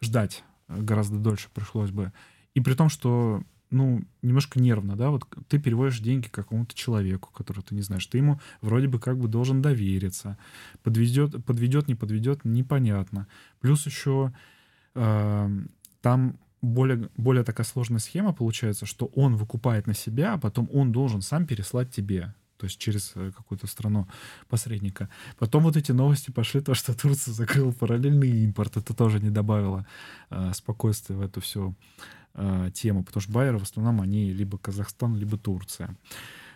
[0.00, 2.12] ждать гораздо дольше пришлось бы.
[2.54, 3.42] И при том, что,
[3.74, 8.18] ну, немножко нервно, да, вот ты переводишь деньги какому-то человеку, которого ты не знаешь, ты
[8.18, 10.38] ему вроде бы как бы должен довериться,
[10.82, 13.26] подведет, подведет, не подведет, непонятно.
[13.60, 14.32] Плюс еще
[14.94, 15.50] э,
[16.00, 20.92] там более, более такая сложная схема получается, что он выкупает на себя, а потом он
[20.92, 24.08] должен сам переслать тебе то есть через э, какую-то страну
[24.48, 25.10] посредника.
[25.38, 29.86] Потом вот эти новости пошли, то, что Турция закрыла параллельный импорт, это тоже не добавило
[30.30, 31.74] э, спокойствия в эту всю
[32.34, 35.96] э, тему, потому что байеры в основном они либо Казахстан, либо Турция.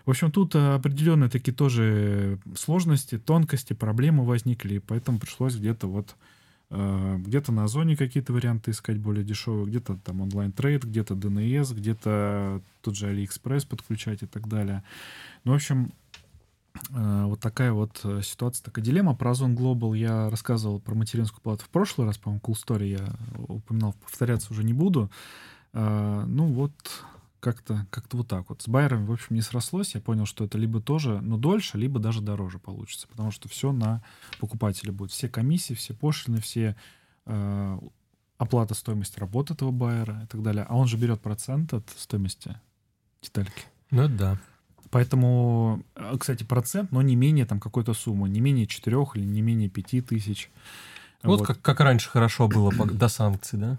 [0.06, 6.16] В общем, тут определенные такие тоже сложности, тонкости, проблемы возникли, поэтому пришлось где-то вот
[6.70, 12.60] Э, где-то на Озоне какие-то варианты искать более дешевые, где-то там онлайн-трейд, где-то DNS, где-то
[12.82, 14.82] тот же AliExpress подключать и так далее.
[15.44, 15.92] Ну, в общем,
[16.90, 19.16] вот такая вот ситуация, такая дилемма.
[19.16, 23.16] Про Озон Global я рассказывал про материнскую плату в прошлый раз, по-моему, Cool Story я
[23.48, 25.10] упоминал, повторяться уже не буду.
[25.72, 26.72] Ну вот,
[27.40, 28.62] как-то как вот так вот.
[28.62, 29.94] С байерами, в общем, не срослось.
[29.94, 33.72] Я понял, что это либо тоже, но дольше, либо даже дороже получится, потому что все
[33.72, 34.02] на
[34.40, 35.12] покупателя будет.
[35.12, 36.76] Все комиссии, все пошлины, все
[37.26, 37.78] э,
[38.38, 40.64] оплата стоимости работы этого байера и так далее.
[40.68, 42.58] А он же берет процент от стоимости
[43.22, 43.64] детальки.
[43.90, 44.38] Ну да.
[44.90, 49.42] Поэтому, э, кстати, процент, но не менее там какой-то суммы, не менее 4 или не
[49.42, 50.50] менее 5 тысяч.
[51.24, 51.46] Вот, вот.
[51.48, 53.76] Как, как раньше хорошо было до санкций, да?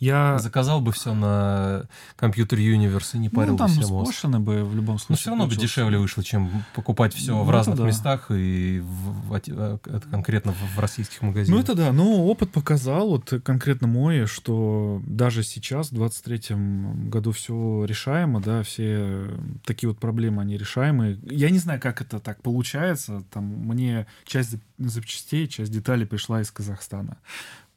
[0.00, 1.84] Я заказал бы все на
[2.16, 4.24] компьютер Universe и не парил ну, там бы себе мозг.
[4.24, 5.06] бы в любом случае.
[5.10, 7.84] Но все равно бы дешевле вышло, чем покупать все ну, в разных да.
[7.84, 11.58] местах и в, в, это конкретно в, в российских магазинах.
[11.58, 17.32] Ну это да, но опыт показал, вот конкретно мой, что даже сейчас, в 23-м году
[17.32, 19.28] все решаемо, да, все
[19.64, 21.18] такие вот проблемы, они решаемые.
[21.22, 26.50] Я не знаю, как это так получается, там мне часть запчастей, часть деталей пришла из
[26.50, 27.18] Казахстана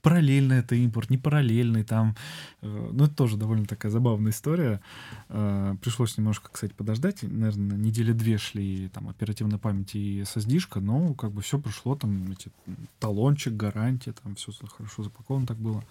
[0.02, 2.16] параллельно это импорт, не параллельный там.
[2.62, 4.82] Э, ну, это тоже довольно такая забавная история.
[5.30, 7.24] Э, пришлось немножко, кстати, подождать.
[7.24, 12.32] Наверное, недели две шли там оперативной памяти и SSD-шка, но как бы все прошло, там
[12.32, 12.52] эти,
[13.00, 15.84] талончик, гарантия, там все хорошо запаковано так было.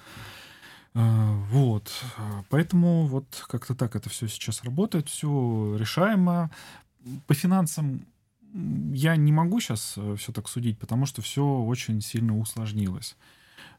[0.95, 1.93] Э, вот.
[2.49, 6.51] Поэтому вот как-то так это все сейчас работает, все решаемо.
[7.27, 8.05] По финансам
[8.93, 13.17] я не могу сейчас все так судить, потому что все очень сильно усложнилось.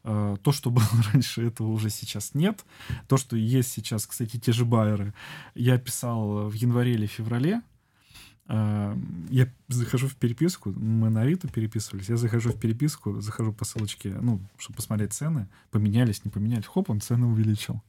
[0.04, 2.64] Э, то, что было раньше, этого уже сейчас нет.
[3.08, 5.14] То, что есть сейчас, кстати, те же байеры,
[5.54, 7.62] я писал в январе или феврале.
[8.48, 8.96] Э,
[9.30, 14.16] я захожу в переписку, мы на Авито переписывались, я захожу в переписку, захожу по ссылочке,
[14.20, 17.80] ну, чтобы посмотреть цены, поменялись, не поменялись, хоп, он цены увеличил.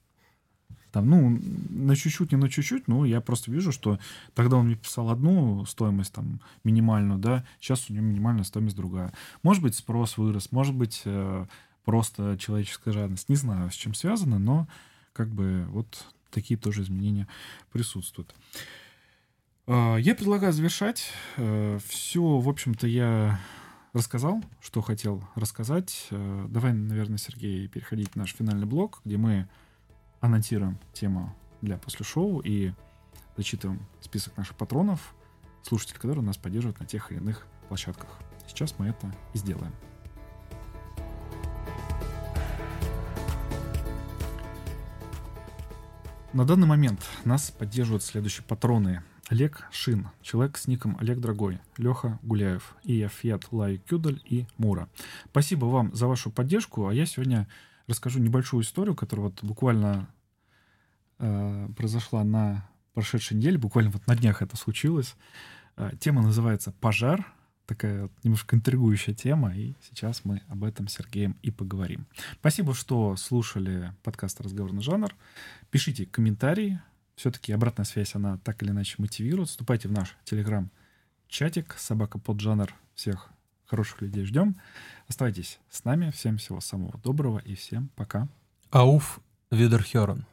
[0.94, 1.41] Там, ну,
[1.72, 3.98] на чуть-чуть, не на чуть-чуть, ну, я просто вижу, что
[4.36, 9.11] тогда он мне писал одну стоимость, там, минимальную, да, сейчас у него минимальная стоимость другая.
[9.41, 11.48] Может быть, спрос вырос, может быть, э,
[11.84, 13.28] просто человеческая жадность.
[13.28, 14.68] Не знаю, с чем связано, но
[15.14, 17.28] как бы вот такие тоже изменения
[17.72, 18.36] присутствуют.
[19.65, 21.10] А, я предлагаю завершать.
[21.38, 23.40] Э, Все, в общем-то, я
[23.94, 26.06] рассказал, что хотел рассказать.
[26.11, 29.49] Э, давай, наверное, Сергей, переходить в наш финальный блок, где мы
[30.24, 32.72] анонсируем тему для после шоу и
[33.36, 35.14] зачитываем список наших патронов,
[35.64, 38.08] слушателей, которые нас поддерживают на тех или иных площадках.
[38.48, 39.74] Сейчас мы это и сделаем.
[46.32, 49.04] На данный момент нас поддерживают следующие патроны.
[49.30, 54.88] Олег Шин, человек с ником Олег Дорогой, Леха Гуляев, и Фиат Лай Кюдаль и Мура.
[55.30, 57.48] Спасибо вам за вашу поддержку, а я сегодня
[57.88, 60.08] расскажу небольшую историю, которая вот буквально
[61.19, 65.15] э, произошла на прошедшей неделе, буквально вот на днях это случилось.
[65.76, 67.26] Э, тема называется «Пожар»,
[67.65, 72.06] такая немножко интригующая тема, и сейчас мы об этом с Сергеем и поговорим.
[72.40, 75.15] Спасибо, что слушали подкаст «Разговорный жанр».
[75.72, 76.81] Пишите комментарии,
[77.15, 79.49] все-таки обратная связь, она так или иначе мотивирует.
[79.49, 82.73] Вступайте в наш телеграм-чатик «Собака под жанр».
[82.95, 83.30] Всех
[83.65, 84.56] хороших людей ждем.
[85.07, 86.11] Оставайтесь с нами.
[86.11, 88.27] Всем всего самого доброго и всем пока.
[88.69, 89.19] Ауф
[89.52, 90.26] Видерхерен.